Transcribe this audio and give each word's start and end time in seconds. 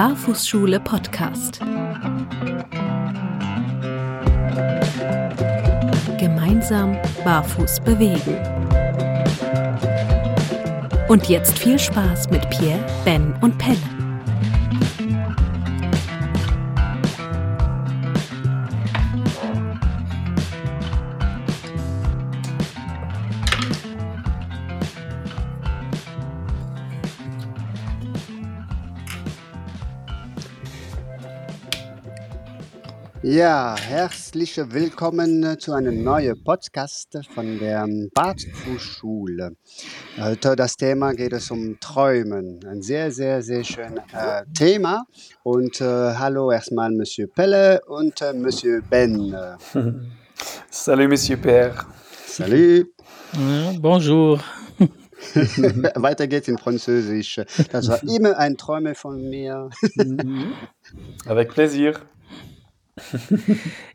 Barfußschule 0.00 0.80
Podcast. 0.80 1.60
Gemeinsam 6.18 6.96
barfuß 7.22 7.80
bewegen. 7.80 8.38
Und 11.06 11.28
jetzt 11.28 11.58
viel 11.58 11.78
Spaß 11.78 12.30
mit 12.30 12.48
Pierre, 12.48 12.82
Ben 13.04 13.34
und 13.42 13.58
Pelle. 13.58 13.99
Ja, 33.40 33.74
herzlich 33.74 34.58
willkommen 34.58 35.58
zu 35.58 35.72
einem 35.72 36.04
neuen 36.04 36.44
Podcast 36.44 37.18
von 37.34 37.58
der 37.58 37.88
Barfußschule. 38.12 39.56
Heute 40.18 40.56
das 40.56 40.76
Thema 40.76 41.14
geht 41.14 41.32
es 41.32 41.50
um 41.50 41.80
Träumen. 41.80 42.60
Ein 42.66 42.82
sehr, 42.82 43.10
sehr, 43.10 43.40
sehr 43.40 43.64
schönes 43.64 44.02
äh, 44.12 44.44
Thema. 44.52 45.06
Und 45.42 45.80
äh, 45.80 45.84
hallo 45.84 46.50
erstmal 46.52 46.90
Monsieur 46.90 47.28
Pelle 47.34 47.80
und 47.86 48.20
äh, 48.20 48.34
Monsieur 48.34 48.82
Ben. 48.82 49.34
Salut 50.70 51.08
Monsieur 51.08 51.38
Père. 51.38 51.86
Salut. 52.26 52.88
Bonjour. 53.80 54.38
Weiter 55.94 56.26
geht's 56.26 56.48
in 56.48 56.58
Französisch. 56.58 57.40
Das 57.72 57.88
war 57.88 58.02
immer 58.14 58.36
ein 58.36 58.58
Träume 58.58 58.94
von 58.94 59.30
mir. 59.30 59.70
Avec 61.24 61.48
plaisir. 61.48 61.94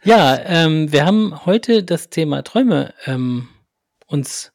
Ja, 0.04 0.40
ähm, 0.46 0.92
wir 0.92 1.06
haben 1.06 1.46
heute 1.46 1.84
das 1.84 2.10
Thema 2.10 2.44
Träume 2.44 2.94
ähm, 3.06 3.48
uns, 4.06 4.54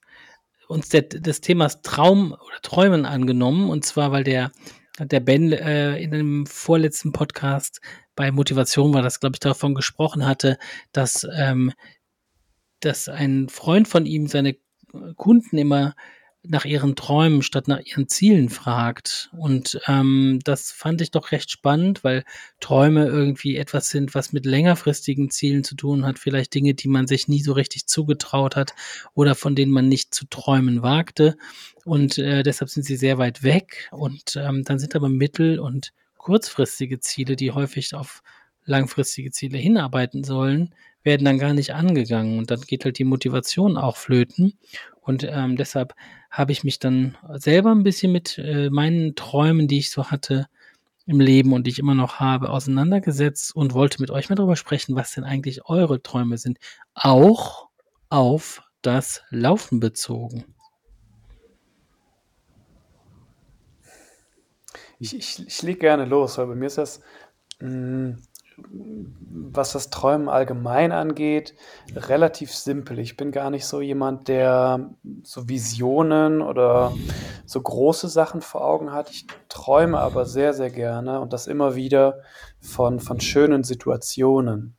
uns 0.69 0.89
der, 0.89 1.03
des 1.03 1.41
Themas 1.41 1.83
Traum 1.83 2.33
oder 2.33 2.61
Träumen 2.63 3.05
angenommen. 3.05 3.69
Und 3.69 3.85
zwar, 3.85 4.13
weil 4.13 4.25
der, 4.25 4.53
der 4.99 5.21
Ben 5.21 5.53
äh, 5.53 5.99
in 5.99 6.15
einem 6.15 6.47
vorletzten 6.47 7.13
Podcast 7.13 7.81
bei 8.15 8.31
Motivation 8.31 8.95
war, 8.95 9.03
das 9.03 9.21
glaube 9.21 9.37
ich 9.37 9.41
davon 9.41 9.75
gesprochen 9.75 10.27
hatte, 10.27 10.59
dass, 10.93 11.27
ähm, 11.37 11.73
dass 12.81 13.09
ein 13.09 13.49
Freund 13.49 13.89
von 13.89 14.07
ihm 14.07 14.27
seine 14.27 14.57
Kunden 15.17 15.59
immer 15.59 15.95
nach 16.43 16.65
ihren 16.65 16.97
Träumen 16.97 17.43
statt 17.43 17.69
nach 17.69 17.81
ihren 17.81 18.09
Zielen 18.09 18.49
fragt. 18.49 19.31
Und 19.37 19.79
ähm, 19.87 20.39
das 20.45 20.73
fand 20.73 21.01
ich 21.03 21.11
doch 21.11 21.33
recht 21.33 21.51
spannend, 21.51 22.03
weil 22.03 22.25
Träume 22.61 23.07
irgendwie 23.07 23.57
etwas 23.57 23.91
sind, 23.91 24.15
was 24.15 24.33
mit 24.33 24.47
längerfristigen 24.47 25.31
Zielen 25.31 25.65
zu 25.65 25.75
tun 25.75 26.07
hat. 26.07 26.19
Vielleicht 26.19 26.55
Dinge, 26.55 26.75
die 26.75 26.89
man 26.89 27.07
sich 27.07 27.29
nie 27.29 27.43
so 27.43 27.53
richtig 27.53 27.87
zugetraut 27.87 28.57
hat 28.57 28.75
oder 29.15 29.35
von 29.35 29.55
denen 29.55 29.73
man 29.73 29.89
nicht 29.89 30.15
zu 30.15 30.25
träumen 30.27 30.83
wagte. 30.83 31.37
Und 31.85 32.17
äh, 32.19 32.43
deshalb 32.43 32.71
sind 32.71 32.85
sie 32.85 32.97
sehr 32.97 33.19
weit 33.19 33.43
weg. 33.43 33.89
Und 33.91 34.37
ähm, 34.37 34.65
dann 34.65 34.79
sind 34.79 34.97
aber 34.97 35.11
mittel- 35.11 35.59
und 35.59 35.93
kurzfristige 36.17 37.01
Ziele, 37.01 37.37
die 37.37 37.51
häufig 37.51 37.95
auf 37.95 38.23
langfristige 38.65 39.31
Ziele 39.31 39.59
hinarbeiten 39.59 40.25
sollen, 40.25 40.75
werden 41.03 41.25
dann 41.25 41.39
gar 41.39 41.55
nicht 41.55 41.75
angegangen. 41.75 42.39
Und 42.39 42.51
dann 42.51 42.61
geht 42.61 42.85
halt 42.85 42.99
die 42.99 43.05
Motivation 43.05 43.77
auch 43.77 43.97
flöten. 43.97 44.59
Und 45.01 45.25
ähm, 45.25 45.57
deshalb 45.57 45.95
habe 46.31 46.53
ich 46.53 46.65
mich 46.65 46.79
dann 46.79 47.17
selber 47.35 47.73
ein 47.73 47.83
bisschen 47.83 48.13
mit 48.13 48.39
äh, 48.39 48.71
meinen 48.71 49.15
Träumen, 49.15 49.67
die 49.67 49.79
ich 49.79 49.91
so 49.91 50.11
hatte 50.11 50.47
im 51.07 51.19
Leben 51.19 51.53
und 51.53 51.67
die 51.67 51.71
ich 51.71 51.79
immer 51.79 51.95
noch 51.95 52.21
habe, 52.21 52.51
auseinandergesetzt 52.51 53.57
und 53.57 53.75
wollte 53.75 54.01
mit 54.01 54.11
euch 54.11 54.29
mal 54.29 54.37
darüber 54.37 54.57
sprechen, 54.57 54.95
was 54.95 55.13
denn 55.13 55.25
eigentlich 55.25 55.65
eure 55.65 56.03
Träume 56.03 56.39
sind. 56.39 56.59
Auch 56.95 57.69
auf 58.11 58.63
das 58.83 59.23
Laufen 59.31 59.81
bezogen. 59.81 60.45
Ich, 64.99 65.17
ich, 65.17 65.47
ich 65.47 65.63
lege 65.63 65.81
gerne 65.81 66.05
los, 66.05 66.37
weil 66.37 66.47
bei 66.47 66.55
mir 66.55 66.67
ist 66.67 66.79
das, 66.79 67.01
mh, 67.61 68.19
was 69.53 69.73
das 69.73 69.91
Träumen 69.91 70.29
allgemein 70.29 70.93
angeht, 70.93 71.55
relativ 71.95 72.55
simpel. 72.55 72.99
Ich 72.99 73.17
bin 73.17 73.33
gar 73.33 73.51
nicht 73.51 73.67
so 73.67 73.81
jemand, 73.81 74.29
der 74.29 74.91
so 75.23 75.49
Visionen 75.49 76.41
oder 76.41 76.93
so 77.47 77.61
große 77.61 78.09
Sachen 78.09 78.43
vor 78.43 78.65
Augen 78.65 78.93
hat. 78.93 79.11
Ich 79.11 79.27
träume 79.49 79.99
aber 79.99 80.25
sehr, 80.25 80.55
sehr 80.55 80.71
gerne 80.71 81.21
und 81.21 81.33
das 81.33 81.47
immer 81.47 81.75
wieder 81.75 82.21
von, 82.61 83.01
von 83.01 83.21
schönen 83.21 83.65
Situationen. 83.65 84.77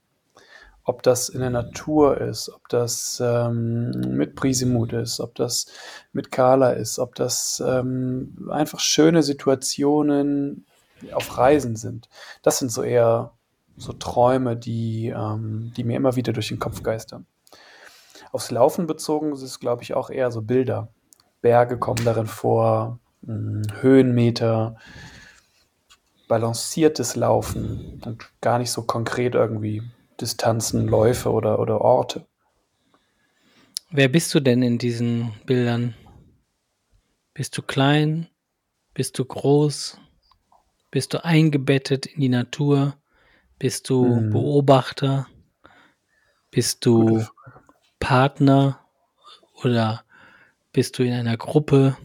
Ob 0.83 1.03
das 1.03 1.29
in 1.29 1.41
der 1.41 1.51
Natur 1.51 2.19
ist, 2.19 2.49
ob 2.49 2.67
das 2.67 3.21
ähm, 3.23 3.91
mit 3.91 4.35
Prisimut 4.35 4.93
ist, 4.93 5.19
ob 5.19 5.35
das 5.35 5.67
mit 6.11 6.31
Carla 6.31 6.71
ist, 6.71 6.97
ob 6.97 7.13
das 7.15 7.61
ähm, 7.65 8.49
einfach 8.51 8.79
schöne 8.79 9.21
Situationen 9.21 10.65
auf 11.13 11.37
Reisen 11.37 11.75
sind. 11.75 12.09
Das 12.41 12.57
sind 12.59 12.71
so 12.71 12.81
eher 12.81 13.33
so 13.81 13.93
Träume, 13.93 14.55
die, 14.55 15.07
ähm, 15.07 15.73
die 15.75 15.83
mir 15.83 15.97
immer 15.97 16.15
wieder 16.15 16.33
durch 16.33 16.49
den 16.49 16.59
Kopf 16.59 16.83
geistern. 16.83 17.25
Aufs 18.31 18.51
Laufen 18.51 18.85
bezogen 18.85 19.33
ist 19.33 19.41
es, 19.41 19.59
glaube 19.59 19.83
ich, 19.83 19.93
auch 19.95 20.09
eher 20.09 20.31
so 20.31 20.41
Bilder. 20.41 20.89
Berge 21.41 21.79
kommen 21.79 22.05
darin 22.05 22.27
vor, 22.27 22.99
mh, 23.23 23.33
hm, 23.33 23.81
Höhenmeter, 23.81 24.75
balanciertes 26.27 27.15
Laufen 27.15 28.01
und 28.05 28.29
gar 28.39 28.59
nicht 28.59 28.71
so 28.71 28.83
konkret 28.83 29.35
irgendwie 29.35 29.81
Distanzen, 30.21 30.87
Läufe 30.87 31.31
oder, 31.31 31.59
oder 31.59 31.81
Orte. 31.81 32.25
Wer 33.89 34.07
bist 34.07 34.33
du 34.33 34.39
denn 34.39 34.61
in 34.61 34.77
diesen 34.77 35.33
Bildern? 35.45 35.95
Bist 37.33 37.57
du 37.57 37.61
klein? 37.63 38.29
Bist 38.93 39.17
du 39.17 39.25
groß? 39.25 39.97
Bist 40.91 41.13
du 41.13 41.25
eingebettet 41.25 42.05
in 42.05 42.21
die 42.21 42.29
Natur? 42.29 43.00
Bist 43.61 43.91
du 43.91 44.15
hm. 44.15 44.31
Beobachter? 44.31 45.27
Bist 46.49 46.83
du 46.83 47.23
Partner? 47.99 48.79
Oder 49.63 50.03
bist 50.73 50.97
du 50.97 51.03
in 51.03 51.13
einer 51.13 51.37
Gruppe? 51.37 51.95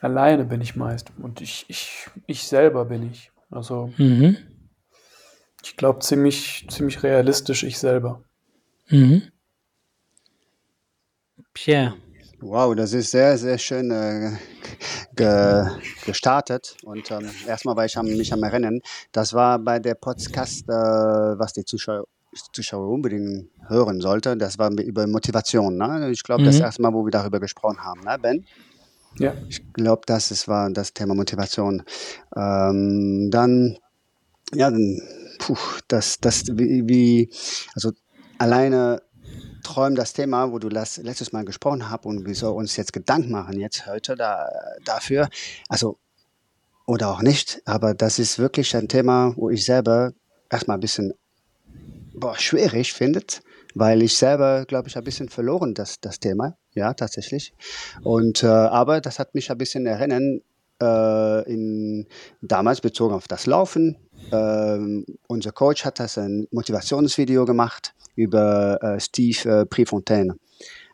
Alleine 0.00 0.44
bin 0.44 0.60
ich 0.60 0.74
meist. 0.74 1.12
Und 1.22 1.40
ich, 1.40 1.66
ich, 1.68 2.10
ich 2.26 2.48
selber 2.48 2.86
bin 2.86 3.12
ich. 3.12 3.30
Also 3.48 3.92
mhm. 3.96 4.38
ich 5.62 5.76
glaube 5.76 6.00
ziemlich, 6.00 6.66
ziemlich 6.68 7.04
realistisch 7.04 7.62
ich 7.62 7.78
selber. 7.78 8.24
Mhm. 8.88 9.30
Pierre. 11.54 11.94
Wow, 12.42 12.74
das 12.74 12.94
ist 12.94 13.10
sehr, 13.10 13.36
sehr 13.36 13.58
schön 13.58 13.90
äh, 13.90 14.32
ge 15.14 15.66
gestartet. 16.06 16.74
Und 16.84 17.10
ähm, 17.10 17.28
erstmal 17.46 17.76
war 17.76 17.84
ich 17.84 17.98
am, 17.98 18.06
mich 18.06 18.32
am 18.32 18.42
Erinnern, 18.42 18.80
das 19.12 19.34
war 19.34 19.58
bei 19.58 19.78
der 19.78 19.94
Podcast, 19.94 20.66
äh, 20.66 20.72
was 20.72 21.52
die 21.52 21.66
Zuschauer, 21.66 22.06
Zuschauer 22.52 22.88
unbedingt 22.88 23.50
hören 23.68 24.00
sollten. 24.00 24.38
Das 24.38 24.58
war 24.58 24.70
über 24.70 25.06
Motivation. 25.06 25.76
Ne? 25.76 26.10
Ich 26.10 26.22
glaube, 26.22 26.40
mhm. 26.40 26.46
das 26.46 26.60
erste 26.60 26.80
Mal, 26.80 26.94
wo 26.94 27.04
wir 27.04 27.10
darüber 27.10 27.40
gesprochen 27.40 27.84
haben, 27.84 28.00
ne, 28.00 28.16
Ben? 28.18 28.46
Ja. 29.18 29.34
Ich 29.48 29.72
glaube, 29.74 30.02
das 30.06 30.30
ist, 30.30 30.48
war 30.48 30.70
das 30.70 30.94
Thema 30.94 31.14
Motivation. 31.14 31.82
Ähm, 32.34 33.28
dann, 33.30 33.76
ja, 34.54 34.70
dann, 34.70 35.02
puh, 35.40 35.58
das, 35.88 36.18
das, 36.20 36.44
wie, 36.46 36.88
wie 36.88 37.30
also 37.74 37.92
alleine 38.38 39.02
träumen 39.70 39.94
das 39.94 40.12
Thema, 40.12 40.52
wo 40.52 40.58
du 40.58 40.68
letztes 40.68 41.32
Mal 41.32 41.44
gesprochen 41.44 41.90
hast 41.90 42.04
und 42.04 42.26
wir 42.26 42.34
sollen 42.34 42.56
uns 42.56 42.76
jetzt 42.76 42.92
Gedanken 42.92 43.30
machen, 43.30 43.58
jetzt 43.58 43.86
heute 43.86 44.16
da, 44.16 44.48
dafür. 44.84 45.28
Also, 45.68 45.98
oder 46.86 47.10
auch 47.10 47.22
nicht, 47.22 47.62
aber 47.66 47.94
das 47.94 48.18
ist 48.18 48.38
wirklich 48.38 48.74
ein 48.76 48.88
Thema, 48.88 49.32
wo 49.36 49.48
ich 49.48 49.64
selber 49.64 50.12
erstmal 50.50 50.76
ein 50.76 50.80
bisschen 50.80 51.12
boah, 52.14 52.36
schwierig 52.36 52.92
finde, 52.92 53.22
weil 53.74 54.02
ich 54.02 54.16
selber, 54.16 54.64
glaube 54.66 54.88
ich, 54.88 54.96
ein 54.96 55.04
bisschen 55.04 55.28
verloren 55.28 55.74
das, 55.74 56.00
das 56.00 56.18
Thema, 56.18 56.56
ja, 56.74 56.92
tatsächlich. 56.94 57.54
Und, 58.02 58.42
äh, 58.42 58.48
aber 58.48 59.00
das 59.00 59.20
hat 59.20 59.34
mich 59.34 59.52
ein 59.52 59.58
bisschen 59.58 59.86
erinnern, 59.86 60.40
äh, 60.82 61.52
in, 61.52 62.06
damals 62.40 62.80
bezogen 62.80 63.14
auf 63.14 63.28
das 63.28 63.46
Laufen. 63.46 63.96
Ähm, 64.32 65.04
unser 65.26 65.52
Coach 65.52 65.84
hat 65.84 66.00
das 66.00 66.18
ein 66.18 66.46
Motivationsvideo 66.50 67.44
gemacht 67.44 67.94
über 68.14 68.78
äh, 68.82 69.00
Steve 69.00 69.48
äh, 69.48 69.66
Prefontaine. 69.66 70.36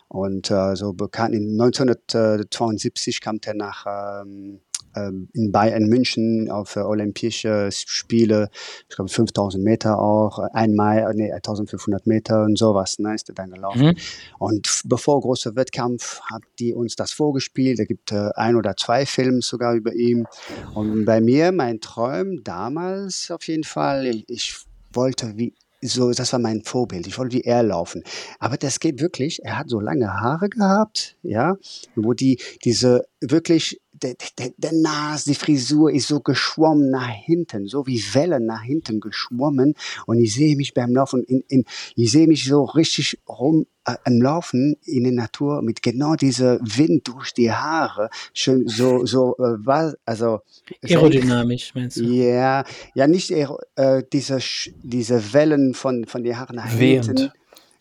Und 0.08 0.50
äh, 0.50 0.76
so 0.76 0.92
bekannt, 0.92 1.34
in 1.34 1.60
1972 1.60 3.20
kam 3.20 3.38
er 3.44 3.54
nach, 3.54 3.86
ähm, 4.22 4.60
in 4.96 5.52
Bayern 5.52 5.84
München 5.84 6.50
auf 6.50 6.76
äh, 6.76 6.80
Olympische 6.80 7.68
Spiele, 7.70 8.48
ich 8.88 8.96
glaube 8.96 9.10
5000 9.10 9.62
Meter 9.62 9.98
auch, 9.98 10.38
einmal, 10.52 11.12
nee, 11.14 11.32
1500 11.32 12.06
Meter 12.06 12.44
und 12.44 12.56
sowas, 12.56 12.98
ne, 12.98 13.14
ist 13.14 13.28
er 13.28 13.34
dann 13.34 13.50
gelaufen. 13.50 13.88
Mhm. 13.88 13.96
Und 14.38 14.82
bevor 14.86 15.20
großer 15.20 15.54
Wettkampf 15.56 16.20
hat 16.22 16.42
die 16.58 16.72
uns 16.72 16.96
das 16.96 17.12
vorgespielt. 17.12 17.78
Da 17.78 17.84
gibt 17.84 18.12
äh, 18.12 18.30
ein 18.34 18.56
oder 18.56 18.76
zwei 18.76 19.06
Filme 19.06 19.42
sogar 19.42 19.74
über 19.74 19.92
ihn. 19.92 20.26
Und 20.74 21.04
bei 21.04 21.20
mir, 21.20 21.52
mein 21.52 21.80
Traum 21.80 22.42
damals 22.42 23.30
auf 23.30 23.46
jeden 23.46 23.64
Fall, 23.64 24.06
ich, 24.06 24.24
ich 24.28 24.56
wollte 24.92 25.36
wie 25.36 25.52
so, 25.82 26.10
das 26.10 26.32
war 26.32 26.40
mein 26.40 26.62
Vorbild. 26.62 27.06
Ich 27.06 27.18
wollte 27.18 27.36
wie 27.36 27.42
er 27.42 27.62
laufen. 27.62 28.02
Aber 28.38 28.56
das 28.56 28.80
geht 28.80 29.00
wirklich. 29.00 29.44
Er 29.44 29.58
hat 29.58 29.68
so 29.68 29.78
lange 29.78 30.08
Haare 30.08 30.48
gehabt, 30.48 31.16
ja, 31.22 31.56
wo 31.94 32.14
die, 32.14 32.40
diese 32.64 33.06
wirklich 33.20 33.80
der, 34.02 34.14
der, 34.38 34.50
der 34.56 34.72
Nas, 34.72 35.24
die 35.24 35.34
Frisur 35.34 35.90
ist 35.90 36.08
so 36.08 36.20
geschwommen 36.20 36.90
nach 36.90 37.08
hinten, 37.08 37.66
so 37.66 37.86
wie 37.86 38.02
Wellen 38.12 38.46
nach 38.46 38.62
hinten 38.62 39.00
geschwommen. 39.00 39.74
Und 40.06 40.18
ich 40.18 40.34
sehe 40.34 40.56
mich 40.56 40.74
beim 40.74 40.94
Laufen, 40.94 41.22
in, 41.24 41.42
in, 41.48 41.64
ich 41.94 42.10
sehe 42.12 42.26
mich 42.26 42.44
so 42.44 42.64
richtig 42.64 43.18
rum 43.28 43.66
äh, 43.84 43.94
am 44.04 44.20
Laufen 44.20 44.76
in 44.84 45.04
der 45.04 45.12
Natur 45.12 45.62
mit 45.62 45.82
genau 45.82 46.14
dieser 46.14 46.58
Wind 46.60 47.08
durch 47.08 47.32
die 47.32 47.52
Haare, 47.52 48.10
schön 48.32 48.66
so 48.66 49.06
so 49.06 49.36
äh, 49.38 49.56
was, 49.64 49.96
also 50.04 50.40
aerodynamisch 50.82 51.74
meinst 51.74 51.98
du? 51.98 52.04
Ja, 52.04 52.64
ja 52.94 53.06
nicht 53.06 53.30
äh, 53.30 54.02
diese 54.12 54.38
diese 54.82 55.32
Wellen 55.32 55.74
von 55.74 56.04
von 56.04 56.22
den 56.24 56.38
Haaren 56.38 56.56
nach 56.56 56.78
Wehend. 56.78 57.06
hinten. 57.06 57.32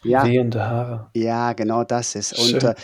Ja, 0.06 0.25
Wehende 0.25 0.62
Haare. 0.62 1.10
Ja, 1.13 1.54
genau 1.54 1.84
das 1.84 2.16
ist. 2.16 2.34
Und, 2.38 2.63
äh, 2.63 2.75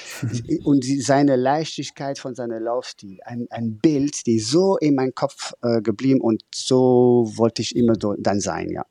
und 0.63 0.83
seine 0.83 1.35
Leichtigkeit 1.35 2.19
von 2.19 2.35
seinem 2.35 2.63
Laufstil. 2.63 3.19
Ein, 3.25 3.47
ein 3.50 3.77
Bild, 3.77 4.25
die 4.25 4.39
so 4.39 4.77
in 4.77 4.95
meinem 4.95 5.13
Kopf 5.13 5.53
äh, 5.62 5.81
geblieben 5.81 6.21
und 6.21 6.44
so 6.53 7.31
wollte 7.35 7.62
ich 7.62 7.75
immer 7.75 7.94
dann 7.95 8.39
sein, 8.39 8.69
ja. 8.69 8.85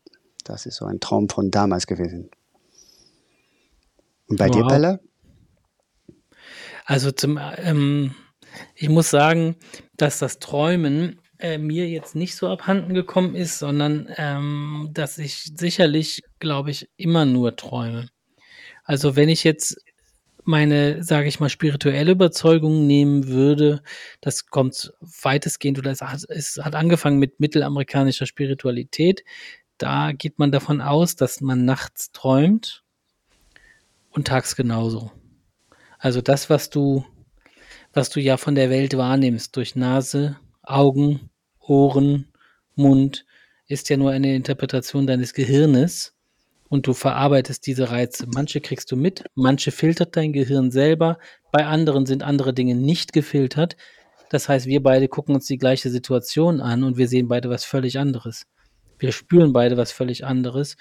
Das 0.45 0.67
ist 0.67 0.77
so 0.77 0.87
ein 0.87 1.01
Traum 1.01 1.29
von 1.29 1.51
damals 1.51 1.87
gewesen. 1.87 2.31
Und 4.27 4.39
bei 4.39 4.49
wow. 4.49 4.57
dir, 4.57 4.67
Pelle? 4.67 5.01
Also 6.87 7.11
zum, 7.11 7.39
ähm, 7.59 8.15
ich 8.75 8.89
muss 8.89 9.11
sagen, 9.11 9.57
dass 9.97 10.19
das 10.19 10.39
Träumen 10.39 11.21
äh, 11.39 11.59
mir 11.59 11.89
jetzt 11.89 12.15
nicht 12.15 12.35
so 12.37 12.49
abhanden 12.49 12.95
gekommen 12.95 13.35
ist, 13.35 13.59
sondern 13.59 14.09
ähm, 14.17 14.91
dass 14.93 15.19
ich 15.19 15.53
sicherlich, 15.57 16.23
glaube 16.39 16.71
ich, 16.71 16.89
immer 16.97 17.25
nur 17.25 17.57
träume. 17.57 18.09
Also 18.91 19.15
wenn 19.15 19.29
ich 19.29 19.45
jetzt 19.45 19.77
meine, 20.43 21.05
sage 21.05 21.29
ich 21.29 21.39
mal, 21.39 21.49
spirituelle 21.49 22.11
Überzeugung 22.11 22.89
nehmen 22.89 23.29
würde, 23.29 23.85
das 24.21 24.47
kommt 24.47 24.93
weitestgehend 25.23 25.79
oder 25.79 25.93
es 25.93 26.01
hat, 26.01 26.25
es 26.29 26.59
hat 26.61 26.75
angefangen 26.75 27.21
mit 27.21 27.39
mittelamerikanischer 27.39 28.27
Spiritualität. 28.27 29.23
Da 29.79 30.11
geht 30.11 30.41
man 30.41 30.51
davon 30.51 30.81
aus, 30.81 31.15
dass 31.15 31.41
man 31.41 31.65
nachts 31.65 32.11
träumt 32.11 32.83
und 34.11 34.27
tags 34.27 34.57
genauso. 34.57 35.13
Also 36.01 36.21
das, 36.21 36.51
was 36.51 36.69
du, 36.69 37.05
was 37.93 38.11
du 38.11 38.19
ja 38.19 38.39
von 38.39 38.57
der 38.57 38.71
Welt 38.71 38.97
wahrnimmst, 38.97 39.55
durch 39.55 39.77
Nase, 39.77 40.37
Augen, 40.65 41.31
Ohren, 41.61 42.27
Mund, 42.75 43.25
ist 43.69 43.89
ja 43.89 43.97
nur 43.97 44.11
eine 44.11 44.35
Interpretation 44.35 45.07
deines 45.07 45.33
Gehirnes 45.33 46.17
und 46.71 46.87
du 46.87 46.95
verarbeitest 46.95 47.67
diese 47.67 47.91
Reize. 47.91 48.27
Manche 48.33 48.61
kriegst 48.61 48.91
du 48.91 48.97
mit, 48.97 49.25
manche 49.35 49.73
filtert 49.73 50.17
dein 50.17 50.33
Gehirn 50.33 50.71
selber, 50.71 51.19
bei 51.53 51.67
anderen 51.67 52.07
sind 52.07 52.23
andere 52.23 52.55
Dinge 52.55 52.77
nicht 52.77 53.13
gefiltert. 53.13 53.77
Das 54.31 54.49
heißt, 54.49 54.67
wir 54.67 54.81
beide 54.83 55.09
gucken 55.09 55.35
uns 55.35 55.47
die 55.47 55.59
gleiche 55.59 55.91
Situation 55.91 56.61
an 56.61 56.85
und 56.85 56.97
wir 56.97 57.09
sehen 57.09 57.27
beide 57.27 57.51
was 57.51 57.65
völlig 57.65 57.99
anderes. 57.99 58.47
Wir 59.01 59.11
spüren 59.11 59.53
beide 59.53 59.77
was 59.77 59.91
völlig 59.91 60.25
anderes. 60.25 60.77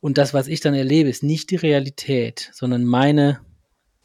Und 0.00 0.18
das, 0.18 0.34
was 0.34 0.46
ich 0.46 0.60
dann 0.60 0.74
erlebe, 0.74 1.08
ist 1.08 1.24
nicht 1.24 1.50
die 1.50 1.56
Realität, 1.56 2.50
sondern 2.52 2.84
meine 2.84 3.40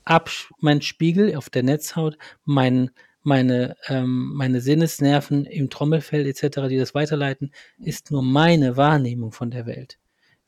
Abs 0.06 0.48
mein 0.60 0.82
Spiegel 0.82 1.36
auf 1.36 1.52
der 1.52 1.62
Netzhaut, 1.62 2.18
mein, 2.44 2.90
meine, 3.22 3.76
ähm, 3.88 4.34
meine 4.34 4.62
Sinnesnerven 4.62 5.46
im 5.46 5.70
Trommelfell 5.70 6.26
etc., 6.26 6.68
die 6.68 6.78
das 6.78 6.96
weiterleiten, 6.96 7.52
ist 7.78 8.10
nur 8.10 8.24
meine 8.24 8.78
Wahrnehmung 8.78 9.32
von 9.32 9.52
der 9.52 9.68
Welt. 9.68 10.00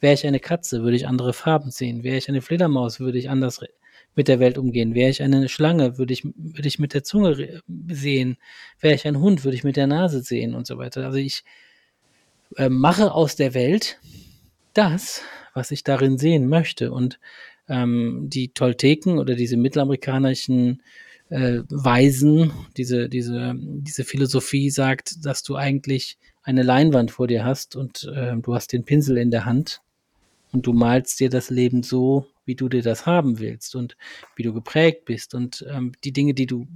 Wäre 0.01 0.15
ich 0.15 0.25
eine 0.25 0.39
Katze, 0.39 0.81
würde 0.81 0.97
ich 0.97 1.07
andere 1.07 1.31
Farben 1.31 1.71
sehen. 1.71 2.03
Wäre 2.03 2.17
ich 2.17 2.27
eine 2.27 2.41
Fledermaus, 2.41 2.99
würde 2.99 3.19
ich 3.19 3.29
anders 3.29 3.61
mit 4.15 4.27
der 4.27 4.39
Welt 4.39 4.57
umgehen. 4.57 4.95
Wäre 4.95 5.11
ich 5.11 5.21
eine 5.21 5.47
Schlange, 5.47 5.97
würde 5.97 6.11
ich, 6.11 6.23
würde 6.35 6.67
ich 6.67 6.79
mit 6.79 6.93
der 6.93 7.03
Zunge 7.03 7.61
sehen. 7.87 8.37
Wäre 8.79 8.95
ich 8.95 9.07
ein 9.07 9.19
Hund, 9.19 9.43
würde 9.43 9.55
ich 9.55 9.63
mit 9.63 9.77
der 9.77 9.87
Nase 9.87 10.21
sehen 10.21 10.55
und 10.55 10.65
so 10.65 10.79
weiter. 10.79 11.05
Also 11.05 11.17
ich 11.17 11.43
äh, 12.57 12.67
mache 12.67 13.13
aus 13.13 13.35
der 13.35 13.53
Welt 13.53 13.99
das, 14.73 15.21
was 15.53 15.69
ich 15.69 15.83
darin 15.83 16.17
sehen 16.17 16.47
möchte. 16.47 16.91
Und 16.91 17.19
ähm, 17.69 18.27
die 18.27 18.49
Tolteken 18.49 19.19
oder 19.19 19.35
diese 19.35 19.55
mittelamerikanischen 19.55 20.81
äh, 21.29 21.59
Weisen, 21.69 22.51
diese, 22.75 23.07
diese, 23.07 23.53
diese 23.55 24.03
Philosophie 24.03 24.71
sagt, 24.71 25.25
dass 25.25 25.43
du 25.43 25.55
eigentlich 25.55 26.17
eine 26.41 26.63
Leinwand 26.63 27.11
vor 27.11 27.27
dir 27.27 27.45
hast 27.45 27.75
und 27.75 28.11
äh, 28.13 28.35
du 28.35 28.55
hast 28.55 28.73
den 28.73 28.83
Pinsel 28.83 29.17
in 29.17 29.29
der 29.29 29.45
Hand 29.45 29.81
und 30.51 30.67
du 30.67 30.73
malst 30.73 31.19
dir 31.19 31.29
das 31.29 31.49
Leben 31.49 31.83
so, 31.83 32.27
wie 32.45 32.55
du 32.55 32.67
dir 32.67 32.81
das 32.81 33.05
haben 33.05 33.39
willst 33.39 33.75
und 33.75 33.95
wie 34.35 34.43
du 34.43 34.53
geprägt 34.53 35.05
bist. 35.05 35.33
Und 35.33 35.65
ähm, 35.69 35.93
die 36.03 36.11
Dinge, 36.11 36.33
die 36.33 36.45
du, 36.45 36.67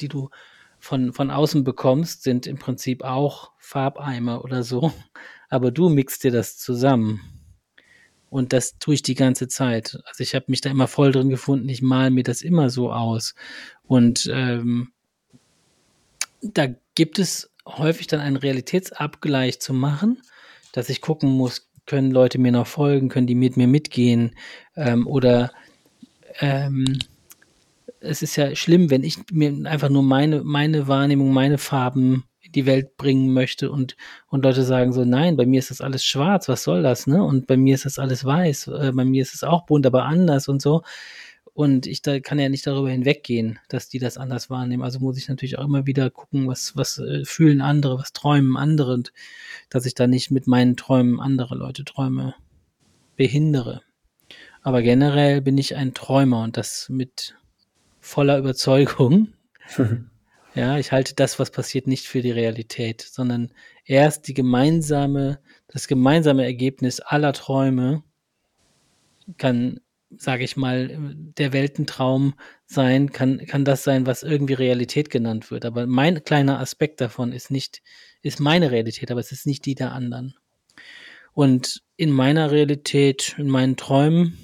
die 0.00 0.08
du 0.08 0.30
von, 0.78 1.12
von 1.12 1.30
außen 1.30 1.64
bekommst, 1.64 2.22
sind 2.22 2.46
im 2.46 2.58
Prinzip 2.58 3.02
auch 3.02 3.52
Farbeimer 3.58 4.44
oder 4.44 4.62
so. 4.62 4.92
Aber 5.48 5.70
du 5.70 5.88
mixt 5.88 6.24
dir 6.24 6.30
das 6.30 6.58
zusammen. 6.58 7.20
Und 8.28 8.52
das 8.52 8.78
tue 8.78 8.94
ich 8.94 9.02
die 9.02 9.14
ganze 9.14 9.48
Zeit. 9.48 9.98
Also 10.04 10.22
ich 10.22 10.34
habe 10.34 10.46
mich 10.48 10.60
da 10.60 10.70
immer 10.70 10.88
voll 10.88 11.12
drin 11.12 11.30
gefunden. 11.30 11.68
Ich 11.68 11.82
male 11.82 12.10
mir 12.10 12.24
das 12.24 12.42
immer 12.42 12.70
so 12.70 12.92
aus. 12.92 13.34
Und 13.84 14.28
ähm, 14.32 14.92
da 16.42 16.66
gibt 16.94 17.18
es 17.18 17.50
häufig 17.66 18.06
dann 18.06 18.20
einen 18.20 18.36
Realitätsabgleich 18.36 19.60
zu 19.60 19.72
machen, 19.72 20.22
dass 20.72 20.88
ich 20.88 21.00
gucken 21.00 21.30
muss, 21.30 21.68
können 21.86 22.10
Leute 22.10 22.38
mir 22.38 22.52
noch 22.52 22.66
folgen, 22.66 23.08
können 23.08 23.26
die 23.26 23.34
mit 23.34 23.56
mir 23.56 23.66
mitgehen 23.66 24.32
ähm, 24.76 25.06
oder 25.06 25.52
ähm, 26.40 26.98
es 28.00 28.22
ist 28.22 28.36
ja 28.36 28.54
schlimm, 28.54 28.90
wenn 28.90 29.04
ich 29.04 29.18
mir 29.32 29.52
einfach 29.68 29.88
nur 29.88 30.02
meine, 30.02 30.42
meine 30.44 30.88
Wahrnehmung, 30.88 31.32
meine 31.32 31.58
Farben 31.58 32.24
in 32.40 32.52
die 32.52 32.66
Welt 32.66 32.96
bringen 32.96 33.32
möchte 33.32 33.70
und, 33.70 33.96
und 34.28 34.44
Leute 34.44 34.62
sagen 34.62 34.92
so, 34.92 35.04
nein, 35.04 35.36
bei 35.36 35.46
mir 35.46 35.58
ist 35.58 35.70
das 35.70 35.80
alles 35.80 36.04
schwarz, 36.04 36.48
was 36.48 36.62
soll 36.62 36.82
das, 36.82 37.06
ne? 37.06 37.22
Und 37.22 37.46
bei 37.46 37.56
mir 37.56 37.74
ist 37.74 37.84
das 37.84 37.98
alles 37.98 38.24
weiß, 38.24 38.68
äh, 38.68 38.92
bei 38.94 39.04
mir 39.04 39.22
ist 39.22 39.34
es 39.34 39.42
auch 39.42 39.66
bunt, 39.66 39.86
aber 39.86 40.04
anders 40.04 40.48
und 40.48 40.62
so. 40.62 40.82
Und 41.56 41.86
ich 41.86 42.02
da 42.02 42.20
kann 42.20 42.38
ja 42.38 42.50
nicht 42.50 42.66
darüber 42.66 42.90
hinweggehen, 42.90 43.58
dass 43.70 43.88
die 43.88 43.98
das 43.98 44.18
anders 44.18 44.50
wahrnehmen. 44.50 44.82
Also 44.82 45.00
muss 45.00 45.16
ich 45.16 45.26
natürlich 45.26 45.56
auch 45.56 45.64
immer 45.64 45.86
wieder 45.86 46.10
gucken, 46.10 46.46
was, 46.46 46.76
was 46.76 46.98
äh, 46.98 47.24
fühlen 47.24 47.62
andere, 47.62 47.98
was 47.98 48.12
träumen 48.12 48.58
andere 48.58 48.92
und 48.92 49.10
dass 49.70 49.86
ich 49.86 49.94
da 49.94 50.06
nicht 50.06 50.30
mit 50.30 50.46
meinen 50.46 50.76
Träumen 50.76 51.18
andere 51.18 51.54
Leute 51.54 51.86
Träume 51.86 52.34
behindere. 53.16 53.80
Aber 54.60 54.82
generell 54.82 55.40
bin 55.40 55.56
ich 55.56 55.76
ein 55.76 55.94
Träumer 55.94 56.42
und 56.42 56.58
das 56.58 56.90
mit 56.90 57.38
voller 58.00 58.36
Überzeugung. 58.36 59.32
ja, 60.54 60.76
ich 60.76 60.92
halte 60.92 61.14
das, 61.14 61.38
was 61.38 61.50
passiert, 61.50 61.86
nicht 61.86 62.06
für 62.06 62.20
die 62.20 62.32
Realität, 62.32 63.00
sondern 63.00 63.50
erst 63.86 64.28
die 64.28 64.34
gemeinsame, 64.34 65.38
das 65.68 65.88
gemeinsame 65.88 66.44
Ergebnis 66.44 67.00
aller 67.00 67.32
Träume 67.32 68.02
kann 69.38 69.80
sage 70.10 70.44
ich 70.44 70.56
mal, 70.56 71.14
der 71.16 71.52
Weltentraum 71.52 72.34
sein, 72.66 73.12
kann, 73.12 73.38
kann 73.46 73.64
das 73.64 73.84
sein, 73.84 74.06
was 74.06 74.22
irgendwie 74.22 74.54
Realität 74.54 75.10
genannt 75.10 75.50
wird. 75.50 75.64
Aber 75.64 75.86
mein 75.86 76.22
kleiner 76.24 76.60
Aspekt 76.60 77.00
davon 77.00 77.32
ist 77.32 77.50
nicht, 77.50 77.82
ist 78.22 78.40
meine 78.40 78.70
Realität, 78.70 79.10
aber 79.10 79.20
es 79.20 79.32
ist 79.32 79.46
nicht 79.46 79.66
die 79.66 79.74
der 79.74 79.92
anderen. 79.92 80.34
Und 81.32 81.82
in 81.96 82.10
meiner 82.10 82.50
Realität, 82.50 83.34
in 83.38 83.48
meinen 83.48 83.76
Träumen, 83.76 84.38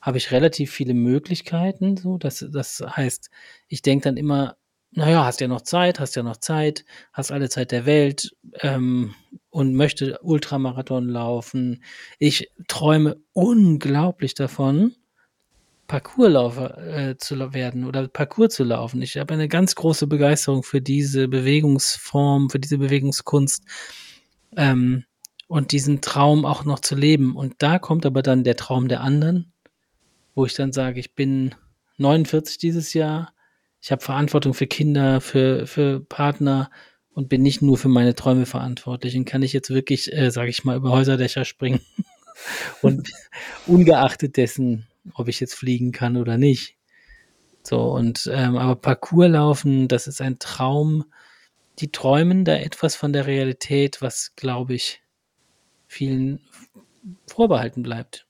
habe 0.00 0.18
ich 0.18 0.32
relativ 0.32 0.72
viele 0.72 0.94
Möglichkeiten. 0.94 1.96
So, 1.96 2.18
das, 2.18 2.44
das 2.50 2.80
heißt, 2.80 3.30
ich 3.68 3.82
denke 3.82 4.04
dann 4.04 4.16
immer, 4.16 4.56
naja, 4.90 5.24
hast 5.24 5.40
ja 5.40 5.48
noch 5.48 5.62
Zeit, 5.62 6.00
hast 6.00 6.16
ja 6.16 6.22
noch 6.22 6.38
Zeit, 6.38 6.84
hast 7.12 7.30
alle 7.30 7.48
Zeit 7.48 7.72
der 7.72 7.86
Welt 7.86 8.34
ähm, 8.60 9.14
und 9.50 9.74
möchte 9.74 10.18
Ultramarathon 10.22 11.08
laufen. 11.08 11.82
Ich 12.18 12.50
träume 12.68 13.16
unglaublich 13.32 14.34
davon, 14.34 14.94
Parcourslaufer 15.88 17.08
äh, 17.10 17.16
zu 17.16 17.54
werden 17.54 17.84
oder 17.84 18.08
Parcours 18.08 18.54
zu 18.54 18.64
laufen. 18.64 19.00
Ich 19.00 19.16
habe 19.16 19.34
eine 19.34 19.48
ganz 19.48 19.74
große 19.74 20.06
Begeisterung 20.06 20.62
für 20.62 20.80
diese 20.80 21.28
Bewegungsform, 21.28 22.50
für 22.50 22.58
diese 22.58 22.78
Bewegungskunst 22.78 23.64
ähm, 24.56 25.04
und 25.48 25.72
diesen 25.72 26.02
Traum 26.02 26.44
auch 26.44 26.64
noch 26.64 26.80
zu 26.80 26.94
leben. 26.94 27.36
Und 27.36 27.54
da 27.58 27.78
kommt 27.78 28.04
aber 28.04 28.22
dann 28.22 28.44
der 28.44 28.56
Traum 28.56 28.88
der 28.88 29.00
anderen, 29.00 29.52
wo 30.34 30.44
ich 30.44 30.54
dann 30.54 30.72
sage, 30.72 31.00
ich 31.00 31.14
bin 31.14 31.54
49 31.96 32.58
dieses 32.58 32.92
Jahr, 32.92 33.32
ich 33.80 33.92
habe 33.92 34.02
Verantwortung 34.02 34.54
für 34.54 34.66
Kinder, 34.66 35.20
für, 35.20 35.66
für 35.66 36.00
Partner 36.00 36.70
und 37.12 37.28
bin 37.28 37.42
nicht 37.42 37.62
nur 37.62 37.76
für 37.76 37.88
meine 37.88 38.14
Träume 38.14 38.46
verantwortlich. 38.46 39.16
Und 39.16 39.24
kann 39.24 39.42
ich 39.42 39.52
jetzt 39.52 39.70
wirklich, 39.70 40.12
äh, 40.12 40.30
sage 40.30 40.50
ich 40.50 40.64
mal, 40.64 40.76
über 40.76 40.90
Häuserdächer 40.90 41.44
springen 41.44 41.80
und 42.82 43.10
ungeachtet 43.66 44.36
dessen, 44.36 44.86
ob 45.14 45.28
ich 45.28 45.40
jetzt 45.40 45.54
fliegen 45.54 45.92
kann 45.92 46.16
oder 46.16 46.38
nicht. 46.38 46.76
So, 47.64 47.92
und 47.92 48.30
ähm, 48.32 48.56
aber 48.56 48.76
Parcours 48.76 49.28
laufen, 49.28 49.88
das 49.88 50.06
ist 50.06 50.20
ein 50.20 50.38
Traum. 50.38 51.04
Die 51.80 51.92
träumen 51.92 52.44
da 52.44 52.54
etwas 52.54 52.96
von 52.96 53.12
der 53.12 53.26
Realität, 53.26 54.00
was, 54.00 54.34
glaube 54.36 54.74
ich, 54.74 55.02
vielen 55.86 56.40
vorbehalten 57.26 57.82
bleibt. 57.82 58.27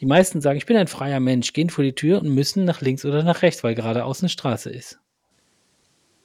Die 0.00 0.06
meisten 0.06 0.40
sagen, 0.40 0.58
ich 0.58 0.66
bin 0.66 0.76
ein 0.76 0.86
freier 0.86 1.20
Mensch, 1.20 1.52
gehen 1.52 1.70
vor 1.70 1.82
die 1.82 1.94
Tür 1.94 2.20
und 2.20 2.32
müssen 2.32 2.64
nach 2.64 2.80
links 2.80 3.04
oder 3.04 3.22
nach 3.24 3.42
rechts, 3.42 3.64
weil 3.64 3.74
geradeaus 3.74 4.22
eine 4.22 4.28
Straße 4.28 4.70
ist. 4.70 5.00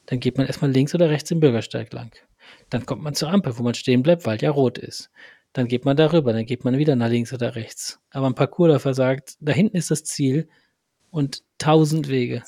Dann 0.05 0.19
geht 0.19 0.37
man 0.37 0.45
erstmal 0.45 0.71
links 0.71 0.93
oder 0.93 1.09
rechts 1.09 1.29
den 1.29 1.39
Bürgersteig 1.39 1.91
lang. 1.91 2.11
Dann 2.69 2.85
kommt 2.85 3.01
man 3.01 3.15
zur 3.15 3.29
Ampel, 3.29 3.57
wo 3.57 3.63
man 3.63 3.73
stehen 3.73 4.03
bleibt, 4.03 4.25
weil 4.25 4.39
ja 4.41 4.51
rot 4.51 4.77
ist. 4.77 5.09
Dann 5.53 5.67
geht 5.67 5.85
man 5.85 5.97
darüber, 5.97 6.33
dann 6.33 6.45
geht 6.45 6.65
man 6.65 6.77
wieder 6.77 6.95
nach 6.95 7.09
links 7.09 7.33
oder 7.33 7.55
rechts. 7.55 7.99
Aber 8.11 8.27
ein 8.27 8.35
Parkourläufer 8.35 8.93
sagt, 8.93 9.35
da 9.39 9.53
hinten 9.53 9.77
ist 9.77 9.91
das 9.91 10.03
Ziel 10.03 10.49
und 11.09 11.43
tausend 11.57 12.09
Wege. 12.09 12.43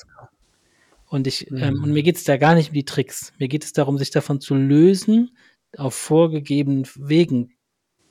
Und 1.07 1.27
ich, 1.27 1.49
mhm. 1.49 1.57
ähm, 1.57 1.83
und 1.83 1.91
mir 1.91 2.03
geht 2.03 2.17
es 2.17 2.23
da 2.23 2.37
gar 2.37 2.55
nicht 2.55 2.69
um 2.69 2.73
die 2.73 2.85
Tricks. 2.85 3.33
Mir 3.39 3.47
geht 3.47 3.63
es 3.63 3.73
darum, 3.73 3.97
sich 3.97 4.11
davon 4.11 4.41
zu 4.41 4.53
lösen, 4.55 5.35
auf 5.77 5.95
vorgegebenen 5.95 6.87
Wegen 6.95 7.53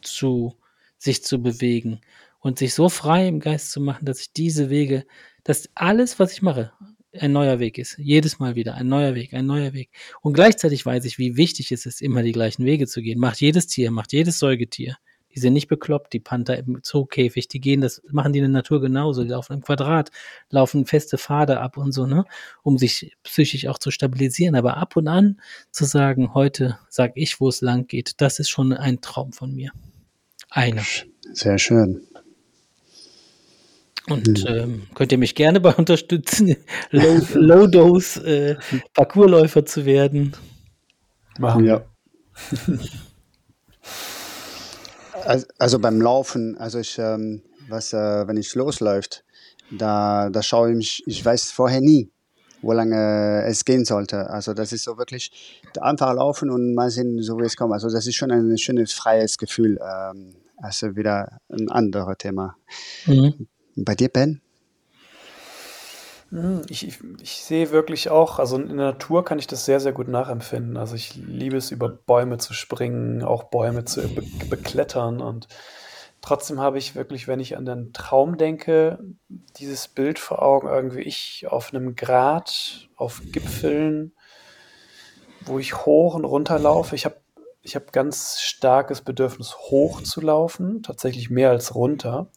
zu 0.00 0.56
sich 0.98 1.22
zu 1.22 1.42
bewegen 1.42 2.00
und 2.44 2.58
sich 2.58 2.74
so 2.74 2.90
frei 2.90 3.26
im 3.26 3.40
Geist 3.40 3.72
zu 3.72 3.80
machen, 3.80 4.04
dass 4.04 4.20
ich 4.20 4.32
diese 4.34 4.68
Wege, 4.68 5.06
dass 5.44 5.70
alles, 5.74 6.18
was 6.18 6.34
ich 6.34 6.42
mache, 6.42 6.72
ein 7.18 7.32
neuer 7.32 7.58
Weg 7.58 7.78
ist. 7.78 7.96
Jedes 7.96 8.38
Mal 8.38 8.54
wieder 8.54 8.74
ein 8.74 8.86
neuer 8.86 9.14
Weg, 9.14 9.32
ein 9.32 9.46
neuer 9.46 9.72
Weg. 9.72 9.90
Und 10.20 10.34
gleichzeitig 10.34 10.84
weiß 10.84 11.06
ich, 11.06 11.16
wie 11.16 11.38
wichtig 11.38 11.72
es 11.72 11.86
ist, 11.86 12.02
immer 12.02 12.22
die 12.22 12.32
gleichen 12.32 12.66
Wege 12.66 12.86
zu 12.86 13.00
gehen. 13.00 13.18
Macht 13.18 13.40
jedes 13.40 13.66
Tier, 13.66 13.90
macht 13.90 14.12
jedes 14.12 14.38
Säugetier. 14.38 14.98
Die 15.34 15.40
sind 15.40 15.54
nicht 15.54 15.68
bekloppt, 15.68 16.12
die 16.12 16.20
Panther 16.20 16.58
im 16.58 16.82
Zookäfig, 16.82 17.48
die 17.48 17.60
gehen, 17.60 17.80
das 17.80 18.02
machen 18.10 18.34
die 18.34 18.40
in 18.40 18.44
der 18.44 18.50
Natur 18.50 18.82
genauso. 18.82 19.22
Die 19.22 19.30
laufen 19.30 19.54
im 19.54 19.62
Quadrat, 19.62 20.10
laufen 20.50 20.84
feste 20.84 21.16
Pfade 21.16 21.60
ab 21.60 21.78
und 21.78 21.92
so, 21.92 22.06
ne? 22.06 22.26
Um 22.62 22.76
sich 22.76 23.16
psychisch 23.22 23.66
auch 23.68 23.78
zu 23.78 23.90
stabilisieren. 23.90 24.54
Aber 24.54 24.76
ab 24.76 24.96
und 24.96 25.08
an 25.08 25.40
zu 25.70 25.86
sagen, 25.86 26.34
heute 26.34 26.78
sag 26.90 27.12
ich, 27.14 27.40
wo 27.40 27.48
es 27.48 27.62
lang 27.62 27.86
geht, 27.86 28.20
das 28.20 28.38
ist 28.38 28.50
schon 28.50 28.74
ein 28.74 29.00
Traum 29.00 29.32
von 29.32 29.54
mir. 29.54 29.72
Einer. 30.50 30.84
Sehr 31.32 31.56
schön. 31.56 32.06
Und 34.08 34.46
hm. 34.46 34.54
ähm, 34.54 34.82
könnt 34.94 35.12
ihr 35.12 35.18
mich 35.18 35.34
gerne 35.34 35.60
bei 35.60 35.74
unterstützen, 35.76 36.56
Low-Dose 36.90 38.20
Low 38.20 38.26
äh, 38.26 38.56
Parcoursläufer 38.92 39.64
zu 39.64 39.86
werden. 39.86 40.34
Machen 41.38 41.64
wir. 41.64 41.86
also, 45.24 45.46
also, 45.58 45.78
beim 45.78 46.00
Laufen, 46.00 46.56
also 46.58 46.78
ich, 46.78 46.98
ähm, 46.98 47.42
was, 47.68 47.92
äh, 47.92 48.28
wenn 48.28 48.36
ich 48.36 48.54
losläuft, 48.54 49.24
da, 49.70 50.30
da 50.30 50.42
schaue 50.42 50.70
ich 50.70 50.76
mich, 50.76 51.02
ich 51.06 51.24
weiß 51.24 51.50
vorher 51.50 51.80
nie, 51.80 52.10
wo 52.62 52.72
lange 52.72 53.44
es 53.46 53.64
gehen 53.64 53.84
sollte. 53.84 54.30
Also 54.30 54.54
das 54.54 54.72
ist 54.72 54.84
so 54.84 54.98
wirklich 54.98 55.62
einfach 55.80 56.14
laufen 56.14 56.50
und 56.50 56.74
mal 56.74 56.90
sehen, 56.90 57.22
so 57.22 57.38
wie 57.38 57.44
es 57.44 57.56
kommt. 57.56 57.72
Also 57.72 57.90
das 57.90 58.06
ist 58.06 58.16
schon 58.16 58.30
ein 58.30 58.58
schönes, 58.58 58.92
freies 58.92 59.38
Gefühl. 59.38 59.78
Ähm, 59.80 60.34
also 60.56 60.96
wieder 60.96 61.40
ein 61.48 61.68
anderes 61.70 62.16
Thema. 62.18 62.56
Mhm. 63.06 63.48
Bei 63.76 63.94
dir, 63.94 64.08
Ben? 64.08 64.40
Hm, 66.30 66.62
ich, 66.68 66.98
ich, 67.22 67.44
sehe 67.44 67.70
wirklich 67.70 68.10
auch, 68.10 68.38
also 68.38 68.56
in 68.56 68.76
der 68.76 68.86
Natur 68.92 69.24
kann 69.24 69.38
ich 69.38 69.46
das 69.46 69.64
sehr, 69.64 69.80
sehr 69.80 69.92
gut 69.92 70.08
nachempfinden. 70.08 70.76
Also 70.76 70.94
ich 70.94 71.14
liebe 71.14 71.56
es, 71.56 71.70
über 71.70 71.88
Bäume 71.88 72.38
zu 72.38 72.54
springen, 72.54 73.22
auch 73.22 73.44
Bäume 73.44 73.84
zu 73.84 74.02
be 74.08 74.22
beklettern. 74.48 75.20
Und 75.20 75.48
trotzdem 76.22 76.60
habe 76.60 76.78
ich 76.78 76.96
wirklich, 76.96 77.28
wenn 77.28 77.40
ich 77.40 77.56
an 77.56 77.66
den 77.66 77.92
Traum 77.92 78.36
denke, 78.36 78.98
dieses 79.28 79.88
Bild 79.88 80.18
vor 80.18 80.42
Augen, 80.42 80.68
irgendwie 80.68 81.02
ich 81.02 81.46
auf 81.48 81.72
einem 81.72 81.94
Grat, 81.94 82.88
auf 82.96 83.22
Gipfeln, 83.30 84.12
wo 85.42 85.58
ich 85.58 85.84
hoch 85.86 86.14
und 86.14 86.24
runter 86.24 86.58
laufe. 86.58 86.96
Ich 86.96 87.04
habe 87.04 87.16
ich 87.62 87.76
hab 87.76 87.92
ganz 87.92 88.40
starkes 88.40 89.00
Bedürfnis, 89.00 89.56
hoch 89.56 90.02
zu 90.02 90.20
laufen, 90.20 90.82
tatsächlich 90.82 91.30
mehr 91.30 91.50
als 91.50 91.74
runter. 91.74 92.28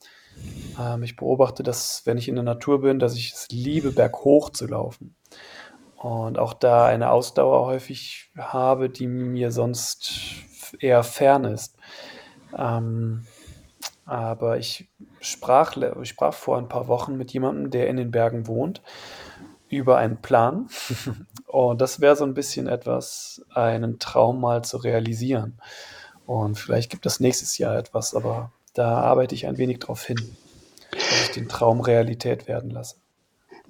Ähm, 0.79 1.03
ich 1.03 1.15
beobachte 1.15 1.63
das, 1.63 2.01
wenn 2.05 2.17
ich 2.17 2.27
in 2.27 2.35
der 2.35 2.43
Natur 2.43 2.81
bin, 2.81 2.99
dass 2.99 3.15
ich 3.15 3.33
es 3.33 3.47
liebe, 3.49 3.91
berghoch 3.91 4.49
zu 4.51 4.67
laufen. 4.67 5.15
Und 5.95 6.37
auch 6.37 6.53
da 6.53 6.85
eine 6.85 7.11
Ausdauer 7.11 7.65
häufig 7.65 8.31
habe, 8.37 8.89
die 8.89 9.07
mir 9.07 9.51
sonst 9.51 10.13
eher 10.79 11.03
fern 11.03 11.45
ist. 11.45 11.75
Ähm, 12.55 13.25
aber 14.05 14.57
ich 14.57 14.89
sprach, 15.19 15.75
ich 16.01 16.09
sprach 16.09 16.33
vor 16.33 16.57
ein 16.57 16.69
paar 16.69 16.87
Wochen 16.87 17.17
mit 17.17 17.33
jemandem, 17.33 17.71
der 17.71 17.87
in 17.87 17.97
den 17.97 18.11
Bergen 18.11 18.47
wohnt, 18.47 18.81
über 19.69 19.97
einen 19.97 20.21
Plan. 20.21 20.69
Und 21.47 21.81
das 21.81 21.99
wäre 21.99 22.15
so 22.15 22.25
ein 22.25 22.33
bisschen 22.33 22.67
etwas, 22.67 23.45
einen 23.53 23.99
Traum 23.99 24.39
mal 24.39 24.63
zu 24.63 24.77
realisieren. 24.77 25.59
Und 26.25 26.57
vielleicht 26.57 26.91
gibt 26.91 27.05
es 27.05 27.19
nächstes 27.19 27.57
Jahr 27.57 27.77
etwas, 27.77 28.13
aber 28.13 28.51
da 28.77 28.99
arbeite 28.99 29.33
ich 29.33 29.47
ein 29.47 29.57
wenig 29.57 29.79
drauf 29.79 30.03
hin, 30.03 30.17
dass 30.91 31.21
ich 31.23 31.31
den 31.31 31.49
Traum 31.49 31.81
Realität 31.81 32.47
werden 32.47 32.69
lasse. 32.69 32.97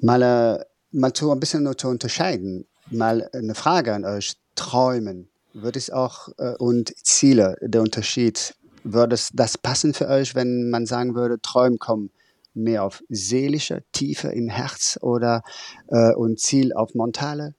Mal, 0.02 0.22
äh, 0.22 0.66
mal 0.92 1.14
so 1.16 1.32
ein 1.32 1.40
bisschen 1.40 1.64
nur 1.64 1.78
zu 1.78 1.88
unterscheiden, 1.88 2.66
mal 2.92 3.30
eine 3.34 3.56
Frage 3.56 3.94
an 3.94 4.06
euch. 4.06 4.36
Träumen, 4.56 5.30
würde 5.54 5.78
es 5.78 5.92
auch 5.92 6.30
äh, 6.40 6.56
und 6.58 6.94
Ziele, 7.06 7.58
der 7.62 7.82
Unterschied, 7.82 8.56
würde 8.84 9.16
das 9.34 9.58
passen 9.58 9.94
für 9.94 10.08
euch, 10.08 10.34
wenn 10.36 10.70
man 10.70 10.86
sagen 10.86 11.14
würde, 11.16 11.40
Träumen 11.42 11.78
kommen 11.78 12.10
mehr 12.56 12.84
auf 12.84 13.04
seelische 13.08 13.84
Tiefe 13.92 14.30
im 14.30 14.50
Herz 14.50 14.98
oder 15.02 15.44
äh, 15.90 16.14
und 16.14 16.40
Ziel 16.40 16.74
auf 16.74 16.96
Montale? 16.96 17.54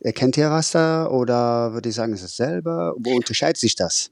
Erkennt 0.00 0.36
ihr 0.36 0.50
was 0.50 0.72
da 0.72 1.06
oder 1.06 1.72
würde 1.72 1.88
ich 1.88 1.94
sagen, 1.94 2.12
ist 2.12 2.22
es 2.22 2.36
selber? 2.36 2.94
Wo 2.98 3.14
unterscheidet 3.14 3.58
sich 3.58 3.76
das? 3.76 4.10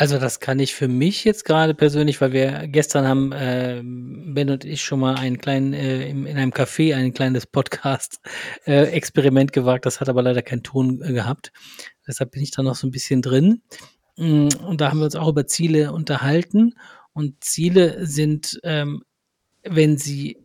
Also 0.00 0.16
das 0.16 0.40
kann 0.40 0.58
ich 0.60 0.74
für 0.74 0.88
mich 0.88 1.24
jetzt 1.24 1.44
gerade 1.44 1.74
persönlich, 1.74 2.22
weil 2.22 2.32
wir 2.32 2.66
gestern 2.68 3.06
haben 3.06 3.32
äh, 3.32 3.82
Ben 3.84 4.48
und 4.48 4.64
ich 4.64 4.82
schon 4.82 4.98
mal 4.98 5.16
einen 5.16 5.36
kleinen 5.36 5.74
äh, 5.74 6.08
in, 6.08 6.24
in 6.24 6.38
einem 6.38 6.52
Café 6.52 6.96
ein 6.96 7.12
kleines 7.12 7.46
Podcast-Experiment 7.46 9.50
äh, 9.50 9.52
gewagt. 9.52 9.84
Das 9.84 10.00
hat 10.00 10.08
aber 10.08 10.22
leider 10.22 10.40
keinen 10.40 10.62
Ton 10.62 11.02
äh, 11.02 11.12
gehabt. 11.12 11.52
Deshalb 12.08 12.30
bin 12.30 12.42
ich 12.42 12.50
da 12.50 12.62
noch 12.62 12.76
so 12.76 12.86
ein 12.86 12.92
bisschen 12.92 13.20
drin. 13.20 13.60
Mm, 14.16 14.48
und 14.66 14.80
da 14.80 14.88
haben 14.88 15.00
wir 15.00 15.04
uns 15.04 15.16
auch 15.16 15.28
über 15.28 15.46
Ziele 15.46 15.92
unterhalten. 15.92 16.76
Und 17.12 17.44
Ziele 17.44 18.06
sind, 18.06 18.58
ähm, 18.64 19.02
wenn 19.64 19.98
sie 19.98 20.38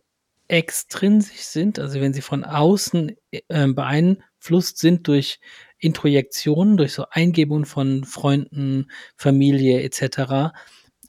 extrinsisch 0.48 1.44
sind, 1.44 1.78
also 1.78 1.98
wenn 2.02 2.12
sie 2.12 2.20
von 2.20 2.44
außen 2.44 3.16
äh, 3.30 3.68
beeinflusst 3.68 4.76
sind 4.76 5.08
durch 5.08 5.40
Introjektionen, 5.78 6.76
durch 6.76 6.92
so 6.92 7.06
Eingebungen 7.10 7.64
von 7.64 8.04
Freunden, 8.04 8.90
Familie 9.16 9.82
etc. 9.82 10.54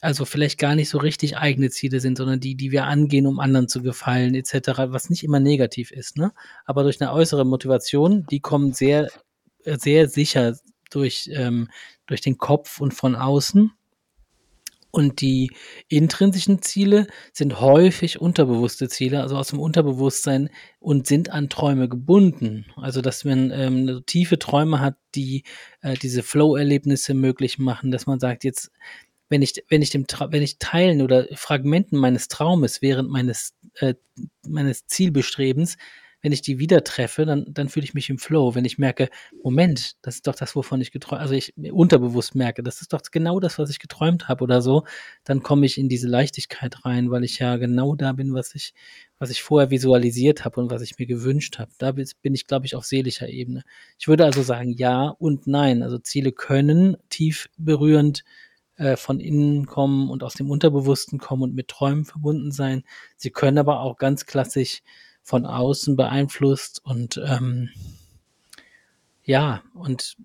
Also 0.00 0.24
vielleicht 0.24 0.58
gar 0.58 0.74
nicht 0.74 0.88
so 0.88 0.98
richtig 0.98 1.36
eigene 1.36 1.70
Ziele 1.70 2.00
sind, 2.00 2.18
sondern 2.18 2.40
die, 2.40 2.54
die 2.54 2.70
wir 2.70 2.84
angehen, 2.84 3.26
um 3.26 3.40
anderen 3.40 3.68
zu 3.68 3.82
gefallen 3.82 4.34
etc., 4.34 4.68
was 4.88 5.10
nicht 5.10 5.24
immer 5.24 5.40
negativ 5.40 5.90
ist. 5.90 6.16
Ne? 6.16 6.32
Aber 6.64 6.82
durch 6.82 7.00
eine 7.00 7.12
äußere 7.12 7.44
Motivation, 7.44 8.26
die 8.30 8.40
kommen 8.40 8.72
sehr, 8.72 9.08
sehr 9.64 10.08
sicher 10.08 10.56
durch, 10.90 11.28
ähm, 11.32 11.68
durch 12.06 12.20
den 12.20 12.38
Kopf 12.38 12.80
und 12.80 12.94
von 12.94 13.16
außen. 13.16 13.72
Und 14.90 15.20
die 15.20 15.50
intrinsischen 15.88 16.62
Ziele 16.62 17.06
sind 17.32 17.60
häufig 17.60 18.20
unterbewusste 18.20 18.88
Ziele, 18.88 19.20
also 19.20 19.36
aus 19.36 19.48
dem 19.48 19.60
Unterbewusstsein 19.60 20.48
und 20.80 21.06
sind 21.06 21.30
an 21.30 21.50
Träume 21.50 21.88
gebunden. 21.88 22.66
Also 22.76 23.02
dass 23.02 23.24
man 23.24 23.50
ähm, 23.50 24.02
tiefe 24.06 24.38
Träume 24.38 24.80
hat, 24.80 24.96
die 25.14 25.44
äh, 25.82 25.94
diese 25.94 26.22
Flow-Erlebnisse 26.22 27.12
möglich 27.12 27.58
machen, 27.58 27.90
dass 27.90 28.06
man 28.06 28.18
sagt, 28.18 28.44
jetzt, 28.44 28.70
wenn 29.28 29.42
ich, 29.42 29.62
wenn 29.68 29.82
ich 29.82 29.90
dem 29.90 30.06
wenn 30.30 30.42
ich 30.42 30.58
Teilen 30.58 31.02
oder 31.02 31.26
Fragmenten 31.34 31.98
meines 31.98 32.28
Traumes 32.28 32.80
während 32.80 33.10
meines, 33.10 33.54
äh, 33.80 33.94
meines 34.46 34.86
Zielbestrebens 34.86 35.76
wenn 36.20 36.32
ich 36.32 36.42
die 36.42 36.58
wieder 36.58 36.82
treffe, 36.82 37.24
dann, 37.24 37.46
dann 37.48 37.68
fühle 37.68 37.84
ich 37.84 37.94
mich 37.94 38.10
im 38.10 38.18
Flow. 38.18 38.54
Wenn 38.54 38.64
ich 38.64 38.78
merke, 38.78 39.08
Moment, 39.42 39.92
das 40.02 40.16
ist 40.16 40.26
doch 40.26 40.34
das, 40.34 40.56
wovon 40.56 40.80
ich 40.80 40.90
geträumt, 40.90 41.22
also 41.22 41.34
ich 41.34 41.54
unterbewusst 41.70 42.34
merke, 42.34 42.62
das 42.62 42.80
ist 42.80 42.92
doch 42.92 43.02
genau 43.12 43.38
das, 43.38 43.58
was 43.58 43.70
ich 43.70 43.78
geträumt 43.78 44.28
habe 44.28 44.42
oder 44.42 44.60
so, 44.60 44.84
dann 45.24 45.42
komme 45.42 45.66
ich 45.66 45.78
in 45.78 45.88
diese 45.88 46.08
Leichtigkeit 46.08 46.84
rein, 46.84 47.10
weil 47.10 47.24
ich 47.24 47.38
ja 47.38 47.56
genau 47.56 47.94
da 47.94 48.12
bin, 48.12 48.34
was 48.34 48.54
ich, 48.54 48.74
was 49.18 49.30
ich 49.30 49.42
vorher 49.42 49.70
visualisiert 49.70 50.44
habe 50.44 50.60
und 50.60 50.70
was 50.70 50.82
ich 50.82 50.98
mir 50.98 51.06
gewünscht 51.06 51.58
habe. 51.58 51.70
Da 51.78 51.92
bin 51.92 52.34
ich, 52.34 52.46
glaube 52.46 52.66
ich, 52.66 52.74
auf 52.74 52.84
seelischer 52.84 53.28
Ebene. 53.28 53.62
Ich 53.98 54.08
würde 54.08 54.24
also 54.24 54.42
sagen, 54.42 54.72
ja 54.72 55.08
und 55.18 55.46
nein. 55.46 55.82
Also 55.82 55.98
Ziele 55.98 56.32
können 56.32 56.96
tief 57.10 57.48
berührend 57.56 58.24
äh, 58.76 58.96
von 58.96 59.20
innen 59.20 59.66
kommen 59.66 60.10
und 60.10 60.22
aus 60.22 60.34
dem 60.34 60.50
Unterbewussten 60.50 61.18
kommen 61.18 61.42
und 61.42 61.54
mit 61.54 61.68
Träumen 61.68 62.04
verbunden 62.04 62.50
sein. 62.50 62.82
Sie 63.16 63.30
können 63.30 63.58
aber 63.58 63.80
auch 63.80 63.96
ganz 63.96 64.26
klassisch 64.26 64.82
von 65.28 65.44
außen 65.44 65.94
beeinflusst 65.94 66.80
und 66.82 67.20
ähm, 67.22 67.68
ja, 69.22 69.62
und 69.74 70.16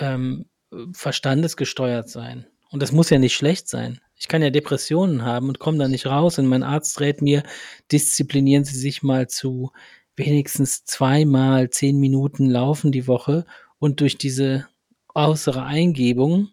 ähm, 0.00 0.46
verstandesgesteuert 0.92 2.10
sein. 2.10 2.44
Und 2.68 2.82
das 2.82 2.90
muss 2.90 3.10
ja 3.10 3.20
nicht 3.20 3.36
schlecht 3.36 3.68
sein. 3.68 4.00
Ich 4.16 4.26
kann 4.26 4.42
ja 4.42 4.50
Depressionen 4.50 5.22
haben 5.22 5.46
und 5.46 5.60
komme 5.60 5.78
da 5.78 5.86
nicht 5.86 6.06
raus. 6.06 6.40
Und 6.40 6.48
mein 6.48 6.64
Arzt 6.64 6.98
rät 6.98 7.22
mir, 7.22 7.44
disziplinieren 7.92 8.64
Sie 8.64 8.76
sich 8.76 9.04
mal 9.04 9.28
zu 9.28 9.70
wenigstens 10.16 10.84
zweimal 10.84 11.70
zehn 11.70 12.00
Minuten 12.00 12.50
laufen 12.50 12.90
die 12.90 13.06
Woche. 13.06 13.46
Und 13.78 14.00
durch 14.00 14.18
diese 14.18 14.66
äußere 15.14 15.62
Eingebung, 15.62 16.48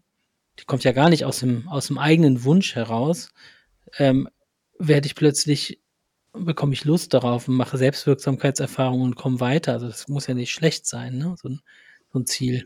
die 0.59 0.65
kommt 0.65 0.83
ja 0.83 0.91
gar 0.91 1.09
nicht 1.09 1.25
aus 1.25 1.39
dem, 1.39 1.67
aus 1.67 1.87
dem 1.87 1.97
eigenen 1.97 2.43
Wunsch 2.43 2.75
heraus, 2.75 3.29
ähm, 3.97 4.29
werde 4.77 5.07
ich 5.07 5.15
plötzlich, 5.15 5.81
bekomme 6.37 6.73
ich 6.73 6.85
Lust 6.85 7.13
darauf 7.13 7.47
und 7.47 7.55
mache 7.55 7.77
Selbstwirksamkeitserfahrungen 7.77 9.03
und 9.03 9.15
komme 9.15 9.39
weiter. 9.39 9.73
Also 9.73 9.87
das 9.87 10.07
muss 10.07 10.27
ja 10.27 10.33
nicht 10.33 10.51
schlecht 10.51 10.85
sein, 10.85 11.17
ne? 11.17 11.35
so, 11.41 11.49
ein, 11.49 11.61
so 12.11 12.19
ein 12.19 12.25
Ziel. 12.25 12.65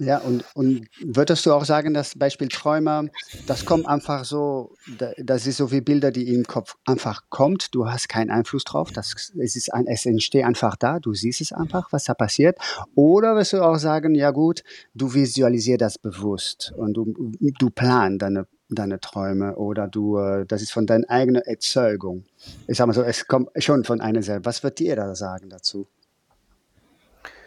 Ja, 0.00 0.16
und, 0.16 0.46
und 0.54 0.86
würdest 1.02 1.44
du 1.44 1.52
auch 1.52 1.66
sagen, 1.66 1.92
das 1.92 2.18
Beispiel 2.18 2.48
Träumer, 2.48 3.04
das 3.46 3.66
kommt 3.66 3.86
einfach 3.86 4.24
so, 4.24 4.74
das 5.18 5.46
ist 5.46 5.58
so 5.58 5.70
wie 5.72 5.82
Bilder, 5.82 6.10
die 6.10 6.32
im 6.32 6.44
Kopf 6.44 6.76
einfach 6.86 7.24
kommt, 7.28 7.74
du 7.74 7.86
hast 7.86 8.08
keinen 8.08 8.30
Einfluss 8.30 8.64
drauf, 8.64 8.92
das, 8.92 9.30
es, 9.38 9.56
ist 9.56 9.74
ein, 9.74 9.86
es 9.86 10.06
entsteht 10.06 10.44
einfach 10.44 10.76
da, 10.76 11.00
du 11.00 11.12
siehst 11.12 11.42
es 11.42 11.52
einfach, 11.52 11.92
was 11.92 12.04
da 12.04 12.14
passiert. 12.14 12.56
Oder 12.94 13.36
wirst 13.36 13.52
du 13.52 13.62
auch 13.62 13.76
sagen, 13.76 14.14
ja 14.14 14.30
gut, 14.30 14.62
du 14.94 15.12
visualisierst 15.12 15.82
das 15.82 15.98
bewusst 15.98 16.72
und 16.78 16.94
du, 16.94 17.12
du 17.58 17.68
planst 17.68 18.22
deine, 18.22 18.46
deine 18.74 19.00
Träume 19.00 19.56
oder 19.56 19.88
du, 19.88 20.18
äh, 20.18 20.46
das 20.46 20.62
ist 20.62 20.72
von 20.72 20.86
deiner 20.86 21.08
eigenen 21.08 21.42
Erzeugung. 21.42 22.24
Ich 22.66 22.78
sag 22.78 22.86
mal 22.86 22.92
so, 22.92 23.02
es 23.02 23.26
kommt 23.26 23.50
schon 23.62 23.84
von 23.84 24.00
einer 24.00 24.22
selber. 24.22 24.46
Was 24.46 24.62
wird 24.62 24.78
dir 24.78 24.96
da 24.96 25.14
sagen 25.14 25.50
dazu? 25.50 25.86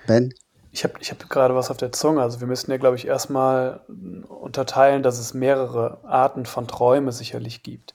Ben? 0.08 0.34
Ich 0.72 0.84
habe 0.84 0.96
ich 1.00 1.12
hab 1.12 1.30
gerade 1.30 1.56
was 1.56 1.70
auf 1.70 1.77
der 1.77 1.92
Zunge. 1.92 2.22
Also 2.22 2.39
wir 2.39 2.48
müssen 2.48 2.72
ja, 2.72 2.77
glaube 2.77 2.96
ich, 2.96 3.06
erstmal 3.06 3.82
unterteilen, 4.27 5.03
dass 5.03 5.20
es 5.20 5.34
mehrere 5.34 6.00
Arten 6.03 6.46
von 6.46 6.68
Träumen 6.68 7.12
sicherlich 7.12 7.62
gibt. 7.62 7.94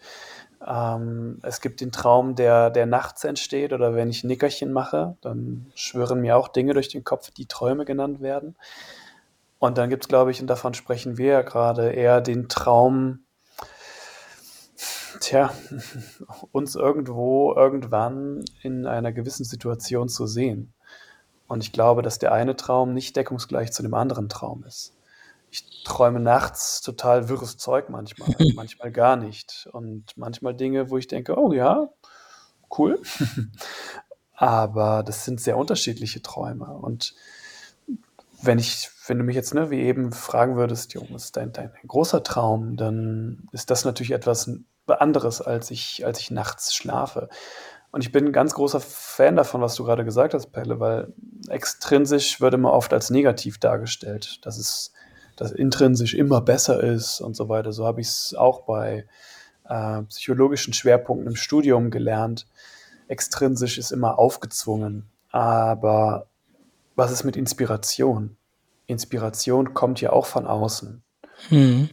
Ähm, 0.67 1.39
es 1.43 1.61
gibt 1.61 1.81
den 1.81 1.93
Traum, 1.93 2.35
der, 2.35 2.71
der 2.71 2.87
nachts 2.87 3.25
entsteht 3.25 3.73
oder 3.73 3.95
wenn 3.95 4.11
ich 4.11 4.25
Nickerchen 4.25 4.73
mache, 4.73 5.17
dann 5.21 5.73
schwören 5.75 6.21
mir 6.21 6.37
auch 6.37 6.49
Dinge 6.49 6.75
durch 6.75 6.89
den 6.89 7.05
Kopf, 7.05 7.31
die 7.31 7.47
Träume 7.47 7.85
genannt 7.85 8.21
werden. 8.21 8.57
Und 9.59 9.79
dann 9.79 9.91
gibt 9.91 10.05
es, 10.05 10.09
glaube 10.09 10.31
ich, 10.31 10.41
und 10.41 10.47
davon 10.47 10.75
sprechen 10.75 11.19
wir 11.19 11.33
ja 11.33 11.43
gerade, 11.43 11.91
eher 11.91 12.21
den 12.21 12.49
Traum, 12.49 13.25
tja, 15.21 15.53
uns 16.53 16.77
irgendwo, 16.77 17.55
irgendwann 17.55 18.45
in 18.63 18.87
einer 18.87 19.13
gewissen 19.13 19.45
Situation 19.45 20.09
zu 20.09 20.27
sehen. 20.27 20.75
Und 21.49 21.63
ich 21.65 21.73
glaube, 21.73 22.03
dass 22.03 22.19
der 22.19 22.33
eine 22.33 22.57
Traum 22.57 22.93
nicht 22.93 23.17
deckungsgleich 23.17 23.73
zu 23.73 23.83
dem 23.83 23.95
anderen 23.95 24.29
Traum 24.29 24.65
ist. 24.65 24.95
Ich 25.51 25.83
träume 25.83 26.21
nachts 26.21 26.83
total 26.83 27.31
wirres 27.31 27.57
Zeug 27.57 27.89
manchmal, 27.89 28.29
manchmal 28.55 28.93
gar 28.93 29.17
nicht. 29.17 29.69
Und 29.73 30.17
manchmal 30.17 30.55
Dinge, 30.55 30.91
wo 30.91 30.99
ich 30.99 31.09
denke, 31.09 31.39
oh 31.39 31.53
ja, 31.53 31.89
cool. 32.79 33.01
Aber 34.35 35.03
das 35.03 35.25
sind 35.25 35.41
sehr 35.41 35.57
unterschiedliche 35.57 36.23
Träume. 36.23 36.67
Und 36.67 37.15
wenn 38.43 38.59
ich, 38.59 38.91
wenn 39.09 39.19
du 39.19 39.25
mich 39.25 39.37
jetzt, 39.37 39.55
ne, 39.55 39.71
wie 39.71 39.81
eben 39.81 40.13
fragen 40.13 40.57
würdest, 40.57 40.95
Junge, 40.95 41.17
ist 41.17 41.37
dein, 41.37 41.53
dein 41.53 41.71
großer 41.87 42.23
Traum, 42.23 42.77
dann 42.77 43.49
ist 43.53 43.71
das 43.71 43.85
natürlich 43.85 44.13
etwas 44.13 44.51
anderes, 44.87 45.41
als 45.41 45.71
ich, 45.71 46.05
als 46.05 46.21
ich 46.21 46.31
nachts 46.31 46.75
schlafe. 46.75 47.29
Und 47.91 48.03
ich 48.03 48.13
bin 48.13 48.27
ein 48.27 48.33
ganz 48.33 48.55
großer 48.55 48.81
Fan 48.81 49.37
davon, 49.37 49.61
was 49.61 49.75
du 49.75 49.85
gerade 49.85 50.05
gesagt 50.05 50.35
hast, 50.35 50.53
Pelle, 50.53 50.79
weil 50.79 51.13
extrinsisch 51.49 52.41
wird 52.41 52.55
immer 52.55 52.73
oft 52.73 52.93
als 52.93 53.11
negativ 53.11 53.59
dargestellt, 53.59 54.45
dass 54.45 54.59
es 54.59 54.93
dass 55.39 55.53
intrinsisch 55.53 56.15
immer 56.15 56.41
besser 56.41 56.83
ist 56.83 57.21
und 57.21 57.37
so 57.37 57.49
weiter. 57.49 57.73
So 57.73 57.87
habe 57.87 58.01
ich 58.01 58.09
es 58.09 58.35
auch 58.37 58.63
bei 58.63 59.07
äh, 59.69 60.03
psychologischen 60.03 60.73
Schwerpunkten 60.73 61.29
im 61.29 61.37
Studium 61.37 61.93
gelernt. 61.93 62.49
Extrinsisch 63.07 63.79
ist 63.79 63.93
immer 63.93 64.19
aufgezwungen. 64.19 65.09
Aber 65.31 66.27
was 66.97 67.13
ist 67.13 67.23
mit 67.23 67.37
Inspiration? 67.37 68.38
Inspiration 68.89 69.75
kommt 69.75 70.01
ja 70.01 70.11
auch 70.11 70.27
von 70.27 70.47
außen. 70.47 71.05
Mhm. 71.51 71.91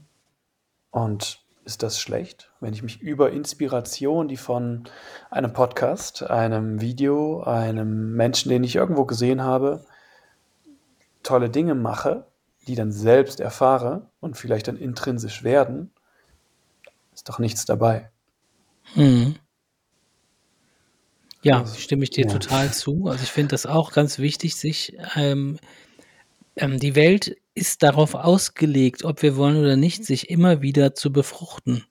Und 0.90 1.46
ist 1.66 1.84
das 1.84 2.00
schlecht, 2.00 2.52
wenn 2.60 2.74
ich 2.74 2.84
mich 2.84 3.02
über 3.02 3.32
Inspiration, 3.32 4.28
die 4.28 4.38
von 4.38 4.86
einem 5.30 5.52
Podcast, 5.52 6.24
einem 6.24 6.80
Video, 6.80 7.44
einem 7.44 8.14
Menschen, 8.14 8.50
den 8.50 8.64
ich 8.64 8.76
irgendwo 8.76 9.06
gesehen 9.06 9.44
habe, 9.44 9.84
tolle 11.22 11.50
Dinge 11.50 11.76
mache, 11.76 12.26
die 12.68 12.76
dann 12.76 12.92
selbst 12.92 13.40
erfahre 13.40 14.10
und 14.20 14.38
vielleicht 14.38 14.68
dann 14.68 14.78
intrinsisch 14.78 15.44
werden, 15.44 15.92
ist 17.14 17.28
doch 17.30 17.40
nichts 17.40 17.66
dabei. 17.66 18.10
Hm. 18.94 19.36
Ja, 21.42 21.60
also, 21.60 21.76
stimme 21.76 22.04
ich 22.04 22.12
dir 22.12 22.26
ja. 22.26 22.32
total 22.32 22.72
zu. 22.72 23.08
Also 23.08 23.24
ich 23.24 23.32
finde 23.32 23.50
das 23.50 23.66
auch 23.66 23.92
ganz 23.92 24.20
wichtig, 24.20 24.56
sich 24.56 24.98
ähm, 25.16 25.60
ähm, 26.56 26.80
die 26.80 26.96
Welt 26.96 27.38
ist 27.54 27.84
darauf 27.84 28.16
ausgelegt, 28.16 29.04
ob 29.04 29.22
wir 29.22 29.38
wollen 29.38 29.58
oder 29.58 29.78
nicht, 29.78 30.06
sich 30.06 30.30
immer 30.30 30.62
wieder 30.62 30.94
zu 30.94 31.12
befruchten 31.12 31.86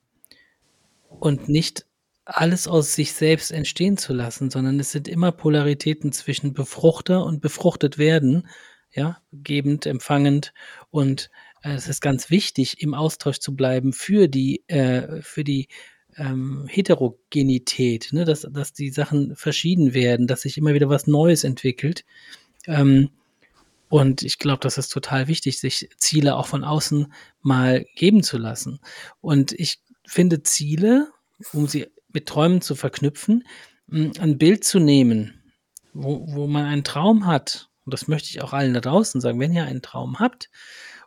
und 1.09 1.49
nicht 1.49 1.85
alles 2.25 2.67
aus 2.67 2.93
sich 2.93 3.13
selbst 3.13 3.51
entstehen 3.51 3.97
zu 3.97 4.13
lassen, 4.13 4.49
sondern 4.49 4.79
es 4.79 4.91
sind 4.91 5.07
immer 5.07 5.31
Polaritäten 5.31 6.11
zwischen 6.11 6.53
Befruchter 6.53 7.23
und 7.23 7.41
befruchtet 7.41 7.97
werden, 7.97 8.47
ja, 8.91 9.21
gebend, 9.31 9.85
empfangend 9.85 10.53
und 10.89 11.29
äh, 11.61 11.73
es 11.73 11.87
ist 11.87 12.01
ganz 12.01 12.29
wichtig, 12.29 12.81
im 12.81 12.93
Austausch 12.93 13.39
zu 13.39 13.55
bleiben 13.55 13.93
für 13.93 14.27
die, 14.27 14.63
äh, 14.67 15.21
für 15.21 15.43
die 15.43 15.67
ähm, 16.17 16.65
Heterogenität, 16.67 18.09
ne, 18.11 18.25
dass, 18.25 18.47
dass 18.49 18.73
die 18.73 18.89
Sachen 18.89 19.35
verschieden 19.35 19.93
werden, 19.93 20.27
dass 20.27 20.41
sich 20.41 20.57
immer 20.57 20.73
wieder 20.73 20.89
was 20.89 21.07
Neues 21.07 21.43
entwickelt. 21.43 22.05
Ähm, 22.67 23.09
und 23.89 24.23
ich 24.23 24.39
glaube, 24.39 24.59
das 24.61 24.77
ist 24.77 24.89
total 24.89 25.27
wichtig, 25.27 25.59
sich 25.59 25.89
Ziele 25.97 26.35
auch 26.35 26.47
von 26.47 26.63
außen 26.63 27.13
mal 27.41 27.85
geben 27.95 28.23
zu 28.23 28.37
lassen. 28.37 28.79
Und 29.21 29.51
ich 29.53 29.79
finde 30.05 30.43
Ziele, 30.43 31.11
um 31.53 31.67
sie 31.67 31.87
mit 32.11 32.27
Träumen 32.27 32.61
zu 32.61 32.75
verknüpfen, 32.75 33.43
ein 33.91 34.37
Bild 34.37 34.63
zu 34.63 34.79
nehmen, 34.79 35.43
wo, 35.93 36.25
wo 36.27 36.47
man 36.47 36.65
einen 36.65 36.83
Traum 36.83 37.27
hat. 37.27 37.69
Und 37.85 37.93
das 37.93 38.07
möchte 38.07 38.29
ich 38.29 38.41
auch 38.41 38.53
allen 38.53 38.73
da 38.73 38.81
draußen 38.81 39.21
sagen, 39.21 39.39
wenn 39.39 39.53
ihr 39.53 39.65
einen 39.65 39.83
Traum 39.83 40.19
habt 40.19 40.49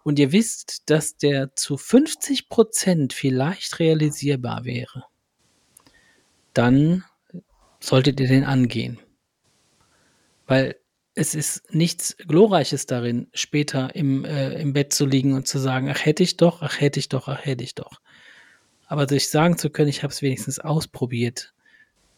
und 0.05 0.19
ihr 0.19 0.31
wisst, 0.31 0.89
dass 0.91 1.17
der 1.17 1.57
zu 1.57 1.77
50 1.77 2.49
Prozent 2.49 3.13
vielleicht 3.13 3.81
realisierbar 3.81 4.65
wäre, 4.65 5.05
dann 6.55 7.05
solltet 7.81 8.21
ihr 8.21 8.29
den 8.29 8.45
angehen. 8.45 8.99
Weil 10.47 10.77
es 11.19 11.35
ist 11.35 11.75
nichts 11.75 12.17
Glorreiches 12.29 12.87
darin, 12.87 13.27
später 13.35 13.95
im, 13.97 14.25
äh, 14.25 14.61
im 14.61 14.73
Bett 14.73 14.93
zu 14.93 15.05
liegen 15.05 15.33
und 15.33 15.49
zu 15.49 15.59
sagen, 15.59 15.91
ach 15.91 16.05
hätte 16.05 16.23
ich 16.23 16.37
doch, 16.37 16.63
ach 16.63 16.81
hätte 16.81 17.01
ich 17.01 17.09
doch, 17.09 17.27
ach 17.27 17.45
hätte 17.45 17.65
ich 17.65 17.75
doch. 17.75 18.01
Aber 18.87 19.09
sich 19.09 19.29
sagen 19.29 19.59
zu 19.59 19.69
können, 19.69 19.89
ich 19.89 20.05
habe 20.05 20.13
es 20.13 20.23
wenigstens 20.23 20.61
ausprobiert, 20.61 21.53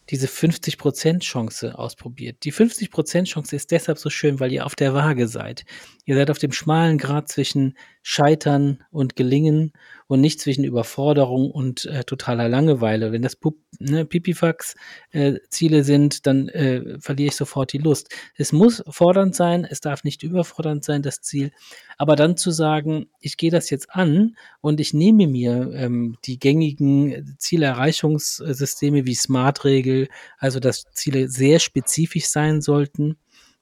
diese 0.09 0.27
50% 0.27 1.19
Chance 1.19 1.79
ausprobiert. 1.79 2.43
Die 2.43 2.53
50% 2.53 3.23
Chance 3.23 3.55
ist 3.55 3.71
deshalb 3.71 3.97
so 3.97 4.09
schön, 4.11 4.39
weil 4.39 4.51
ihr 4.51 4.65
auf 4.67 4.75
der 4.75 4.93
Waage 4.93 5.27
seid. 5.27 5.65
Ihr 6.05 6.15
seid 6.15 6.29
auf 6.29 6.37
dem 6.37 6.51
schmalen 6.51 6.97
Grad 6.99 7.27
zwischen 7.27 7.75
Scheitern 8.03 8.83
und 8.91 9.15
Gelingen 9.15 9.73
und 10.11 10.19
nicht 10.19 10.41
zwischen 10.41 10.65
Überforderung 10.65 11.49
und 11.51 11.85
äh, 11.85 12.03
totaler 12.03 12.49
Langeweile. 12.49 13.13
Wenn 13.13 13.21
das 13.21 13.37
ne, 13.79 14.03
Pipifax-Ziele 14.03 15.77
äh, 15.77 15.83
sind, 15.83 16.27
dann 16.27 16.49
äh, 16.49 16.99
verliere 16.99 17.29
ich 17.29 17.37
sofort 17.37 17.71
die 17.71 17.77
Lust. 17.77 18.09
Es 18.35 18.51
muss 18.51 18.83
fordernd 18.89 19.35
sein, 19.35 19.63
es 19.63 19.79
darf 19.79 20.03
nicht 20.03 20.21
überfordernd 20.21 20.83
sein, 20.83 21.01
das 21.01 21.21
Ziel. 21.21 21.53
Aber 21.97 22.17
dann 22.17 22.35
zu 22.35 22.51
sagen, 22.51 23.07
ich 23.21 23.37
gehe 23.37 23.51
das 23.51 23.69
jetzt 23.69 23.89
an 23.91 24.35
und 24.59 24.81
ich 24.81 24.93
nehme 24.93 25.27
mir 25.27 25.71
ähm, 25.73 26.17
die 26.25 26.39
gängigen 26.39 27.37
Zielerreichungssysteme 27.39 29.05
wie 29.05 29.15
Smart-Regel, 29.15 30.09
also 30.37 30.59
dass 30.59 30.83
Ziele 30.91 31.29
sehr 31.29 31.59
spezifisch 31.59 32.25
sein 32.25 32.59
sollten, 32.59 33.15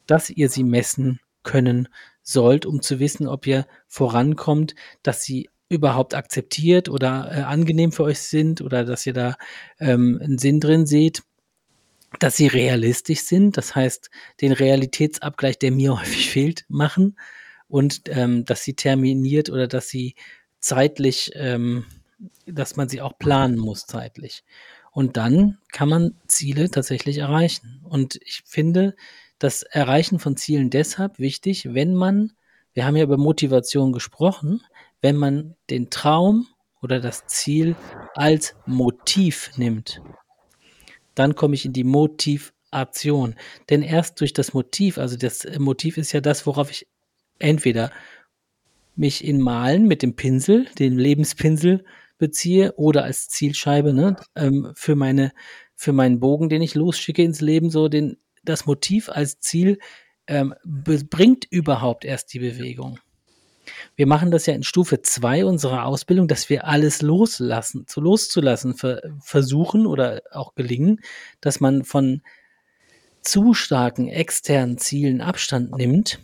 dass 0.08 0.32
ihr 0.32 0.50
sie 0.50 0.64
messen 0.64 1.20
können 1.44 1.90
sollt, 2.24 2.66
um 2.66 2.82
zu 2.82 3.00
wissen, 3.00 3.28
ob 3.28 3.46
ihr 3.46 3.68
vorankommt, 3.88 4.74
dass 5.04 5.22
sie 5.22 5.48
überhaupt 5.70 6.16
akzeptiert 6.16 6.90
oder 6.90 7.30
äh, 7.32 7.42
angenehm 7.42 7.92
für 7.92 8.04
euch 8.04 8.20
sind 8.20 8.62
oder 8.62 8.84
dass 8.84 9.06
ihr 9.06 9.14
da 9.14 9.38
ähm, 9.80 10.20
einen 10.22 10.40
Sinn 10.40 10.60
drin 10.60 10.86
seht, 10.86 11.24
dass 12.20 12.38
sie 12.38 12.48
realistisch 12.48 13.22
sind, 13.22 13.56
das 13.56 13.76
heißt 13.76 14.10
den 14.42 14.52
Realitätsabgleich, 14.52 15.60
der 15.60 15.72
mir 15.72 15.98
häufig 16.00 16.32
fehlt, 16.32 16.66
machen 16.68 17.18
und 17.68 18.02
ähm, 18.08 18.46
dass 18.46 18.64
sie 18.64 18.74
terminiert 18.74 19.50
oder 19.50 19.68
dass 19.68 19.90
sie 19.90 20.16
zeitlich, 20.60 21.32
ähm, 21.36 21.86
dass 22.46 22.76
man 22.76 22.90
sie 22.90 23.02
auch 23.02 23.18
planen 23.18 23.58
muss 23.58 23.86
zeitlich. 23.86 24.44
Und 24.92 25.18
dann 25.18 25.60
kann 25.72 25.88
man 25.88 26.16
Ziele 26.28 26.70
tatsächlich 26.72 27.20
erreichen. 27.20 27.80
Und 27.84 28.20
ich 28.26 28.42
finde 28.46 28.96
das 29.38 29.62
Erreichen 29.64 30.20
von 30.20 30.36
Zielen 30.36 30.72
deshalb 30.72 31.20
wichtig, 31.20 31.74
wenn 31.74 31.94
man, 31.94 32.34
wir 32.74 32.86
haben 32.86 32.96
ja 32.96 33.04
über 33.04 33.18
Motivation 33.18 33.94
gesprochen, 33.94 34.62
wenn 35.02 35.16
man 35.16 35.56
den 35.70 35.90
Traum 35.90 36.48
oder 36.82 37.00
das 37.00 37.26
Ziel 37.28 37.76
als 38.16 38.56
Motiv 38.66 39.52
nimmt. 39.58 40.02
Dann 41.16 41.36
komme 41.36 41.56
ich 41.56 41.66
in 41.66 41.74
die 41.74 41.84
Motivation. 41.84 43.36
Denn 43.70 43.82
erst 43.82 44.20
durch 44.22 44.34
das 44.34 44.54
Motiv, 44.54 44.98
also 44.98 45.18
das 45.18 45.46
Motiv 45.58 45.98
ist 45.98 46.12
ja 46.12 46.22
das, 46.22 46.46
worauf 46.46 46.72
ich 46.72 46.88
entweder 47.40 47.92
mich 48.96 49.24
in 49.24 49.42
Malen 49.42 49.88
mit 49.88 50.02
dem 50.02 50.16
Pinsel, 50.16 50.68
den 50.78 50.98
Lebenspinsel 50.98 51.86
beziehe 52.18 52.74
oder 52.76 53.06
als 53.06 53.30
Zielscheibe 53.30 53.94
ne, 53.94 54.18
ähm, 54.36 54.72
für 54.76 54.96
meine 54.96 55.32
für 55.76 55.94
meinen 55.94 56.20
Bogen, 56.20 56.50
den 56.50 56.62
ich 56.62 56.76
losschicke 56.76 57.24
ins 57.24 57.40
Leben, 57.40 57.70
so 57.70 57.88
den 57.88 58.18
das 58.44 58.66
Motiv 58.66 59.08
als 59.08 59.40
Ziel 59.40 59.80
ähm, 60.28 60.54
bringt 60.66 61.46
überhaupt 61.50 62.04
erst 62.04 62.34
die 62.34 62.40
Bewegung. 62.40 63.00
Wir 63.96 64.08
machen 64.08 64.32
das 64.32 64.46
ja 64.46 64.54
in 64.54 64.64
Stufe 64.64 65.02
2 65.02 65.46
unserer 65.46 65.86
Ausbildung, 65.86 66.28
dass 66.28 66.50
wir 66.50 66.66
alles 66.66 67.02
loslassen, 67.02 67.88
zu 67.88 68.02
loszulassen 68.02 68.76
ver 68.76 69.02
versuchen 69.22 69.86
oder 69.86 70.22
auch 70.32 70.56
gelingen, 70.56 71.02
dass 71.42 71.60
man 71.60 71.84
von 71.84 72.22
zu 73.22 73.54
starken 73.54 74.08
externen 74.08 74.78
Zielen 74.78 75.22
Abstand 75.22 75.76
nimmt. 75.76 76.20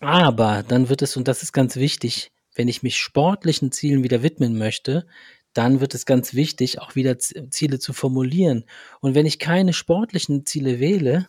Aber 0.00 0.62
dann 0.66 0.88
wird 0.88 1.02
es, 1.02 1.16
und 1.16 1.28
das 1.28 1.42
ist 1.42 1.52
ganz 1.52 1.76
wichtig, 1.76 2.30
wenn 2.54 2.68
ich 2.68 2.82
mich 2.82 2.98
sportlichen 2.98 3.72
Zielen 3.72 4.02
wieder 4.02 4.22
widmen 4.22 4.58
möchte, 4.58 5.06
dann 5.54 5.80
wird 5.80 5.94
es 5.94 6.06
ganz 6.06 6.34
wichtig, 6.34 6.80
auch 6.80 6.94
wieder 6.94 7.18
Ziele 7.18 7.78
zu 7.78 7.92
formulieren. 7.92 8.64
Und 9.00 9.14
wenn 9.14 9.26
ich 9.26 9.38
keine 9.38 9.72
sportlichen 9.72 10.46
Ziele 10.46 10.78
wähle, 10.78 11.26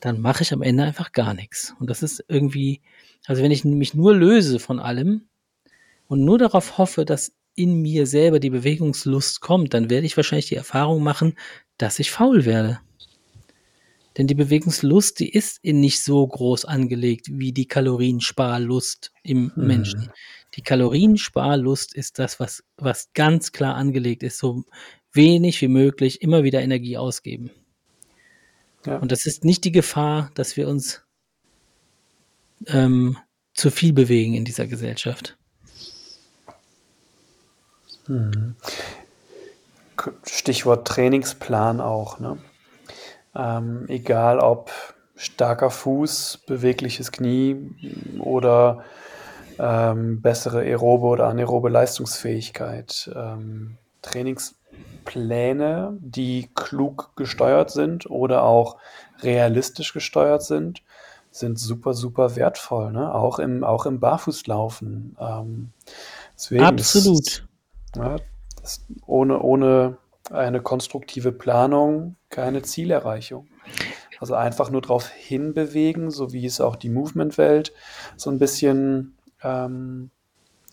dann 0.00 0.20
mache 0.20 0.42
ich 0.42 0.52
am 0.52 0.62
Ende 0.62 0.84
einfach 0.84 1.12
gar 1.12 1.34
nichts. 1.34 1.74
Und 1.80 1.88
das 1.90 2.02
ist 2.02 2.24
irgendwie, 2.28 2.82
also 3.26 3.42
wenn 3.42 3.50
ich 3.50 3.64
mich 3.64 3.94
nur 3.94 4.14
löse 4.14 4.58
von 4.58 4.78
allem 4.78 5.28
und 6.06 6.24
nur 6.24 6.38
darauf 6.38 6.78
hoffe, 6.78 7.04
dass 7.04 7.32
in 7.54 7.80
mir 7.80 8.06
selber 8.06 8.40
die 8.40 8.50
Bewegungslust 8.50 9.40
kommt, 9.40 9.74
dann 9.74 9.90
werde 9.90 10.06
ich 10.06 10.16
wahrscheinlich 10.16 10.48
die 10.48 10.56
Erfahrung 10.56 11.02
machen, 11.02 11.34
dass 11.78 11.98
ich 11.98 12.10
faul 12.10 12.44
werde. 12.44 12.80
Denn 14.16 14.26
die 14.26 14.34
Bewegungslust, 14.34 15.18
die 15.18 15.28
ist 15.28 15.58
in 15.62 15.80
nicht 15.80 16.02
so 16.02 16.26
groß 16.26 16.66
angelegt 16.66 17.26
wie 17.32 17.52
die 17.52 17.66
Kaloriensparlust 17.66 19.12
im 19.22 19.52
hm. 19.54 19.66
Menschen. 19.66 20.10
Die 20.54 20.62
Kaloriensparlust 20.62 21.94
ist 21.94 22.18
das, 22.18 22.38
was, 22.38 22.62
was 22.76 23.12
ganz 23.12 23.50
klar 23.50 23.74
angelegt 23.74 24.22
ist, 24.22 24.38
so 24.38 24.64
wenig 25.12 25.60
wie 25.60 25.68
möglich 25.68 26.22
immer 26.22 26.44
wieder 26.44 26.62
Energie 26.62 26.96
ausgeben. 26.96 27.50
Ja. 28.86 28.98
Und 28.98 29.10
das 29.10 29.26
ist 29.26 29.44
nicht 29.44 29.64
die 29.64 29.72
Gefahr, 29.72 30.30
dass 30.34 30.56
wir 30.56 30.68
uns 30.68 31.03
ähm, 32.66 33.16
zu 33.54 33.70
viel 33.70 33.92
bewegen 33.92 34.34
in 34.34 34.44
dieser 34.44 34.66
Gesellschaft. 34.66 35.36
Hm. 38.06 38.56
Stichwort 40.26 40.86
Trainingsplan 40.86 41.80
auch. 41.80 42.18
Ne? 42.18 42.38
Ähm, 43.34 43.86
egal 43.88 44.38
ob 44.40 44.70
starker 45.16 45.70
Fuß, 45.70 46.40
bewegliches 46.46 47.12
Knie 47.12 47.70
oder 48.18 48.84
ähm, 49.58 50.20
bessere 50.20 50.60
aerobe 50.60 51.06
oder 51.06 51.28
anaerobe 51.28 51.68
Leistungsfähigkeit. 51.68 53.10
Ähm, 53.14 53.78
Trainingspläne, 54.02 55.96
die 56.00 56.50
klug 56.54 57.12
gesteuert 57.16 57.70
sind 57.70 58.10
oder 58.10 58.42
auch 58.42 58.76
realistisch 59.22 59.92
gesteuert 59.92 60.42
sind, 60.42 60.82
sind 61.34 61.58
super, 61.58 61.94
super 61.94 62.36
wertvoll, 62.36 62.92
ne? 62.92 63.12
auch, 63.12 63.40
im, 63.40 63.64
auch 63.64 63.86
im 63.86 63.98
Barfußlaufen. 63.98 65.16
Ähm, 65.18 65.72
deswegen 66.32 66.64
Absolut. 66.64 67.26
Ist, 67.26 67.44
ja, 67.96 68.16
ist 68.62 68.86
ohne, 69.04 69.40
ohne 69.40 69.98
eine 70.30 70.62
konstruktive 70.62 71.32
Planung 71.32 72.14
keine 72.30 72.62
Zielerreichung. 72.62 73.48
Also 74.20 74.34
einfach 74.34 74.70
nur 74.70 74.80
darauf 74.80 75.08
hinbewegen, 75.08 76.12
so 76.12 76.32
wie 76.32 76.46
es 76.46 76.60
auch 76.60 76.76
die 76.76 76.88
Movement-Welt 76.88 77.72
so 78.16 78.30
ein 78.30 78.38
bisschen 78.38 79.16
ähm, 79.42 80.10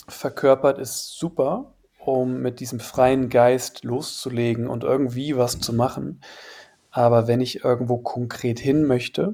verkörpert, 0.07 0.77
ist 0.77 1.17
super, 1.17 1.73
um 1.97 2.39
mit 2.39 2.59
diesem 2.59 2.79
freien 2.79 3.29
Geist 3.29 3.83
loszulegen 3.83 4.67
und 4.67 4.83
irgendwie 4.83 5.35
was 5.35 5.59
zu 5.59 5.73
machen. 5.73 6.21
Aber 6.91 7.27
wenn 7.27 7.41
ich 7.41 7.63
irgendwo 7.63 7.97
konkret 7.97 8.59
hin 8.59 8.85
möchte, 8.85 9.33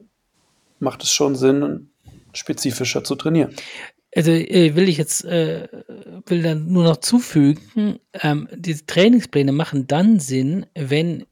macht 0.80 1.04
es 1.04 1.12
schon 1.12 1.36
Sinn, 1.36 1.90
spezifischer 2.34 3.04
zu 3.04 3.16
trainieren. 3.16 3.54
Also 4.16 4.32
äh, 4.32 4.76
will 4.76 4.90
ich 4.90 4.98
jetzt, 4.98 5.26
äh, 5.26 5.68
will 6.26 6.42
dann 6.42 6.72
nur 6.72 6.84
noch 6.84 6.98
zufügen, 6.98 8.00
ähm, 8.14 8.48
diese 8.56 8.86
Trainingspläne 8.86 9.52
machen 9.52 9.88
dann 9.88 10.20
Sinn, 10.20 10.66
wenn 10.74 11.26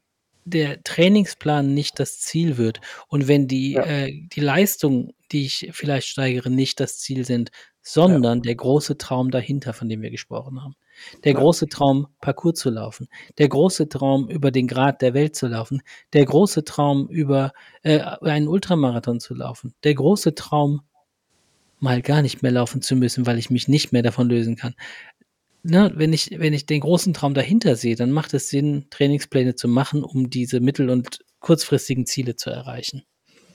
der 0.43 0.83
Trainingsplan 0.83 1.73
nicht 1.73 1.99
das 1.99 2.19
Ziel 2.19 2.57
wird 2.57 2.79
und 3.07 3.27
wenn 3.27 3.47
die, 3.47 3.71
ja. 3.71 3.83
äh, 3.83 4.13
die 4.13 4.41
Leistung, 4.41 5.13
die 5.31 5.45
ich 5.45 5.69
vielleicht 5.71 6.07
steigere, 6.07 6.51
nicht 6.51 6.79
das 6.79 6.99
Ziel 6.99 7.25
sind, 7.25 7.49
sondern 7.81 8.39
ja. 8.39 8.43
der 8.43 8.55
große 8.55 8.97
Traum 8.97 9.31
dahinter, 9.31 9.73
von 9.73 9.89
dem 9.89 10.01
wir 10.01 10.11
gesprochen 10.11 10.61
haben. 10.63 10.75
Der 11.23 11.33
große 11.33 11.67
Traum, 11.67 12.07
Parcours 12.21 12.59
zu 12.59 12.69
laufen. 12.69 13.07
Der 13.37 13.49
große 13.49 13.89
Traum, 13.89 14.29
über 14.29 14.51
den 14.51 14.67
Grad 14.67 15.01
der 15.01 15.13
Welt 15.13 15.35
zu 15.35 15.47
laufen. 15.47 15.81
Der 16.13 16.25
große 16.25 16.63
Traum, 16.63 17.07
über 17.09 17.53
äh, 17.83 17.99
einen 17.99 18.47
Ultramarathon 18.47 19.19
zu 19.19 19.33
laufen. 19.33 19.73
Der 19.83 19.93
große 19.93 20.35
Traum, 20.35 20.81
mal 21.79 22.01
gar 22.01 22.21
nicht 22.21 22.41
mehr 22.41 22.51
laufen 22.51 22.81
zu 22.81 22.95
müssen, 22.95 23.25
weil 23.25 23.37
ich 23.37 23.49
mich 23.49 23.67
nicht 23.67 23.91
mehr 23.91 24.03
davon 24.03 24.29
lösen 24.29 24.55
kann. 24.55 24.75
Ne, 25.63 25.91
wenn 25.95 26.13
ich, 26.13 26.29
wenn 26.37 26.53
ich 26.53 26.67
den 26.67 26.81
großen 26.81 27.13
Traum 27.13 27.33
dahinter 27.33 27.75
sehe, 27.75 27.95
dann 27.95 28.11
macht 28.11 28.33
es 28.35 28.49
Sinn, 28.49 28.85
Trainingspläne 28.91 29.55
zu 29.55 29.67
machen, 29.67 30.03
um 30.03 30.29
diese 30.29 30.59
mittel- 30.59 30.91
und 30.91 31.19
kurzfristigen 31.39 32.05
Ziele 32.05 32.35
zu 32.35 32.51
erreichen. 32.51 33.03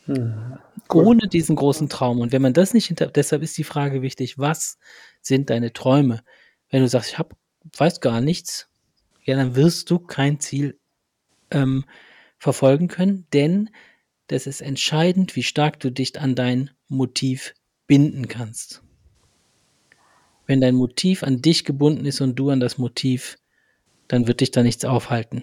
Hm, 0.06 0.58
cool. 0.92 1.06
Ohne 1.06 1.28
diesen 1.28 1.54
großen 1.56 1.88
Traum. 1.88 2.20
Und 2.20 2.32
wenn 2.32 2.42
man 2.42 2.52
das 2.52 2.74
nicht 2.74 2.86
hinter, 2.86 3.06
deshalb 3.06 3.42
ist 3.42 3.56
die 3.58 3.64
Frage 3.64 4.02
wichtig, 4.02 4.38
was 4.38 4.78
sind 5.22 5.50
deine 5.50 5.72
Träume? 5.72 6.22
Wenn 6.70 6.82
du 6.82 6.88
sagst, 6.88 7.10
ich 7.10 7.18
hab, 7.18 7.36
weiß 7.76 8.00
gar 8.00 8.20
nichts, 8.20 8.68
ja, 9.24 9.36
dann 9.36 9.54
wirst 9.56 9.90
du 9.90 9.98
kein 9.98 10.40
Ziel 10.40 10.78
ähm, 11.50 11.84
verfolgen 12.38 12.88
können, 12.88 13.26
denn 13.32 13.70
das 14.28 14.46
ist 14.46 14.60
entscheidend, 14.60 15.36
wie 15.36 15.42
stark 15.42 15.80
du 15.80 15.90
dich 15.90 16.18
an 16.20 16.34
dein 16.34 16.70
Motiv 16.88 17.54
binden 17.86 18.28
kannst. 18.28 18.82
Wenn 20.46 20.60
dein 20.60 20.74
Motiv 20.74 21.22
an 21.22 21.42
dich 21.42 21.64
gebunden 21.64 22.06
ist 22.06 22.20
und 22.20 22.36
du 22.36 22.50
an 22.50 22.60
das 22.60 22.78
Motiv, 22.78 23.38
dann 24.08 24.26
wird 24.26 24.40
dich 24.40 24.50
da 24.50 24.62
nichts 24.62 24.84
aufhalten. 24.84 25.42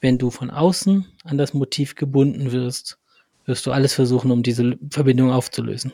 Wenn 0.00 0.18
du 0.18 0.30
von 0.30 0.50
außen 0.50 1.06
an 1.24 1.38
das 1.38 1.54
Motiv 1.54 1.94
gebunden 1.94 2.52
wirst, 2.52 2.98
wirst 3.46 3.66
du 3.66 3.72
alles 3.72 3.94
versuchen, 3.94 4.30
um 4.30 4.42
diese 4.42 4.78
Verbindung 4.90 5.30
aufzulösen. 5.30 5.92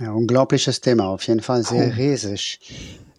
Ja, 0.00 0.12
unglaubliches 0.12 0.80
Thema, 0.80 1.08
auf 1.08 1.26
jeden 1.26 1.40
Fall 1.40 1.64
sehr 1.64 1.96
riesig. 1.96 2.60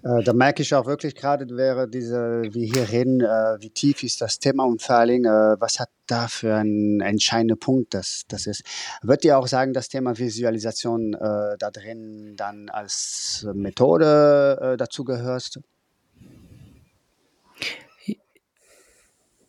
Äh, 0.02 0.24
da 0.24 0.32
merke 0.32 0.62
ich 0.62 0.74
auch 0.74 0.86
wirklich 0.86 1.14
gerade, 1.14 1.46
wäre 1.58 1.90
diese, 1.90 2.42
wie 2.52 2.72
hier 2.72 2.90
reden, 2.90 3.20
äh, 3.20 3.58
wie 3.60 3.70
tief 3.70 4.02
ist 4.04 4.22
das 4.22 4.40
Thema 4.40 4.64
und 4.64 4.82
vor 4.82 4.96
allen 4.96 5.10
Dingen, 5.10 5.26
äh, 5.26 5.60
was 5.60 5.80
hat 5.80 5.90
da 6.08 6.30
für 6.30 6.56
einen 6.56 7.02
entscheidenden 7.02 7.60
Punkt 7.60 7.94
das, 7.94 8.24
das 8.30 8.48
ist. 8.48 8.64
Würdet 9.02 9.26
ihr 9.26 9.38
auch 9.38 9.48
sagen, 9.48 9.74
das 9.74 9.90
Thema 9.90 10.18
Visualisation 10.18 11.16
äh, 11.16 11.58
da 11.60 11.70
drin 11.70 12.36
dann 12.38 12.70
als 12.70 13.46
Methode 13.54 14.60
äh, 14.62 14.78
dazu 14.78 15.04
gehörst? 15.04 15.60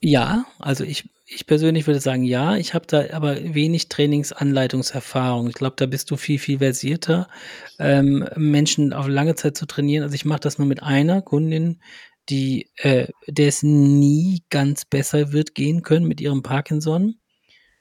Ja, 0.01 0.47
also 0.59 0.83
ich, 0.83 1.09
ich 1.33 1.47
persönlich 1.47 1.87
würde 1.87 2.01
sagen, 2.01 2.25
ja. 2.25 2.57
Ich 2.57 2.75
habe 2.75 2.87
da 2.87 3.05
aber 3.13 3.55
wenig 3.55 3.89
Trainingsanleitungserfahrung. 3.89 5.49
Ich 5.49 5.55
glaube, 5.55 5.77
da 5.77 5.87
bist 5.87 6.11
du 6.11 6.17
viel, 6.17 6.41
viel 6.41 6.59
versierter, 6.59 7.29
ähm, 7.79 8.29
Menschen 8.37 8.93
auf 8.93 9.07
lange 9.07 9.37
Zeit 9.37 9.57
zu 9.57 9.67
trainieren. 9.67 10.03
Also 10.03 10.15
ich 10.15 10.25
mache 10.25 10.41
das 10.41 10.59
nur 10.59 10.67
mit 10.67 10.83
einer 10.83 11.23
Kundin, 11.23 11.81
die, 12.29 12.71
äh, 12.77 13.07
der 13.29 13.49
es 13.49 13.63
nie 13.63 14.43
ganz 14.51 14.85
besser 14.85 15.33
wird 15.33 15.55
gehen 15.55 15.83
können 15.83 16.07
mit 16.07 16.21
ihrem 16.21 16.43
Parkinson. 16.43 17.15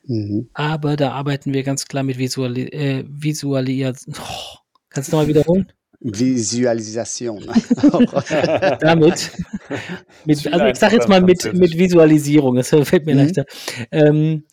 Mhm. 0.03 0.49
Aber 0.53 0.95
da 0.95 1.11
arbeiten 1.13 1.53
wir 1.53 1.63
ganz 1.63 1.87
klar 1.87 2.03
mit 2.03 2.19
Visuali 2.19 2.67
äh, 2.67 3.03
Visualisierung. 3.07 3.95
Oh, 4.19 4.57
kannst 4.89 5.11
du 5.11 5.17
mal 5.17 5.27
wiederholen? 5.27 5.71
Visualisation. 6.01 7.45
Damit. 8.79 9.31
Mit, 10.25 10.51
also 10.51 10.65
ich 10.65 10.77
sage 10.77 10.95
jetzt 10.95 11.07
mal 11.07 11.21
mit, 11.21 11.53
mit 11.53 11.77
Visualisierung, 11.77 12.55
das 12.55 12.69
fällt 12.83 13.05
mir 13.05 13.13
mhm. 13.13 13.21
leichter. 13.21 13.45
Ähm, 13.91 14.43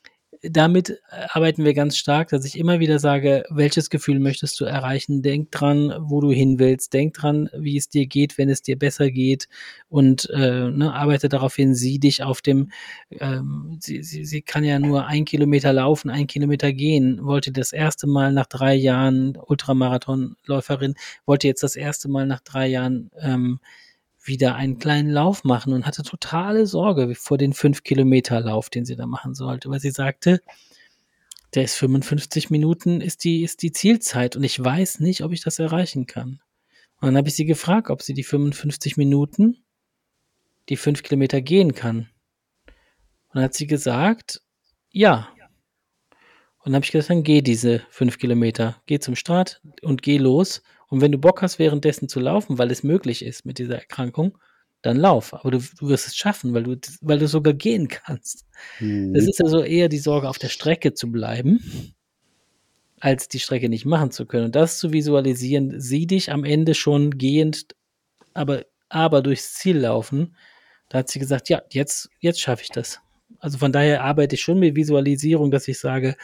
damit 0.42 0.90
äh, 0.90 1.27
arbeiten 1.31 1.64
wir 1.64 1.75
ganz 1.75 1.96
stark, 1.96 2.29
dass 2.29 2.44
ich 2.44 2.59
immer 2.59 2.81
wieder 2.81 2.99
sage, 2.99 3.44
welches 3.51 3.90
Gefühl 3.90 4.18
möchtest 4.18 4.59
du 4.61 4.64
erreichen? 4.64 5.22
Denk 5.22 5.51
dran, 5.51 5.94
wo 6.01 6.20
du 6.20 6.31
hin 6.31 6.59
willst. 6.59 6.92
Denk 6.92 7.14
dran, 7.14 7.49
wie 7.57 7.77
es 7.77 7.88
dir 7.88 8.07
geht, 8.07 8.38
wenn 8.38 8.49
es 8.49 8.62
dir 8.62 8.79
besser 8.79 9.11
geht. 9.11 9.49
Und 9.88 10.29
äh, 10.31 10.70
ne, 10.70 10.92
arbeite 10.94 11.29
darauf 11.29 11.55
hin, 11.55 11.75
sieh 11.75 11.99
dich 11.99 12.22
auf 12.22 12.42
dem, 12.42 12.70
ähm, 13.11 13.79
sie, 13.81 14.03
sie, 14.03 14.25
sie 14.25 14.42
kann 14.42 14.64
ja 14.64 14.79
nur 14.79 15.07
ein 15.07 15.25
Kilometer 15.25 15.72
laufen, 15.72 16.11
ein 16.11 16.27
Kilometer 16.27 16.72
gehen, 16.72 17.25
wollte 17.25 17.53
das 17.53 17.72
erste 17.72 18.07
Mal 18.07 18.33
nach 18.33 18.46
drei 18.46 18.75
Jahren 18.75 19.37
Ultramarathonläuferin, 19.37 20.94
wollte 21.25 21.49
jetzt 21.49 21.62
das 21.62 21.77
erste 21.77 22.09
Mal 22.09 22.27
nach 22.27 22.40
drei 22.40 22.66
Jahren 22.66 23.11
ähm, 23.20 23.61
wieder 24.27 24.57
einen 24.57 24.79
kleinen 24.79 25.11
Lauf 25.11 25.45
machen 25.45 25.73
und 25.73 25.87
hatte 25.87 26.03
totale 26.03 26.67
Sorge 26.67 27.15
vor 27.15 27.39
den 27.39 27.53
5-Kilometer-Lauf, 27.53 28.71
den 28.71 28.85
sie 28.85 28.97
da 28.97 29.07
machen 29.07 29.35
sollte, 29.35 29.71
weil 29.71 29.81
sie 29.81 29.91
sagte, 29.91 30.41
der 31.55 31.65
ist 31.65 31.77
55 31.77 32.51
Minuten, 32.51 33.01
ist 33.01 33.25
die, 33.25 33.43
ist 33.43 33.62
die 33.62 33.73
Zielzeit 33.73 34.37
und 34.37 34.45
ich 34.45 34.62
weiß 34.62 35.01
nicht, 35.01 35.23
ob 35.23 35.33
ich 35.33 35.43
das 35.43 35.59
erreichen 35.59 36.07
kann. 36.07 36.41
Und 37.01 37.09
dann 37.09 37.17
habe 37.17 37.29
ich 37.29 37.35
sie 37.35 37.45
gefragt, 37.45 37.91
ob 37.91 38.03
sie 38.03 38.15
die 38.15 38.25
55 38.25 38.97
Minuten, 38.97 39.65
die 40.69 40.77
5 40.77 41.03
Kilometer 41.03 41.41
gehen 41.41 41.75
kann. 41.75 42.09
Und 43.29 43.35
dann 43.35 43.45
hat 43.45 43.55
sie 43.55 43.67
gesagt, 43.67 44.43
ja. 44.91 45.29
Und 46.59 46.73
dann 46.73 46.77
habe 46.77 46.85
ich 46.85 46.93
gesagt, 46.93 47.11
dann 47.11 47.23
geh 47.23 47.43
diese 47.43 47.83
5 47.91 48.19
Kilometer, 48.19 48.83
geh 48.87 48.99
zum 48.99 49.15
Start 49.15 49.61
und 49.83 50.03
geh 50.03 50.19
los 50.19 50.62
und 50.88 51.01
wenn 51.01 51.12
du 51.12 51.18
Bock 51.18 51.42
hast, 51.42 51.59
währenddessen 51.59 52.09
zu 52.09 52.20
laufen, 52.20 52.59
weil 52.59 52.70
es 52.70 52.83
möglich 52.83 53.25
ist 53.25 53.44
mit 53.44 53.59
dieser 53.59 53.77
Erkrankung, 53.77 54.38
dann 54.83 54.96
lauf. 54.96 55.35
Aber 55.35 55.51
du, 55.51 55.59
du 55.59 55.88
wirst 55.88 56.07
es 56.07 56.16
schaffen, 56.16 56.55
weil 56.55 56.62
du, 56.62 56.77
weil 57.01 57.18
du 57.18 57.27
sogar 57.27 57.55
gehen 57.55 57.88
kannst. 57.88 58.46
Mhm. 58.79 59.14
Das 59.14 59.25
ist 59.25 59.42
also 59.42 59.62
eher 59.62 59.88
die 59.88 59.99
Sorge, 59.99 60.29
auf 60.29 60.38
der 60.38 60.49
Strecke 60.49 60.94
zu 60.94 61.11
bleiben, 61.11 61.94
als 63.01 63.29
die 63.29 63.40
Strecke 63.40 63.68
nicht 63.68 63.85
machen 63.85 64.11
zu 64.11 64.27
können. 64.27 64.46
Und 64.46 64.55
das 64.55 64.79
zu 64.79 64.92
visualisieren, 64.92 65.81
sieh 65.81 66.07
dich 66.07 66.31
am 66.31 66.44
Ende 66.44 66.75
schon 66.75 67.18
gehend, 67.18 67.75
aber, 68.33 68.64
aber 68.88 69.22
durchs 69.22 69.55
Ziel 69.55 69.79
laufen. 69.79 70.37
Da 70.88 70.99
hat 70.99 71.11
sie 71.11 71.18
gesagt, 71.18 71.49
ja, 71.49 71.62
jetzt, 71.70 72.11
jetzt 72.20 72.40
schaffe 72.40 72.62
ich 72.62 72.70
das. 72.70 73.01
Also 73.40 73.59
von 73.59 73.72
daher 73.72 74.05
arbeite 74.05 74.37
ich 74.37 74.40
schon 74.40 74.61
mit 74.61 74.77
Visualisierung, 74.77 75.51
dass 75.51 75.66
ich 75.66 75.81
sage, 75.81 76.16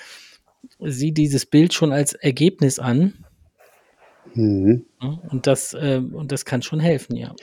sieh 0.78 1.10
dieses 1.10 1.46
Bild 1.46 1.74
schon 1.74 1.92
als 1.92 2.14
Ergebnis 2.14 2.78
an 2.78 3.24
Mhm. 4.34 4.86
Und, 5.30 5.46
das, 5.46 5.74
äh, 5.74 6.00
und 6.12 6.32
das 6.32 6.44
kann 6.44 6.62
schon 6.62 6.80
helfen, 6.80 7.16
ja. 7.16 7.34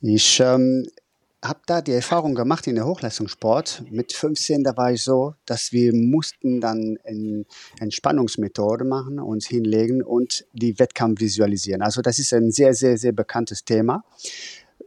Ich 0.00 0.40
ähm, 0.40 0.86
habe 1.42 1.60
da 1.66 1.80
die 1.80 1.92
Erfahrung 1.92 2.34
gemacht 2.34 2.66
in 2.66 2.74
der 2.74 2.86
Hochleistungssport. 2.86 3.84
Mit 3.90 4.12
15, 4.12 4.64
da 4.64 4.76
war 4.76 4.92
ich 4.92 5.02
so, 5.02 5.34
dass 5.46 5.72
wir 5.72 5.94
mussten 5.94 6.60
dann 6.60 6.98
eine 7.04 7.44
Entspannungsmethode 7.80 8.84
machen, 8.84 9.20
uns 9.20 9.46
hinlegen 9.46 10.02
und 10.02 10.46
die 10.52 10.78
Wettkampf 10.78 11.20
visualisieren. 11.20 11.82
Also 11.82 12.02
das 12.02 12.18
ist 12.18 12.32
ein 12.32 12.50
sehr, 12.50 12.74
sehr, 12.74 12.98
sehr 12.98 13.12
bekanntes 13.12 13.64
Thema. 13.64 14.04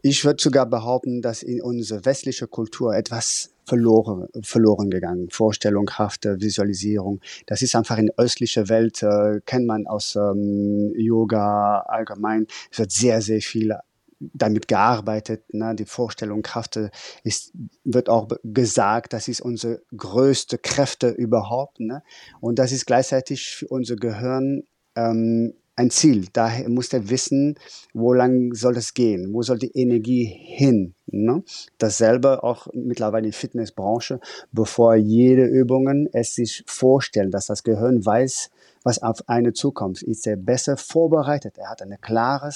Ich 0.01 0.25
würde 0.25 0.41
sogar 0.41 0.65
behaupten, 0.65 1.21
dass 1.21 1.43
in 1.43 1.61
unserer 1.61 2.03
westlichen 2.05 2.49
Kultur 2.49 2.95
etwas 2.95 3.51
verloren, 3.71 4.27
verloren 4.41 4.89
gegangen. 4.89 5.29
Vorstellunghafte 5.29 6.41
Visualisierung. 6.41 7.21
Das 7.45 7.61
ist 7.61 7.73
einfach 7.73 7.97
in 7.97 8.11
östlicher 8.17 8.67
Welt, 8.67 9.01
äh, 9.01 9.39
kennt 9.45 9.65
man 9.65 9.87
aus 9.87 10.17
ähm, 10.17 10.91
Yoga 10.97 11.79
allgemein. 11.87 12.47
Es 12.69 12.79
wird 12.79 12.91
sehr, 12.91 13.21
sehr 13.21 13.41
viel 13.41 13.73
damit 14.19 14.67
gearbeitet. 14.67 15.53
Ne? 15.53 15.73
Die 15.73 15.85
Vorstellungshafte 15.85 16.91
ist, 17.23 17.53
wird 17.85 18.09
auch 18.09 18.27
gesagt, 18.43 19.13
das 19.13 19.29
ist 19.29 19.39
unsere 19.39 19.81
größte 19.95 20.57
Kräfte 20.57 21.07
überhaupt. 21.07 21.79
Ne? 21.79 22.03
Und 22.41 22.59
das 22.59 22.73
ist 22.73 22.85
gleichzeitig 22.85 23.55
für 23.55 23.69
unser 23.69 23.95
Gehirn 23.95 24.63
ähm, 24.97 25.53
ein 25.75 25.89
Ziel. 25.89 26.27
Daher 26.33 26.69
muss 26.69 26.93
er 26.93 27.09
wissen, 27.09 27.55
wo 27.93 28.13
lang 28.13 28.53
soll 28.53 28.77
es 28.77 28.93
gehen, 28.93 29.33
wo 29.33 29.41
soll 29.41 29.59
die 29.59 29.71
Energie 29.73 30.25
hin. 30.25 30.95
Ne? 31.07 31.43
Dasselbe 31.77 32.43
auch 32.43 32.67
mittlerweile 32.73 33.25
in 33.25 33.31
der 33.31 33.39
Fitnessbranche, 33.39 34.19
bevor 34.51 34.95
jede 34.95 35.45
Übungen 35.45 36.07
es 36.13 36.35
sich 36.35 36.63
vorstellt, 36.67 37.33
dass 37.33 37.47
das 37.47 37.63
Gehirn 37.63 38.05
weiß, 38.05 38.49
was 38.83 39.01
auf 39.01 39.27
eine 39.29 39.53
zukommt, 39.53 40.01
ist 40.01 40.25
er 40.25 40.35
besser 40.35 40.77
vorbereitet. 40.77 41.57
Er 41.57 41.69
hat 41.69 41.81
eine 41.81 41.97
klare 41.97 42.51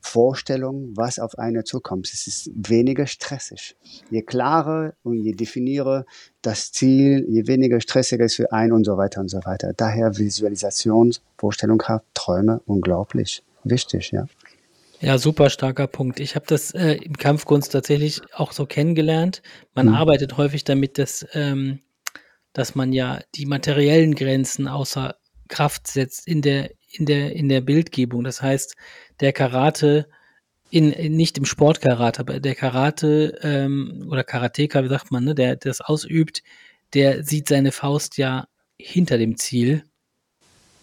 Vorstellung, 0.00 0.96
was 0.96 1.18
auf 1.18 1.38
eine 1.38 1.64
zukommt. 1.64 2.10
Es 2.12 2.26
ist 2.26 2.50
weniger 2.54 3.06
stressig. 3.06 3.76
Je 4.10 4.22
klarer 4.22 4.94
und 5.02 5.22
je 5.22 5.32
definiere 5.32 6.04
das 6.42 6.72
Ziel, 6.72 7.26
je 7.28 7.46
weniger 7.46 7.80
stressig 7.80 8.20
es 8.20 8.34
für 8.34 8.52
einen 8.52 8.72
und 8.72 8.84
so 8.84 8.96
weiter 8.96 9.20
und 9.20 9.28
so 9.28 9.38
weiter. 9.44 9.72
Daher 9.74 10.18
Visualisation, 10.18 11.12
Vorstellung, 11.38 11.82
Träume, 12.14 12.60
unglaublich 12.66 13.42
wichtig, 13.64 14.12
ja. 14.12 14.26
Ja, 15.00 15.18
super 15.18 15.50
starker 15.50 15.86
Punkt. 15.86 16.20
Ich 16.20 16.36
habe 16.36 16.46
das 16.48 16.72
äh, 16.72 16.94
im 16.94 17.18
Kampfkunst 17.18 17.72
tatsächlich 17.72 18.22
auch 18.32 18.52
so 18.52 18.64
kennengelernt. 18.64 19.42
Man 19.74 19.88
mhm. 19.88 19.94
arbeitet 19.94 20.38
häufig 20.38 20.64
damit, 20.64 20.96
dass, 20.96 21.26
ähm, 21.34 21.80
dass 22.54 22.74
man 22.74 22.92
ja 22.92 23.20
die 23.34 23.44
materiellen 23.44 24.14
Grenzen 24.14 24.68
außer 24.68 25.16
Kraft 25.48 25.86
setzt 25.86 26.26
in 26.26 26.42
der, 26.42 26.70
in 26.90 27.06
der, 27.06 27.34
in 27.34 27.48
der 27.48 27.60
Bildgebung. 27.60 28.24
Das 28.24 28.42
heißt, 28.42 28.76
der 29.20 29.32
Karate, 29.32 30.08
in, 30.70 30.90
nicht 31.16 31.38
im 31.38 31.44
Sportkarate, 31.44 32.20
aber 32.20 32.40
der 32.40 32.54
Karate 32.54 33.38
ähm, 33.42 34.06
oder 34.10 34.24
Karateka, 34.24 34.82
wie 34.82 34.88
sagt 34.88 35.10
man, 35.10 35.24
ne, 35.24 35.34
der, 35.34 35.56
der 35.56 35.70
das 35.70 35.80
ausübt, 35.80 36.42
der 36.94 37.24
sieht 37.24 37.48
seine 37.48 37.72
Faust 37.72 38.16
ja 38.18 38.48
hinter 38.78 39.18
dem 39.18 39.36
Ziel 39.36 39.84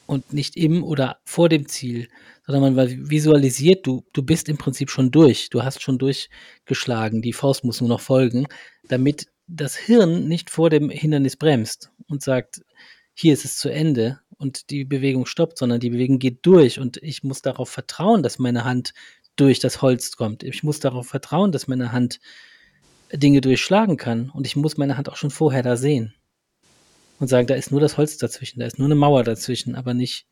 und 0.06 0.34
nicht 0.34 0.56
im 0.58 0.84
oder 0.84 1.20
vor 1.26 1.50
dem 1.50 1.68
Ziel, 1.68 2.08
sondern 2.46 2.76
man 2.76 3.10
visualisiert, 3.10 3.86
du, 3.88 4.04
du 4.14 4.24
bist 4.24 4.50
im 4.50 4.58
Prinzip 4.58 4.90
schon 4.90 5.12
durch, 5.12 5.50
du 5.50 5.64
hast 5.64 5.82
schon 5.82 5.98
durchgeschlagen, 5.98 7.22
die 7.22 7.34
Faust 7.34 7.64
muss 7.64 7.82
nur 7.82 7.90
noch 7.90 8.02
folgen, 8.02 8.48
damit 8.88 9.28
das 9.48 9.76
Hirn 9.76 10.28
nicht 10.28 10.50
vor 10.50 10.70
dem 10.70 10.90
Hindernis 10.90 11.38
bremst 11.38 11.92
und 12.08 12.22
sagt, 12.22 12.62
hier 13.14 13.34
ist 13.34 13.46
es 13.46 13.58
zu 13.58 13.70
Ende, 13.70 14.20
und 14.44 14.70
die 14.70 14.84
Bewegung 14.84 15.26
stoppt, 15.26 15.58
sondern 15.58 15.80
die 15.80 15.90
Bewegung 15.90 16.20
geht 16.20 16.46
durch 16.46 16.80
und 16.80 16.98
ich 16.98 17.24
muss 17.24 17.42
darauf 17.42 17.70
vertrauen, 17.70 18.22
dass 18.22 18.38
meine 18.38 18.66
Hand 18.66 18.94
durch 19.36 19.60
das 19.60 19.82
Holz 19.82 20.16
kommt. 20.16 20.44
Ich 20.44 20.64
muss 20.64 20.80
darauf 20.80 21.08
vertrauen, 21.08 21.52
dass 21.52 21.68
meine 21.68 21.92
Hand 21.92 22.20
Dinge 23.12 23.42
durchschlagen 23.42 23.98
kann 23.98 24.30
und 24.30 24.46
ich 24.46 24.56
muss 24.56 24.78
meine 24.78 24.98
Hand 24.98 25.10
auch 25.10 25.16
schon 25.16 25.32
vorher 25.32 25.64
da 25.64 25.78
sehen 25.78 26.14
und 27.20 27.28
sagen, 27.28 27.48
da 27.48 27.56
ist 27.56 27.72
nur 27.72 27.80
das 27.80 27.98
Holz 27.98 28.18
dazwischen, 28.18 28.60
da 28.60 28.66
ist 28.66 28.78
nur 28.78 28.88
eine 28.88 28.96
Mauer 28.96 29.24
dazwischen, 29.24 29.76
aber 29.76 29.94
nicht, 29.94 30.28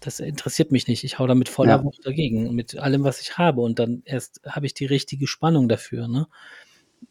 das 0.00 0.18
interessiert 0.18 0.72
mich 0.72 0.88
nicht. 0.88 1.04
Ich 1.04 1.18
hau 1.18 1.26
da 1.26 1.34
mit 1.34 1.48
voller 1.48 1.76
ja. 1.76 1.84
Wucht 1.84 2.06
dagegen, 2.06 2.54
mit 2.54 2.78
allem, 2.78 3.04
was 3.04 3.20
ich 3.20 3.36
habe 3.36 3.60
und 3.60 3.78
dann 3.78 4.02
erst 4.06 4.40
habe 4.46 4.66
ich 4.66 4.72
die 4.72 4.86
richtige 4.86 5.26
Spannung 5.26 5.68
dafür. 5.68 6.08
Ne? 6.08 6.26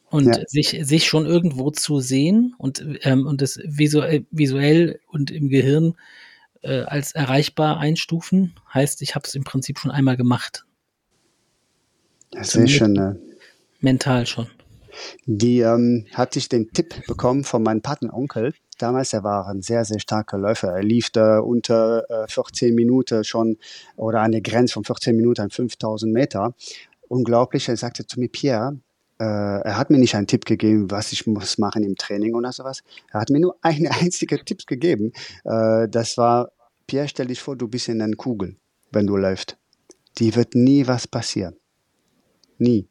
Und 0.10 0.26
ja. 0.26 0.40
sich, 0.48 0.80
sich 0.82 1.06
schon 1.06 1.26
irgendwo 1.26 1.70
zu 1.70 2.00
sehen 2.00 2.56
und, 2.58 2.84
ähm, 3.04 3.28
und 3.28 3.42
das 3.42 3.60
visuell, 3.64 4.26
visuell 4.32 5.00
und 5.08 5.30
im 5.30 5.50
Gehirn 5.50 5.96
äh, 6.62 6.82
als 6.82 7.12
erreichbar 7.12 7.78
einstufen, 7.78 8.56
heißt, 8.74 9.02
ich 9.02 9.16
habe 9.16 9.28
es 9.28 9.36
im 9.36 9.44
Prinzip 9.44 9.78
schon 9.78 9.92
einmal 9.92 10.18
gemacht. 10.18 10.66
Ja, 12.34 12.44
sehr 12.44 12.68
schön. 12.68 12.94
Ne? 12.94 13.20
Mental 13.82 14.26
schon. 14.26 14.48
Die 15.26 15.60
ähm, 15.60 16.06
hatte 16.14 16.40
ich 16.40 16.50
den 16.50 16.72
Tipp 16.72 17.06
bekommen 17.08 17.44
von 17.44 17.64
meinem 17.64 17.82
Patenonkel. 17.82 18.54
Damals, 18.78 19.14
er 19.14 19.24
war 19.24 19.48
ein 19.48 19.62
sehr, 19.62 19.86
sehr 19.86 20.00
starker 20.00 20.38
Läufer. 20.38 20.70
Er 20.70 20.84
lief 20.84 21.10
da 21.10 21.40
unter 21.40 22.10
äh, 22.10 22.28
14 22.28 22.74
Minuten 22.74 23.24
schon 23.24 23.58
oder 23.96 24.22
an 24.22 24.32
der 24.32 24.42
Grenze 24.42 24.74
von 24.74 24.84
14 24.84 25.16
Minuten 25.16 25.42
an 25.42 25.50
5000 25.50 26.12
Meter. 26.12 26.54
Unglaublich. 27.08 27.68
Er 27.70 27.78
sagte 27.78 28.06
zu 28.06 28.20
mir, 28.20 28.30
Pierre, 28.30 28.78
äh, 29.20 29.24
er 29.24 29.78
hat 29.78 29.90
mir 29.90 29.98
nicht 29.98 30.16
einen 30.16 30.28
Tipp 30.28 30.46
gegeben, 30.46 30.90
was 30.90 31.12
ich 31.12 31.28
muss 31.28 31.58
machen 31.58 31.84
im 31.84 31.96
Training 31.96 32.36
oder 32.36 32.52
sowas. 32.52 32.82
Er 33.12 33.22
hat 33.22 33.30
mir 33.30 33.40
nur 33.40 33.58
einen 33.62 33.88
einzigen 33.88 34.44
Tipp 34.46 34.66
gegeben. 34.66 35.12
Äh, 35.44 35.88
das 35.90 36.18
war, 36.18 36.52
Pierre, 36.88 37.08
stell 37.08 37.28
dich 37.28 37.42
vor, 37.42 37.56
du 37.56 37.68
bist 37.68 37.90
in 37.90 38.02
einer 38.02 38.16
Kugel, 38.16 38.56
wenn 38.92 39.08
du 39.08 39.18
läufst. 39.18 39.58
Die 40.18 40.36
wird 40.36 40.56
nie 40.56 40.88
was 40.88 41.08
passieren. 41.08 41.56
Nie. 42.58 42.88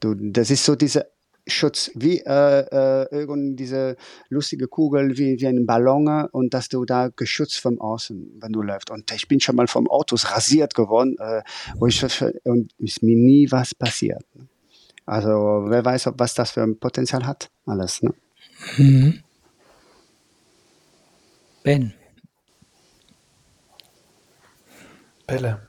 Du, 0.00 0.14
das 0.14 0.50
ist 0.50 0.64
so 0.64 0.76
dieser 0.76 1.06
Schutz, 1.46 1.90
wie 1.94 2.18
äh, 2.18 3.08
äh, 3.10 3.54
diese 3.54 3.96
lustige 4.28 4.68
Kugel, 4.68 5.16
wie, 5.18 5.40
wie 5.40 5.46
ein 5.46 5.66
Ballon 5.66 6.26
und 6.30 6.54
dass 6.54 6.68
du 6.68 6.84
da 6.84 7.08
geschützt 7.08 7.58
vom 7.58 7.80
Außen, 7.80 8.38
wenn 8.40 8.52
du 8.52 8.62
läufst. 8.62 8.90
Und 8.90 9.10
ich 9.12 9.28
bin 9.28 9.40
schon 9.40 9.56
mal 9.56 9.66
vom 9.66 9.88
Autos 9.88 10.30
rasiert 10.30 10.74
geworden, 10.74 11.16
äh, 11.18 11.42
ich, 11.86 12.04
und 12.44 12.72
ist 12.78 13.02
mir 13.02 13.16
nie 13.16 13.50
was 13.50 13.74
passiert. 13.74 14.22
Also 15.10 15.64
wer 15.66 15.84
weiß, 15.84 16.06
ob 16.06 16.20
was 16.20 16.34
das 16.34 16.52
für 16.52 16.62
ein 16.62 16.78
Potenzial 16.78 17.26
hat, 17.26 17.50
alles. 17.66 18.00
Ne? 18.00 18.14
Mhm. 18.76 19.24
Ben. 21.64 21.92
Bälle. 25.26 25.66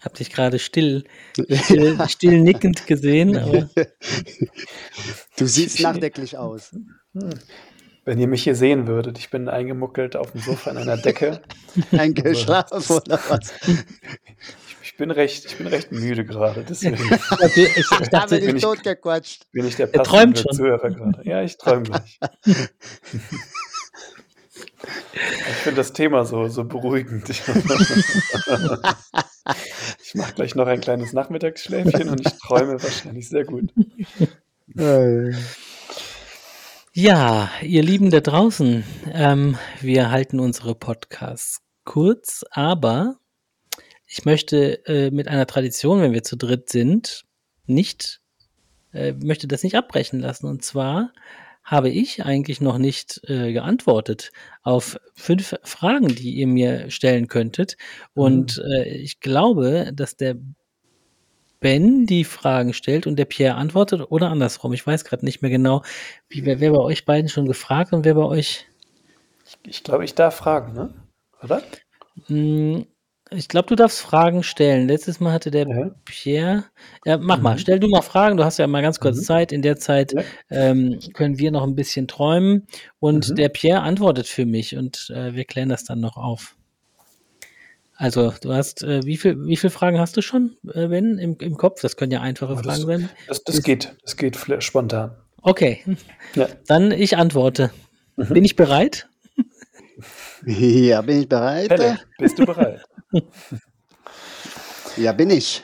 Hab 0.00 0.14
dich 0.14 0.32
gerade 0.32 0.58
still, 0.58 1.04
still, 1.62 1.96
still 2.08 2.40
nickend 2.40 2.88
gesehen. 2.88 3.36
Aber 3.38 3.68
du 5.36 5.46
siehst 5.46 5.78
nachdenklich 5.78 6.36
aus. 6.36 6.74
Wenn 8.04 8.18
ihr 8.18 8.26
mich 8.26 8.42
hier 8.42 8.56
sehen 8.56 8.88
würdet, 8.88 9.16
ich 9.18 9.30
bin 9.30 9.48
eingemuckelt 9.48 10.16
auf 10.16 10.32
dem 10.32 10.40
Sofa 10.40 10.72
in 10.72 10.78
einer 10.78 10.96
Decke. 10.96 11.40
Eingeschlafen 11.92 12.96
oder 12.96 13.20
was? 13.28 13.52
Ich, 14.96 14.98
bin 14.98 15.10
recht, 15.10 15.44
ich 15.44 15.56
bin 15.58 15.66
recht 15.66 15.92
müde 15.92 16.24
gerade, 16.24 16.64
deswegen 16.66 16.96
Ich, 17.54 17.56
ich, 17.58 17.76
ich 17.76 17.86
Da 18.08 18.20
dachte, 18.20 18.36
bin 18.38 18.46
bin 18.46 18.56
ich 18.56 18.62
totgequatscht. 18.62 19.52
bin 19.52 19.66
ich 19.66 19.76
der 19.76 19.92
Er 19.92 20.02
träumt 20.02 20.36
passende 20.36 20.42
schon. 20.42 20.52
Zuhörer 20.56 20.90
gerade. 20.90 21.20
Ja, 21.28 21.42
ich 21.42 21.58
träume 21.58 21.82
gleich. 21.84 22.18
Ich 24.56 25.56
finde 25.62 25.76
das 25.76 25.92
Thema 25.92 26.24
so, 26.24 26.48
so 26.48 26.64
beruhigend. 26.64 27.28
Ich 30.02 30.14
mache 30.14 30.32
gleich 30.34 30.54
noch 30.54 30.66
ein 30.66 30.80
kleines 30.80 31.12
Nachmittagsschläfchen 31.12 32.08
und 32.08 32.20
ich 32.26 32.32
träume 32.38 32.82
wahrscheinlich 32.82 33.28
sehr 33.28 33.44
gut. 33.44 33.70
Äh, 34.78 35.32
Ja, 36.94 37.50
ihr 37.60 37.82
Lieben 37.82 38.10
da 38.10 38.20
draußen, 38.20 38.82
ähm, 39.12 39.58
wir 39.82 40.10
halten 40.10 40.40
unsere 40.40 40.74
Podcasts 40.74 41.60
kurz, 41.84 42.44
aber 42.50 43.18
ich 44.16 44.24
möchte 44.24 44.86
äh, 44.86 45.10
mit 45.10 45.28
einer 45.28 45.46
Tradition, 45.46 46.00
wenn 46.00 46.14
wir 46.14 46.22
zu 46.22 46.36
dritt 46.36 46.70
sind, 46.70 47.26
nicht, 47.66 48.22
äh, 48.94 49.12
möchte 49.12 49.46
das 49.46 49.62
nicht 49.62 49.76
abbrechen 49.76 50.20
lassen. 50.20 50.46
Und 50.46 50.64
zwar 50.64 51.12
habe 51.62 51.90
ich 51.90 52.24
eigentlich 52.24 52.62
noch 52.62 52.78
nicht 52.78 53.20
äh, 53.28 53.52
geantwortet 53.52 54.32
auf 54.62 54.98
fünf 55.14 55.56
Fragen, 55.64 56.08
die 56.08 56.30
ihr 56.30 56.46
mir 56.46 56.90
stellen 56.90 57.28
könntet. 57.28 57.76
Und 58.14 58.62
äh, 58.66 58.88
ich 58.88 59.20
glaube, 59.20 59.90
dass 59.92 60.16
der 60.16 60.36
Ben 61.60 62.06
die 62.06 62.24
Fragen 62.24 62.72
stellt 62.72 63.06
und 63.06 63.16
der 63.16 63.26
Pierre 63.26 63.56
antwortet 63.56 64.00
oder 64.10 64.30
andersrum. 64.30 64.72
Ich 64.72 64.86
weiß 64.86 65.04
gerade 65.04 65.26
nicht 65.26 65.42
mehr 65.42 65.50
genau, 65.50 65.82
wie, 66.30 66.46
wer, 66.46 66.60
wer 66.60 66.72
bei 66.72 66.80
euch 66.80 67.04
beiden 67.04 67.28
schon 67.28 67.44
gefragt 67.44 67.92
und 67.92 68.06
wer 68.06 68.14
bei 68.14 68.24
euch. 68.24 68.64
Ich 69.66 69.84
glaube, 69.84 70.06
ich 70.06 70.14
darf 70.14 70.36
fragen, 70.36 70.72
ne? 70.72 70.94
Oder? 71.42 71.62
Hm, 72.28 72.86
ich 73.30 73.48
glaube, 73.48 73.66
du 73.68 73.74
darfst 73.74 74.00
Fragen 74.00 74.42
stellen. 74.42 74.86
Letztes 74.88 75.18
Mal 75.20 75.32
hatte 75.32 75.50
der 75.50 75.66
Ja. 75.68 75.90
Pierre. 76.04 76.64
Ja, 77.04 77.18
mach 77.18 77.40
mal, 77.40 77.54
Mhm. 77.54 77.58
stell 77.58 77.80
du 77.80 77.88
mal 77.88 78.02
Fragen. 78.02 78.36
Du 78.36 78.44
hast 78.44 78.58
ja 78.58 78.66
mal 78.66 78.82
ganz 78.82 79.00
kurz 79.00 79.16
Mhm. 79.18 79.22
Zeit. 79.22 79.52
In 79.52 79.62
der 79.62 79.76
Zeit 79.76 80.12
Ja. 80.12 80.22
ähm, 80.50 80.98
können 81.14 81.38
wir 81.38 81.50
noch 81.50 81.62
ein 81.64 81.74
bisschen 81.74 82.06
träumen 82.08 82.66
und 83.00 83.30
Mhm. 83.30 83.34
der 83.36 83.48
Pierre 83.48 83.80
antwortet 83.82 84.26
für 84.28 84.46
mich 84.46 84.76
und 84.76 85.10
äh, 85.14 85.34
wir 85.34 85.44
klären 85.44 85.68
das 85.68 85.84
dann 85.84 86.00
noch 86.00 86.16
auf. 86.16 86.56
Also, 87.98 88.32
du 88.42 88.52
hast, 88.52 88.82
äh, 88.82 89.04
wie 89.06 89.16
viel, 89.16 89.42
wie 89.46 89.56
viele 89.56 89.70
Fragen 89.70 89.98
hast 89.98 90.16
du 90.18 90.20
schon, 90.22 90.56
äh, 90.74 90.86
Ben, 90.88 91.16
im, 91.18 91.36
im 91.40 91.56
Kopf? 91.56 91.80
Das 91.80 91.96
können 91.96 92.12
ja 92.12 92.20
einfache 92.20 92.54
das- 92.54 92.62
Fragen 92.64 92.82
sein. 92.86 93.08
Das, 93.26 93.42
das 93.42 93.62
geht, 93.62 93.96
das 94.02 94.16
geht 94.18 94.36
spontan. 94.60 95.16
Okay, 95.40 95.82
Ja. 96.34 96.46
dann 96.66 96.90
ich 96.92 97.16
antworte. 97.16 97.70
Mhm. 98.16 98.34
Bin 98.34 98.44
ich 98.44 98.54
bereit? 98.56 99.08
Ja, 100.44 101.00
bin 101.00 101.20
ich 101.22 101.28
bereit? 101.28 101.68
Pelle, 101.68 101.98
bist 102.18 102.38
du 102.38 102.44
bereit? 102.44 102.82
Ja, 104.96 105.12
bin 105.12 105.28
ich. 105.30 105.62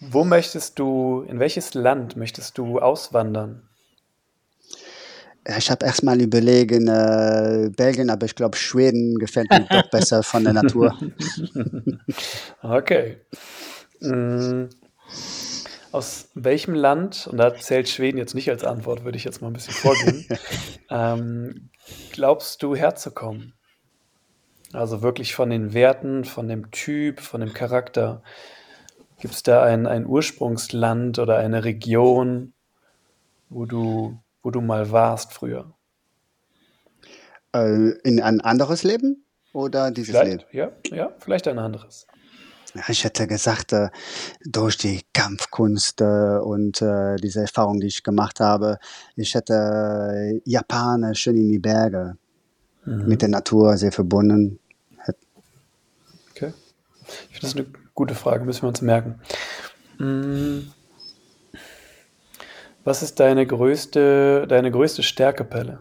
Wo 0.00 0.24
möchtest 0.24 0.78
du, 0.78 1.22
in 1.28 1.38
welches 1.38 1.74
Land 1.74 2.16
möchtest 2.16 2.58
du 2.58 2.78
auswandern? 2.80 3.68
Ich 5.56 5.70
habe 5.70 5.86
erstmal 5.86 6.20
überlegen, 6.20 6.88
äh, 6.88 7.70
Belgien, 7.74 8.10
aber 8.10 8.26
ich 8.26 8.34
glaube, 8.34 8.56
Schweden 8.56 9.18
gefällt 9.18 9.50
mir 9.50 9.66
doch 9.70 9.88
besser 9.90 10.22
von 10.22 10.44
der 10.44 10.52
Natur. 10.52 10.94
Okay. 12.62 13.18
Mm, 14.00 14.64
Aus 15.90 16.28
welchem 16.34 16.74
Land, 16.74 17.26
und 17.30 17.38
da 17.38 17.54
zählt 17.56 17.88
Schweden 17.88 18.18
jetzt 18.18 18.34
nicht 18.34 18.50
als 18.50 18.62
Antwort, 18.62 19.04
würde 19.04 19.16
ich 19.16 19.24
jetzt 19.24 19.40
mal 19.40 19.48
ein 19.48 19.54
bisschen 19.54 19.74
vorgehen, 19.74 20.26
ähm, 20.90 21.70
glaubst 22.12 22.62
du 22.62 22.76
herzukommen? 22.76 23.54
Also 24.72 25.02
wirklich 25.02 25.34
von 25.34 25.50
den 25.50 25.72
Werten, 25.72 26.24
von 26.24 26.48
dem 26.48 26.70
Typ, 26.70 27.20
von 27.20 27.40
dem 27.40 27.52
Charakter. 27.52 28.22
Gibt 29.20 29.34
es 29.34 29.42
da 29.42 29.62
ein, 29.62 29.86
ein 29.86 30.06
Ursprungsland 30.06 31.18
oder 31.18 31.38
eine 31.38 31.64
Region, 31.64 32.52
wo 33.48 33.64
du, 33.64 34.18
wo 34.42 34.50
du 34.50 34.60
mal 34.60 34.90
warst 34.90 35.32
früher? 35.32 35.72
Äh, 37.54 37.92
in 38.04 38.20
ein 38.20 38.40
anderes 38.40 38.84
Leben 38.84 39.24
oder 39.52 39.90
dieses 39.90 40.14
Leben? 40.14 40.42
Vielleicht, 40.50 40.54
ja, 40.54 40.96
ja, 40.96 41.12
vielleicht 41.18 41.48
ein 41.48 41.58
anderes. 41.58 42.06
Ich 42.88 43.02
hätte 43.02 43.26
gesagt, 43.26 43.72
äh, 43.72 43.88
durch 44.44 44.76
die 44.76 45.00
Kampfkunst 45.14 46.00
äh, 46.02 46.38
und 46.38 46.82
äh, 46.82 47.16
diese 47.16 47.40
Erfahrung, 47.40 47.80
die 47.80 47.86
ich 47.86 48.02
gemacht 48.02 48.40
habe, 48.40 48.78
ich 49.16 49.34
hätte 49.34 50.40
Japan 50.44 51.02
äh, 51.02 51.14
schön 51.14 51.36
in 51.36 51.48
die 51.48 51.58
Berge, 51.58 52.18
mit 52.88 53.22
der 53.22 53.28
Natur 53.28 53.76
sehr 53.76 53.92
verbunden. 53.92 54.58
Okay. 56.30 56.52
Ich 57.30 57.38
finde 57.38 57.40
das 57.40 57.56
eine 57.56 57.66
gute 57.94 58.14
Frage, 58.14 58.44
müssen 58.44 58.62
wir 58.62 58.68
uns 58.68 58.82
merken. 58.82 59.20
Mm. 59.98 60.70
Was 62.84 63.02
ist 63.02 63.20
deine 63.20 63.46
größte, 63.46 64.46
deine 64.48 64.70
größte 64.70 65.02
Stärke, 65.02 65.44
Pelle? 65.44 65.80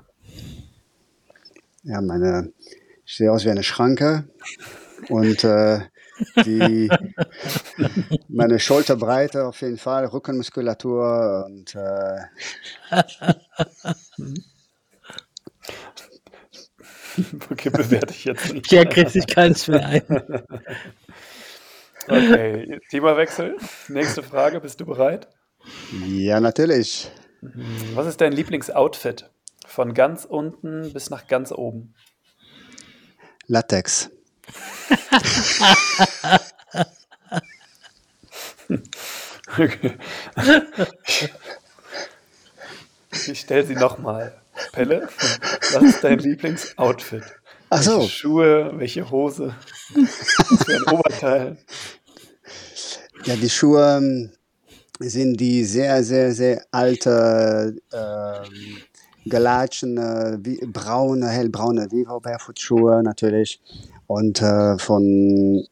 Ja, 1.84 2.02
meine, 2.02 2.52
ich 3.06 3.16
sehe 3.16 3.32
aus 3.32 3.46
wie 3.46 3.50
eine 3.50 3.64
Schranke 3.64 4.28
und 5.08 5.44
äh, 5.46 5.80
die, 6.44 6.90
meine 8.28 8.60
Schulterbreite 8.60 9.46
auf 9.46 9.62
jeden 9.62 9.78
Fall, 9.78 10.06
Rückenmuskulatur 10.06 11.46
und 11.46 11.76
äh, 11.76 12.18
Okay, 17.52 17.70
bewerte 17.70 18.14
ich 18.14 18.26
jetzt 18.26 18.54
nicht. 18.54 18.70
Pierre 18.70 18.86
kriegt 18.86 19.12
sich 19.12 19.26
keins 19.28 19.68
mehr 19.68 19.86
ein. 19.86 20.04
Okay, 22.08 22.80
Themawechsel. 22.90 23.58
Nächste 23.88 24.24
Frage, 24.24 24.62
bist 24.62 24.80
du 24.80 24.86
bereit? 24.86 25.28
ja, 26.06 26.40
natürlich. 26.40 27.12
Was 27.94 28.08
ist 28.08 28.22
dein 28.22 28.32
Lieblingsoutfit? 28.32 29.30
Von 29.66 29.94
ganz 29.94 30.26
unten 30.26 30.94
bis 30.94 31.10
nach 31.10 31.28
ganz 31.28 31.52
oben. 31.52 31.94
Latex. 33.48 34.10
Okay. 39.58 39.98
Ich 43.28 43.40
stelle 43.40 43.66
sie 43.66 43.76
nochmal. 43.76 44.40
Pelle, 44.72 45.08
was 45.74 45.84
ist 45.84 46.04
dein 46.04 46.20
Lieblingsoutfit? 46.20 47.24
Ach 47.70 47.82
so. 47.82 48.00
Welche 48.00 48.10
Schuhe, 48.10 48.72
welche 48.76 49.12
Hose, 49.12 49.56
was 49.94 50.64
für 50.64 50.76
ein 50.76 50.84
Oberteil? 50.94 51.58
Ja, 53.26 53.36
die 53.36 53.50
Schuhe 53.50 53.98
ähm, 53.98 54.32
sind 55.00 55.40
die 55.40 55.66
sehr, 55.66 56.04
sehr, 56.04 56.34
sehr 56.34 56.66
alte 56.72 57.76
ähm, 57.92 58.78
Galatschen, 59.28 59.98
äh, 59.98 60.38
wie, 60.42 60.58
braune, 60.66 61.28
hellbraune 61.28 61.92
Vivo 61.92 62.20
Barefoot 62.20 62.60
Schuhe 62.60 63.04
natürlich. 63.04 63.60
Und 64.08 64.42
äh, 64.42 64.78
von 64.78 65.68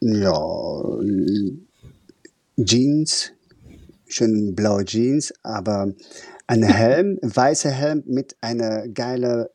ja, 0.00 0.34
Jeans, 2.58 3.32
schön 4.06 4.54
blaue 4.54 4.84
Jeans, 4.84 5.32
aber 5.42 5.92
ein 6.46 6.62
Helm, 6.62 7.18
weißer 7.22 7.70
Helm 7.70 8.02
mit 8.06 8.36
einer 8.40 8.88
geile 8.88 9.50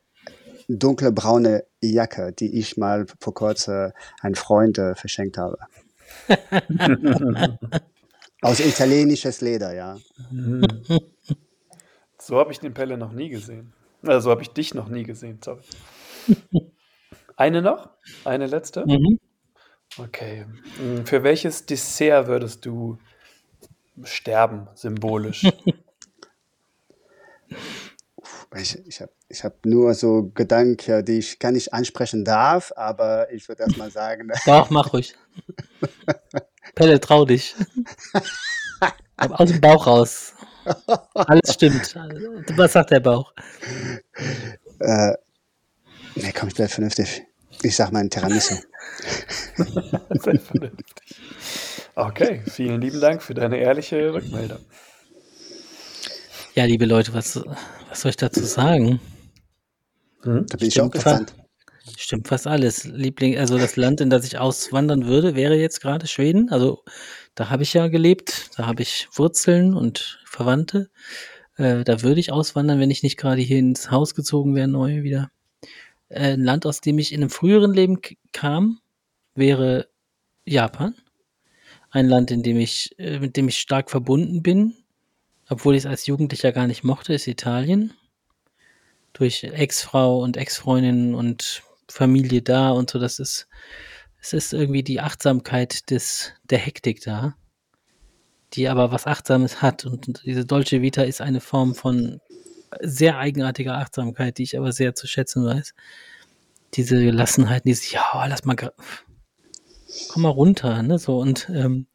dunkle 0.68 1.12
braune 1.12 1.64
Jacke, 1.80 2.32
die 2.32 2.58
ich 2.58 2.76
mal 2.76 3.06
vor 3.20 3.34
kurzem 3.34 3.92
einem 4.20 4.34
Freund 4.34 4.78
äh, 4.78 4.94
verschenkt 4.94 5.38
habe. 5.38 5.58
Aus 8.42 8.60
italienisches 8.60 9.40
Leder, 9.40 9.74
ja. 9.74 9.98
So 12.20 12.36
habe 12.36 12.50
ich 12.52 12.58
den 12.58 12.74
Pelle 12.74 12.98
noch 12.98 13.12
nie 13.12 13.28
gesehen. 13.28 13.72
Also 14.02 14.20
so 14.20 14.30
habe 14.32 14.42
ich 14.42 14.50
dich 14.50 14.74
noch 14.74 14.88
nie 14.88 15.04
gesehen, 15.04 15.38
sorry. 15.42 15.62
Eine 17.36 17.62
noch? 17.62 17.90
Eine 18.24 18.46
letzte? 18.46 18.84
Mhm. 18.84 19.20
Okay. 19.96 20.44
Mm, 20.78 21.04
Für 21.04 21.22
welches 21.22 21.64
Dessert 21.64 22.26
würdest 22.26 22.66
du 22.66 22.98
sterben, 24.02 24.68
symbolisch? 24.74 25.46
Ich, 28.56 28.78
ich 28.86 29.00
habe 29.00 29.12
ich 29.28 29.44
hab 29.44 29.66
nur 29.66 29.92
so 29.94 30.30
Gedanken, 30.34 31.04
die 31.04 31.18
ich 31.18 31.38
gar 31.38 31.52
nicht 31.52 31.74
ansprechen 31.74 32.24
darf, 32.24 32.72
aber 32.76 33.30
ich 33.30 33.46
würde 33.48 33.64
erstmal 33.64 33.90
sagen, 33.90 34.30
Doch, 34.46 34.70
mach 34.70 34.92
ruhig. 34.92 35.14
Pelle, 36.74 36.98
trau 36.98 37.24
dich. 37.24 37.54
Aus 39.16 39.50
dem 39.50 39.60
Bauch 39.60 39.86
raus. 39.86 40.32
Alles 41.14 41.54
stimmt. 41.54 41.94
Was 42.56 42.72
sagt 42.72 42.90
der 42.90 43.00
Bauch? 43.00 43.32
äh, 44.80 45.12
nee, 46.14 46.32
komm, 46.32 46.48
ich 46.48 46.54
bleib 46.54 46.70
vernünftig. 46.70 47.22
Ich 47.62 47.76
sag 47.76 47.92
mal 47.92 48.00
ein 48.00 48.10
Tiramisu. 48.10 48.54
Sehr 49.56 50.40
vernünftig. 50.40 51.20
Okay, 51.94 52.42
vielen 52.46 52.80
lieben 52.80 53.00
Dank 53.00 53.22
für 53.22 53.34
deine 53.34 53.58
ehrliche 53.58 54.12
Rückmeldung. 54.12 54.60
Ja, 56.54 56.64
liebe 56.64 56.86
Leute, 56.86 57.12
was, 57.12 57.40
was 57.88 58.02
soll 58.02 58.10
ich 58.10 58.16
dazu 58.16 58.44
sagen? 58.44 59.00
Hm? 60.22 60.46
Da 60.48 60.56
bin 60.56 60.68
ich 60.68 60.80
auch 60.80 60.90
gespannt. 60.90 61.34
Stimmt 61.96 62.28
fast 62.28 62.46
alles. 62.46 62.84
Liebling, 62.84 63.38
also 63.38 63.58
das 63.58 63.76
Land, 63.76 64.00
in 64.00 64.10
das 64.10 64.24
ich 64.24 64.38
auswandern 64.38 65.06
würde, 65.06 65.34
wäre 65.34 65.56
jetzt 65.56 65.80
gerade 65.80 66.06
Schweden. 66.06 66.50
Also 66.50 66.84
da 67.34 67.50
habe 67.50 67.62
ich 67.62 67.72
ja 67.72 67.88
gelebt, 67.88 68.50
da 68.56 68.66
habe 68.66 68.82
ich 68.82 69.08
Wurzeln 69.12 69.74
und 69.74 70.20
Verwandte. 70.24 70.90
Äh, 71.56 71.84
da 71.84 72.02
würde 72.02 72.20
ich 72.20 72.32
auswandern, 72.32 72.78
wenn 72.78 72.90
ich 72.90 73.02
nicht 73.02 73.16
gerade 73.16 73.40
hier 73.40 73.58
ins 73.58 73.90
Haus 73.90 74.14
gezogen 74.14 74.54
wäre, 74.54 74.68
neu 74.68 75.02
wieder. 75.02 75.30
Äh, 76.08 76.34
ein 76.34 76.44
Land, 76.44 76.66
aus 76.66 76.80
dem 76.80 76.98
ich 76.98 77.12
in 77.12 77.20
einem 77.20 77.30
früheren 77.30 77.72
Leben 77.72 78.00
kam, 78.32 78.80
wäre 79.34 79.88
Japan. 80.44 80.94
Ein 81.90 82.06
Land, 82.06 82.30
in 82.30 82.42
dem 82.42 82.58
ich, 82.58 82.94
äh, 82.98 83.18
mit 83.18 83.36
dem 83.36 83.48
ich 83.48 83.58
stark 83.58 83.90
verbunden 83.90 84.42
bin, 84.42 84.74
obwohl 85.48 85.74
ich 85.74 85.84
es 85.84 85.86
als 85.86 86.06
Jugendlicher 86.06 86.52
gar 86.52 86.66
nicht 86.66 86.84
mochte, 86.84 87.14
ist 87.14 87.26
Italien. 87.26 87.94
Durch 89.14 89.44
Ex-Frau 89.44 90.20
und 90.20 90.36
Ex-Freundin 90.36 91.14
und 91.14 91.62
Familie 91.88 92.42
da 92.42 92.70
und 92.70 92.90
so. 92.90 92.98
Das 92.98 93.18
ist, 93.18 93.48
es 94.20 94.32
ist 94.32 94.52
irgendwie 94.52 94.82
die 94.82 95.00
Achtsamkeit 95.00 95.90
des, 95.90 96.34
der 96.44 96.58
Hektik 96.58 97.00
da, 97.02 97.34
die 98.52 98.68
aber 98.68 98.92
was 98.92 99.06
Achtsames 99.06 99.62
hat. 99.62 99.86
Und 99.86 100.22
diese 100.24 100.44
Dolce 100.44 100.82
Vita 100.82 101.02
ist 101.02 101.20
eine 101.20 101.40
Form 101.40 101.74
von 101.74 102.20
sehr 102.80 103.18
eigenartiger 103.18 103.78
Achtsamkeit, 103.78 104.38
die 104.38 104.42
ich 104.42 104.58
aber 104.58 104.72
sehr 104.72 104.94
zu 104.94 105.06
schätzen 105.06 105.44
weiß. 105.44 105.74
Diese 106.74 107.02
Gelassenheit, 107.02 107.64
dieses, 107.64 107.90
ja, 107.90 108.26
lass 108.26 108.44
mal, 108.44 108.56
komm 108.56 110.22
mal 110.22 110.28
runter, 110.28 110.82
ne, 110.82 110.98
so 110.98 111.18
und 111.18 111.48
ähm, 111.48 111.86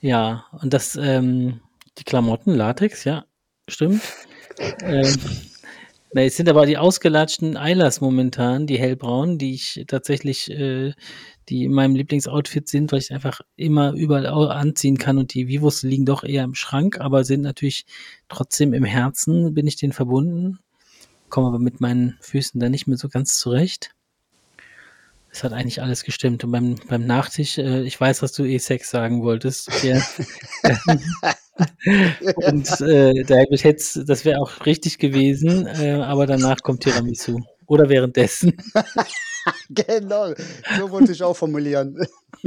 ja, 0.00 0.46
und 0.60 0.74
das, 0.74 0.96
ähm, 0.96 1.60
die 1.98 2.04
Klamotten, 2.04 2.54
Latex, 2.54 3.04
ja, 3.04 3.24
stimmt. 3.68 4.02
ähm, 4.82 5.16
na, 6.12 6.22
es 6.22 6.36
sind 6.36 6.48
aber 6.48 6.64
die 6.64 6.78
ausgelatschten 6.78 7.56
Eilers 7.56 8.00
momentan, 8.00 8.66
die 8.66 8.78
hellbraunen, 8.78 9.36
die 9.36 9.54
ich 9.54 9.84
tatsächlich, 9.86 10.50
äh, 10.50 10.94
die 11.48 11.64
in 11.64 11.72
meinem 11.72 11.96
Lieblingsoutfit 11.96 12.68
sind, 12.68 12.92
weil 12.92 13.00
ich 13.00 13.12
einfach 13.12 13.42
immer 13.56 13.92
überall 13.92 14.26
anziehen 14.26 14.96
kann 14.96 15.18
und 15.18 15.34
die 15.34 15.48
Vivos 15.48 15.82
liegen 15.82 16.06
doch 16.06 16.24
eher 16.24 16.44
im 16.44 16.54
Schrank, 16.54 16.98
aber 17.00 17.24
sind 17.24 17.42
natürlich 17.42 17.84
trotzdem 18.28 18.72
im 18.72 18.84
Herzen, 18.84 19.52
bin 19.52 19.66
ich 19.66 19.76
denen 19.76 19.92
verbunden, 19.92 20.58
komme 21.28 21.48
aber 21.48 21.58
mit 21.58 21.80
meinen 21.80 22.16
Füßen 22.20 22.58
da 22.58 22.70
nicht 22.70 22.86
mehr 22.86 22.98
so 22.98 23.08
ganz 23.08 23.38
zurecht. 23.38 23.90
Es 25.30 25.44
hat 25.44 25.52
eigentlich 25.52 25.82
alles 25.82 26.04
gestimmt. 26.04 26.42
Und 26.42 26.52
beim, 26.52 26.76
beim 26.88 27.06
Nachtisch, 27.06 27.58
äh, 27.58 27.82
ich 27.82 28.00
weiß, 28.00 28.22
was 28.22 28.32
du 28.32 28.44
E-Sex 28.44 28.88
sagen 28.88 29.22
wolltest. 29.22 29.70
Ja. 29.84 30.00
und 32.36 32.80
äh, 32.80 33.24
da 33.24 33.36
hätte 33.36 34.04
das 34.04 34.24
wäre 34.24 34.40
auch 34.40 34.66
richtig 34.66 34.98
gewesen, 34.98 35.66
äh, 35.66 35.92
aber 35.92 36.26
danach 36.26 36.62
kommt 36.62 36.82
Tiramisu. 36.82 37.40
Oder 37.66 37.88
währenddessen. 37.88 38.56
genau, 39.70 40.32
so 40.78 40.90
wollte 40.90 41.12
ich 41.12 41.22
auch 41.22 41.36
formulieren. 41.36 41.98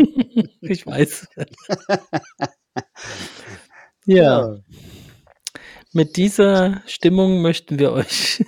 ich 0.62 0.86
weiß. 0.86 1.28
ja. 4.06 4.56
ja. 4.56 4.56
Mit 5.94 6.16
dieser 6.16 6.82
Stimmung 6.86 7.42
möchten 7.42 7.78
wir 7.78 7.92
euch 7.92 8.44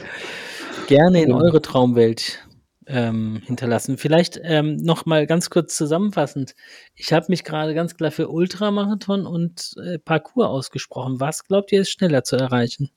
gerne 0.86 1.22
in 1.22 1.32
eure 1.32 1.62
Traumwelt 1.62 2.46
ähm, 2.88 3.42
hinterlassen. 3.44 3.98
Vielleicht 3.98 4.40
ähm, 4.42 4.76
noch 4.76 5.06
mal 5.06 5.26
ganz 5.26 5.50
kurz 5.50 5.76
zusammenfassend. 5.76 6.54
Ich 6.94 7.12
habe 7.12 7.26
mich 7.28 7.44
gerade 7.44 7.74
ganz 7.74 7.96
klar 7.96 8.10
für 8.10 8.28
Ultramarathon 8.28 9.26
und 9.26 9.74
äh, 9.84 9.98
Parcours 9.98 10.48
ausgesprochen. 10.48 11.20
Was 11.20 11.44
glaubt 11.44 11.70
ihr 11.70 11.82
ist 11.82 11.90
schneller 11.90 12.24
zu 12.24 12.36
erreichen? 12.36 12.90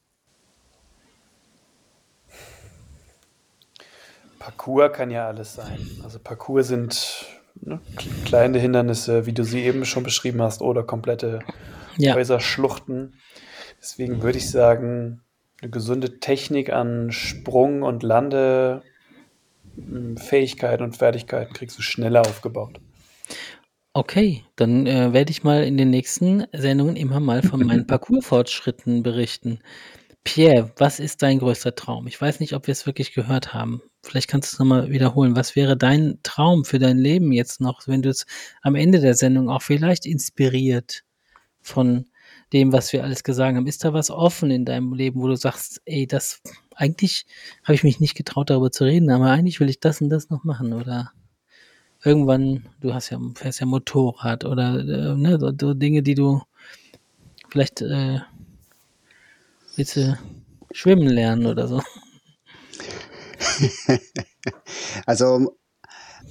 Parcours 4.40 4.94
kann 4.94 5.12
ja 5.12 5.28
alles 5.28 5.54
sein. 5.54 5.78
Also 6.04 6.18
Parcours 6.18 6.68
sind 6.68 7.26
ne, 7.62 7.80
kleine 8.26 8.58
Hindernisse, 8.58 9.26
wie 9.26 9.34
du 9.34 9.44
sie 9.44 9.62
eben 9.62 9.86
schon 9.86 10.04
beschrieben 10.04 10.42
hast, 10.42 10.62
oder 10.62 10.84
komplette 10.84 11.40
ja. 11.98 12.16
Häuserschluchten. 12.16 13.20
Deswegen 13.80 14.24
würde 14.24 14.38
ich 14.38 14.50
sagen, 14.50 15.22
eine 15.62 15.70
gesunde 15.70 16.20
Technik 16.20 16.72
an 16.72 17.12
Sprung 17.12 17.84
und 17.84 18.04
Lande 18.04 18.82
Fähigkeiten 20.18 20.84
und 20.84 20.98
Fertigkeiten 20.98 21.54
kriegst 21.54 21.78
du 21.78 21.82
schneller 21.82 22.22
aufgebaut. 22.22 22.80
Okay, 23.94 24.46
dann 24.56 24.88
äh, 24.88 25.12
werde 25.12 25.32
ich 25.32 25.44
mal 25.44 25.64
in 25.64 25.76
den 25.76 25.90
nächsten 25.90 26.46
Sendungen 26.54 26.96
immer 26.96 27.20
mal 27.20 27.42
von 27.42 27.66
meinen 27.66 27.86
Parcoursfortschritten 27.88 29.04
berichten. 29.04 29.60
Pierre, 30.24 30.72
was 30.78 31.00
ist 31.00 31.24
dein 31.24 31.40
größter 31.40 31.76
Traum? 31.76 32.08
Ich 32.08 32.22
weiß 32.22 32.40
nicht, 32.40 32.54
ob 32.54 32.68
wir 32.68 32.72
es 32.72 32.86
wirklich 32.86 33.14
gehört 33.14 33.54
haben. 33.54 33.82
Vielleicht 34.04 34.30
kannst 34.30 34.52
du 34.52 34.56
es 34.56 34.60
nochmal 34.60 34.90
wiederholen. 34.92 35.36
Was 35.36 35.56
wäre 35.56 35.76
dein 35.76 36.20
Traum 36.24 36.64
für 36.64 36.80
dein 36.80 37.00
Leben 37.00 37.32
jetzt 37.32 37.60
noch, 37.60 37.88
wenn 37.88 38.02
du 38.02 38.10
es 38.10 38.26
am 38.62 38.76
Ende 38.76 39.02
der 39.02 39.16
Sendung 39.16 39.50
auch 39.50 39.62
vielleicht 39.62 40.06
inspiriert 40.06 41.04
von 41.60 42.06
dem, 42.54 42.72
was 42.72 42.94
wir 42.94 43.04
alles 43.04 43.24
gesagt 43.24 43.56
haben? 43.56 43.68
Ist 43.68 43.84
da 43.84 43.94
was 43.94 44.12
offen 44.12 44.52
in 44.52 44.64
deinem 44.64 44.94
Leben, 44.94 45.22
wo 45.22 45.28
du 45.28 45.36
sagst, 45.36 45.82
ey, 45.86 46.08
das 46.08 46.42
eigentlich 46.82 47.28
habe 47.64 47.76
ich 47.76 47.84
mich 47.84 48.00
nicht 48.00 48.16
getraut, 48.16 48.50
darüber 48.50 48.72
zu 48.72 48.86
reden, 48.86 49.12
aber 49.12 49.30
eigentlich 49.30 49.60
will 49.60 49.70
ich 49.70 49.80
das 49.80 50.02
und 50.02 50.10
das 50.10 50.32
noch 50.32 50.44
machen 50.44 50.74
oder 50.74 51.12
irgendwann, 52.04 52.70
du 52.80 52.94
hast 52.94 53.12
ja, 53.12 53.20
fährst 53.36 53.60
ja 53.60 53.68
Motorrad 53.68 54.46
oder 54.46 54.80
äh, 54.80 55.16
ne, 55.16 55.38
so, 55.40 55.52
so, 55.60 55.76
Dinge, 55.76 56.02
die 56.02 56.16
du 56.16 56.42
vielleicht 57.52 57.82
äh, 57.82 58.20
willst 59.76 59.96
du 59.96 60.18
schwimmen 60.72 61.08
lernen 61.08 61.46
oder 61.46 61.68
so. 61.68 61.84
also 65.06 65.56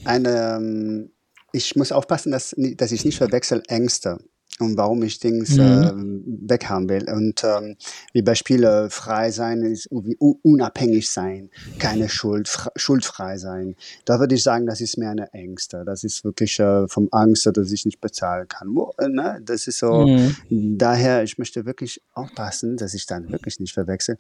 eine, 0.05 0.57
ähm, 0.57 1.13
ich 1.53 1.77
muss 1.77 1.93
aufpassen, 1.93 2.33
dass, 2.33 2.57
dass 2.57 2.91
ich 2.91 3.05
nicht 3.05 3.19
verwechsel 3.19 3.63
Ängste 3.69 4.19
und 4.59 4.77
warum 4.77 5.03
ich 5.03 5.19
Dings 5.19 5.57
mhm. 5.57 5.61
äh, 5.61 6.51
weghaben 6.51 6.89
will. 6.89 7.11
Und 7.11 7.43
ähm, 7.45 7.77
wie 8.13 8.23
Beispiele 8.23 8.91
frei 8.91 9.31
sein 9.31 9.63
ist 9.63 9.89
unabhängig 9.91 11.11
sein, 11.11 11.51
keine 11.79 12.09
Schuld, 12.09 12.51
schuldfrei 12.77 13.39
sein. 13.39 13.77
Da 14.05 14.21
würde 14.21 14.35
ich 14.35 14.43
sagen, 14.43 14.67
das 14.67 14.81
ist 14.81 14.99
mehr 14.99 15.11
eine 15.11 15.33
Ängste. 15.33 15.85
Das 15.87 16.05
ist 16.05 16.25
wirklich 16.25 16.59
äh, 16.61 16.87
vom 16.89 17.09
Angst, 17.11 17.49
dass 17.53 17.73
ich 17.73 17.85
nicht 17.85 18.01
bezahlen 18.01 18.49
kann. 18.49 18.69
Wo, 18.75 18.93
äh, 18.99 19.09
ne? 19.09 19.41
Das 19.45 19.67
ist 19.67 19.79
so. 19.79 20.07
Mhm. 20.07 20.79
Daher, 20.79 21.23
ich 21.23 21.39
möchte 21.39 21.65
wirklich 21.65 22.03
aufpassen, 22.13 22.77
dass 22.77 22.95
ich 22.95 23.07
dann 23.07 23.31
wirklich 23.31 23.61
nicht 23.61 23.73
verwechsel. 23.73 24.17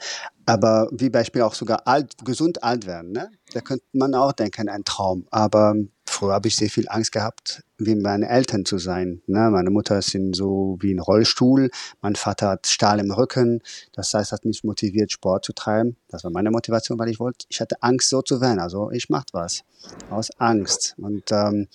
Aber 0.46 0.88
wie 0.92 1.10
Beispiel 1.10 1.42
auch 1.42 1.54
sogar 1.54 1.86
alt, 1.86 2.14
gesund 2.24 2.62
alt 2.62 2.86
werden. 2.86 3.12
Ne? 3.12 3.30
Da 3.52 3.60
könnte 3.60 3.84
man 3.92 4.14
auch 4.14 4.32
denken, 4.32 4.68
ein 4.68 4.84
Traum. 4.84 5.26
Aber 5.30 5.74
früher 6.20 6.34
habe 6.34 6.48
ich 6.48 6.56
sehr 6.56 6.68
viel 6.68 6.86
Angst 6.88 7.12
gehabt, 7.12 7.62
wie 7.78 7.94
meine 7.94 8.28
Eltern 8.28 8.66
zu 8.66 8.76
sein. 8.76 9.22
Ne? 9.26 9.48
Meine 9.50 9.70
Mutter 9.70 9.98
ist 9.98 10.14
in 10.14 10.34
so 10.34 10.76
wie 10.80 10.92
ein 10.92 10.98
Rollstuhl, 10.98 11.70
mein 12.02 12.14
Vater 12.14 12.48
hat 12.48 12.66
Stahl 12.66 13.00
im 13.00 13.10
Rücken. 13.10 13.62
Das 13.94 14.12
heißt, 14.12 14.32
hat 14.32 14.44
mich 14.44 14.62
motiviert, 14.62 15.10
Sport 15.10 15.46
zu 15.46 15.54
treiben. 15.54 15.96
Das 16.08 16.22
war 16.24 16.30
meine 16.30 16.50
Motivation, 16.50 16.98
weil 16.98 17.08
ich 17.08 17.20
wollte, 17.20 17.46
ich 17.48 17.60
hatte 17.60 17.82
Angst, 17.82 18.10
so 18.10 18.20
zu 18.20 18.42
werden. 18.42 18.58
Also 18.58 18.90
ich 18.90 19.08
mache 19.08 19.26
was 19.32 19.62
aus 20.10 20.30
Angst. 20.38 20.94
Und 20.98 21.32
ähm, 21.32 21.68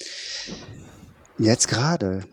jetzt 1.39 1.67
gerade, 1.67 2.23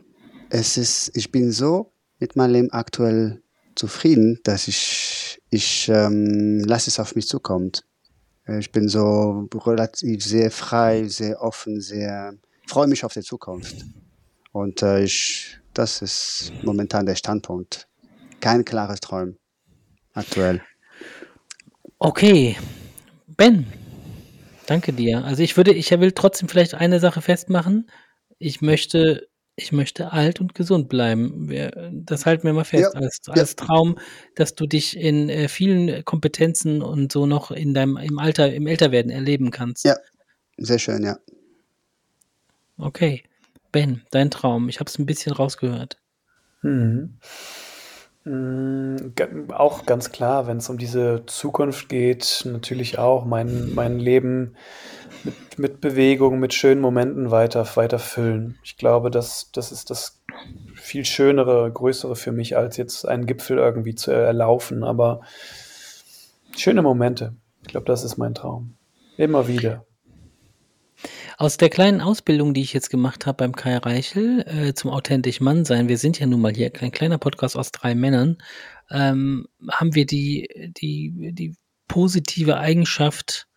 es 0.51 0.77
ist, 0.77 1.17
ich 1.17 1.33
bin 1.33 1.51
so 1.51 1.93
mit 2.19 2.37
meinem 2.37 2.53
Leben 2.53 2.73
aktuell 2.73 3.41
zufrieden, 3.75 4.39
dass 4.45 4.69
ich, 4.69 5.41
ich 5.49 5.89
ähm, 5.89 6.61
lasse 6.61 6.91
es 6.91 7.01
auf 7.01 7.15
mich 7.15 7.27
zukommen. 7.27 7.73
Ich 8.59 8.73
bin 8.73 8.89
so 8.89 9.49
relativ 9.55 10.25
sehr 10.25 10.51
frei, 10.51 11.05
sehr 11.05 11.41
offen, 11.41 11.81
sehr 11.81 12.35
freue 12.73 12.87
mich 12.87 13.05
auf 13.05 13.13
die 13.13 13.21
Zukunft. 13.21 13.85
Und 14.53 14.83
äh, 14.83 15.05
ich, 15.05 15.59
das 15.75 16.03
ist 16.03 16.53
momentan 16.63 17.07
der 17.07 17.17
Standpunkt. 17.17 17.87
Kein 18.41 18.65
klares 18.65 19.01
Träumen 19.01 19.39
aktuell. 20.15 20.63
Okay, 21.99 22.57
Ben, 23.27 23.67
danke 24.67 24.93
dir. 24.93 25.25
Also 25.25 25.43
ich 25.43 25.57
würde, 25.57 25.73
ich 25.73 25.91
will 25.91 26.13
trotzdem 26.13 26.49
vielleicht 26.49 26.75
eine 26.75 26.99
Sache 26.99 27.23
festmachen. 27.23 27.89
Ich 28.39 28.61
möchte 28.61 29.29
ich 29.57 29.73
möchte 29.73 30.13
alt 30.13 30.41
und 30.41 30.55
gesund 30.55 30.89
bleiben. 30.89 31.51
das 31.93 32.27
halten 32.27 32.45
wir 32.45 32.53
mal 32.53 32.65
fest, 32.65 32.95
ja, 32.95 33.01
als, 33.01 33.21
als 33.29 33.51
ja. 33.51 33.67
Traum, 33.67 33.99
dass 34.35 34.55
du 34.55 34.67
dich 34.67 34.97
in 34.97 35.29
äh, 35.29 35.49
vielen 35.49 36.05
Kompetenzen 36.05 36.83
und 36.83 37.13
so 37.13 37.27
noch 37.27 37.51
in 37.51 37.75
deinem 37.75 37.97
im 37.99 38.19
Alter, 38.19 38.53
im 38.53 38.67
Älterwerden 38.67 39.11
erleben 39.11 39.51
kannst. 39.51 39.85
Ja, 39.85 39.97
sehr 40.57 40.79
schön, 40.79 41.05
ja. 41.05 41.19
Okay. 42.79 43.23
Ben, 43.73 44.03
dein 44.11 44.31
Traum. 44.31 44.69
Ich 44.69 44.81
habe 44.81 44.89
es 44.89 44.99
ein 44.99 45.07
bisschen 45.07 45.33
rausgehört. 45.33 45.99
Mhm. 46.63 47.19
Mhm, 48.25 49.15
auch 49.51 49.85
ganz 49.85 50.13
klar, 50.13 50.47
wenn 50.47 50.59
es 50.59 50.69
um 50.69 50.79
diese 50.79 51.25
Zukunft 51.27 51.89
geht, 51.89 52.45
natürlich 52.45 52.99
auch 52.99 53.25
mein, 53.25 53.75
mein 53.75 53.99
Leben 53.99 54.55
mit, 55.25 55.35
mit 55.59 55.81
Bewegung, 55.81 56.39
mit 56.39 56.55
schönen 56.55 56.81
Momenten 56.81 57.31
weiter, 57.31 57.67
weiter 57.77 57.99
füllen. 57.99 58.59
Ich 58.63 58.77
glaube, 58.77 59.11
das, 59.11 59.51
das 59.53 59.73
ist 59.73 59.91
das 59.91 60.23
viel 60.75 61.05
schönere, 61.05 61.71
größere 61.71 62.17
für 62.17 62.33
mich, 62.33 62.57
als 62.57 62.77
jetzt 62.77 63.07
einen 63.07 63.27
Gipfel 63.27 63.59
irgendwie 63.59 63.95
zu 63.95 64.11
erlaufen. 64.11 64.85
Aber 64.85 65.21
Schöne 66.57 66.83
Momente. 66.83 67.35
Ich 67.63 67.69
glaube, 67.69 67.87
das 67.87 68.05
ist 68.05 68.17
mein 68.17 68.35
Traum. 68.35 68.77
Immer 69.17 69.49
wieder. 69.49 69.87
Aus 71.39 71.57
der 71.57 71.71
kleinen 71.71 72.01
Ausbildung, 72.01 72.55
die 72.55 72.61
ich 72.61 72.73
jetzt 72.73 72.91
gemacht 72.91 73.27
habe 73.27 73.39
beim 73.39 73.57
Kai 73.57 73.77
Reichel 73.77 74.45
äh, 74.47 74.75
zum 74.75 74.91
authentisch 74.91 75.41
Mann 75.41 75.65
sein, 75.65 75.89
wir 75.89 75.99
sind 75.99 76.19
ja 76.19 76.27
nun 76.27 76.41
mal 76.41 76.55
hier 76.55 76.71
ein 76.81 76.93
kleiner 76.93 77.19
Podcast 77.19 77.57
aus 77.57 77.73
drei 77.73 77.95
Männern, 77.95 78.39
ähm, 78.91 79.47
haben 79.69 79.95
wir 79.95 80.07
die, 80.07 80.49
die, 80.77 81.33
die 81.33 81.57
positive 81.89 82.59
Eigenschaft 82.59 83.49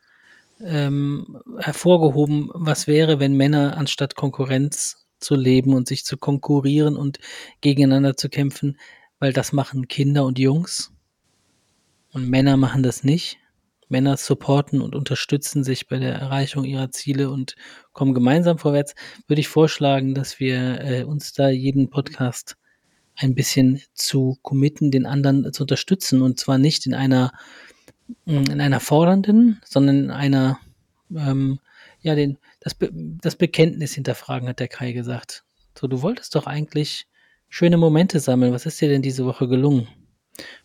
ähm, 0.62 1.42
hervorgehoben, 1.58 2.50
was 2.54 2.88
wäre, 2.88 3.20
wenn 3.20 3.36
Männer 3.36 3.78
anstatt 3.78 4.16
Konkurrenz 4.16 5.08
zu 5.20 5.36
leben 5.36 5.74
und 5.74 5.88
sich 5.88 6.06
zu 6.06 6.18
konkurrieren 6.18 6.96
und 6.96 7.20
gegeneinander 7.62 8.16
zu 8.16 8.30
kämpfen, 8.30 8.78
weil 9.20 9.34
das 9.34 9.54
machen 9.54 9.88
Kinder 9.88 10.26
und 10.26 10.40
Jungs? 10.40 10.92
Und 12.12 12.30
Männer 12.30 12.58
machen 12.58 12.84
das 12.84 13.04
nicht. 13.04 13.40
Männer 13.88 14.18
supporten 14.18 14.82
und 14.82 14.96
unterstützen 14.96 15.64
sich 15.64 15.88
bei 15.88 16.00
der 16.00 16.14
Erreichung 16.16 16.64
ihrer 16.64 16.92
Ziele 16.92 17.30
und 17.30 17.56
kommen 17.94 18.14
gemeinsam 18.14 18.58
vorwärts, 18.58 18.96
würde 19.28 19.42
ich 19.42 19.48
vorschlagen, 19.48 20.16
dass 20.16 20.40
wir 20.40 20.82
äh, 20.82 21.04
uns 21.04 21.34
da 21.34 21.50
jeden 21.50 21.90
Podcast 21.90 22.58
ein 23.16 23.36
bisschen 23.36 23.82
zu 23.94 24.38
committen, 24.42 24.92
den 24.92 25.06
anderen 25.06 25.52
zu 25.54 25.64
unterstützen. 25.64 26.22
Und 26.22 26.40
zwar 26.40 26.58
nicht 26.58 26.86
in 26.86 26.94
einer 26.94 27.32
in 28.26 28.62
einer 28.62 28.80
fordernden, 28.80 29.62
sondern 29.66 30.06
in 30.06 30.12
einer 30.12 30.60
ähm, 31.16 31.60
ja 32.02 32.16
den 32.16 32.38
das 32.60 32.76
Be 32.76 32.90
das 32.94 33.36
Bekenntnis 33.36 33.94
hinterfragen 33.94 34.48
hat 34.48 34.60
der 34.60 34.68
Kai 34.68 34.92
gesagt. 34.92 35.44
So 35.78 35.88
du 35.88 36.02
wolltest 36.02 36.36
doch 36.36 36.48
eigentlich 36.48 37.08
schöne 37.50 37.78
Momente 37.78 38.20
sammeln. 38.20 38.54
Was 38.54 38.66
ist 38.66 38.80
dir 38.82 38.90
denn 38.90 39.02
diese 39.02 39.26
Woche 39.26 39.48
gelungen? 39.48 39.88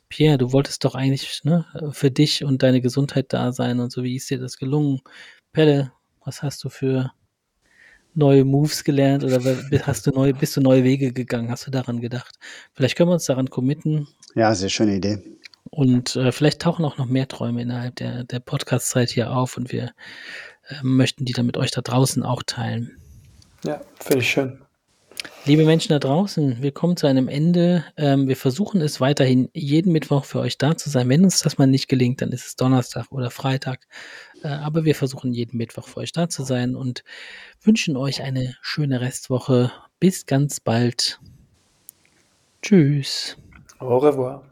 Pierre, 0.09 0.39
du 0.39 0.53
wolltest 0.53 0.85
doch 0.85 0.95
eigentlich 0.97 1.43
ne, 1.45 1.65
für 1.93 2.11
dich 2.11 2.43
und 2.45 2.63
deine 2.63 2.81
Gesundheit 2.81 3.33
da 3.33 3.53
sein 3.53 3.79
und 3.79 3.93
so. 3.93 4.03
Wie 4.03 4.17
ist 4.17 4.29
dir 4.29 4.39
das 4.39 4.57
gelungen? 4.59 5.01
Pelle, 5.53 5.93
was 6.25 6.43
hast 6.43 6.65
du 6.65 6.69
für 6.69 7.13
neue 8.15 8.45
Moves 8.45 8.83
gelernt 8.83 9.23
oder 9.23 9.41
hast 9.85 10.07
du 10.07 10.11
neue, 10.11 10.35
bist 10.35 10.57
du 10.57 10.61
neue 10.61 10.83
Wege 10.83 11.13
gegangen? 11.13 11.51
Hast 11.51 11.67
du 11.67 11.71
daran 11.71 12.01
gedacht? 12.01 12.37
Vielleicht 12.75 12.97
können 12.97 13.09
wir 13.09 13.15
uns 13.15 13.27
daran 13.27 13.51
committen. 13.51 14.09
Ja, 14.35 14.55
sehr 14.55 14.69
schöne 14.69 14.97
Idee. 14.97 15.39
Und 15.71 16.17
äh, 16.17 16.33
vielleicht 16.33 16.61
tauchen 16.61 16.85
auch 16.85 16.99
noch 16.99 17.07
mehr 17.07 17.29
Träume 17.29 17.63
innerhalb 17.63 17.97
der, 17.97 18.25
der 18.25 18.41
Podcast-Zeit 18.41 19.11
hier 19.11 19.33
auf 19.33 19.57
und 19.57 19.73
wir 19.73 19.93
äh, 20.69 20.75
möchten 20.83 21.25
die 21.25 21.33
dann 21.33 21.47
mit 21.47 21.57
euch 21.57 21.71
da 21.71 21.81
draußen 21.81 22.23
auch 22.25 22.43
teilen. 22.43 22.97
Ja, 23.65 23.81
finde 23.99 24.21
ich 24.21 24.31
schön. 24.31 24.61
Liebe 25.45 25.65
Menschen 25.65 25.91
da 25.91 25.99
draußen, 25.99 26.63
wir 26.63 26.73
kommen 26.73 26.97
zu 26.97 27.07
einem 27.07 27.29
Ende. 27.29 27.85
Ähm, 27.97 28.29
wir 28.29 28.37
versuchen 28.37 28.81
es 28.81 29.01
weiterhin 29.01 29.49
jeden 29.55 29.93
Mittwoch 29.93 30.25
für 30.25 30.41
euch 30.41 30.59
da 30.59 30.77
zu 30.77 30.91
sein. 30.91 31.09
Wenn 31.09 31.25
uns 31.25 31.41
das 31.41 31.59
mal 31.59 31.67
nicht 31.67 31.89
gelingt, 31.89 32.21
dann 32.21 32.31
ist 32.31 32.47
es 32.47 32.57
Donnerstag 32.57 33.11
oder 33.11 33.31
Freitag. 33.31 33.87
Äh, 34.43 34.49
aber 34.49 34.85
wir 34.85 34.95
versuchen 34.95 35.33
jeden 35.33 35.57
Mittwoch 35.57 35.89
für 35.89 35.99
euch 35.99 36.13
da 36.13 36.29
zu 36.29 36.45
sein 36.45 36.75
und 36.75 37.05
wünschen 37.63 37.97
euch 37.97 38.23
eine 38.23 38.55
schöne 38.61 39.01
Restwoche. 39.01 39.73
Bis 39.99 40.27
ganz 40.27 40.61
bald. 40.61 41.21
Tschüss. 42.63 43.37
Au 43.79 43.99
revoir. 43.99 44.50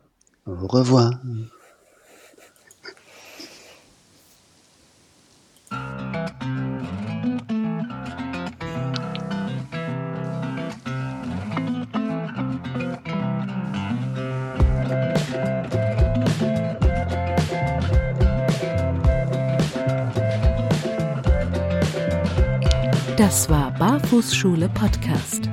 Au 0.49 0.67
revoir. 0.67 1.11
Das 23.19 23.51
war 23.51 23.71
Barfußschule 23.73 24.71
Podcast. 24.71 25.51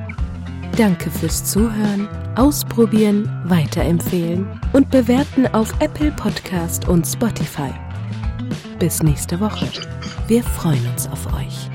Danke 0.78 1.10
fürs 1.12 1.44
Zuhören, 1.44 2.08
Ausprobieren, 2.36 3.30
Weiterempfehlen 3.46 4.60
und 4.74 4.90
Bewerten 4.92 5.48
auf 5.48 5.74
Apple 5.80 6.12
Podcast 6.12 6.88
und 6.88 7.06
Spotify. 7.08 7.74
Bis 8.78 9.02
nächste 9.02 9.40
Woche. 9.40 9.68
Wir 10.28 10.44
freuen 10.44 10.86
uns 10.88 11.08
auf 11.08 11.26
euch. 11.34 11.70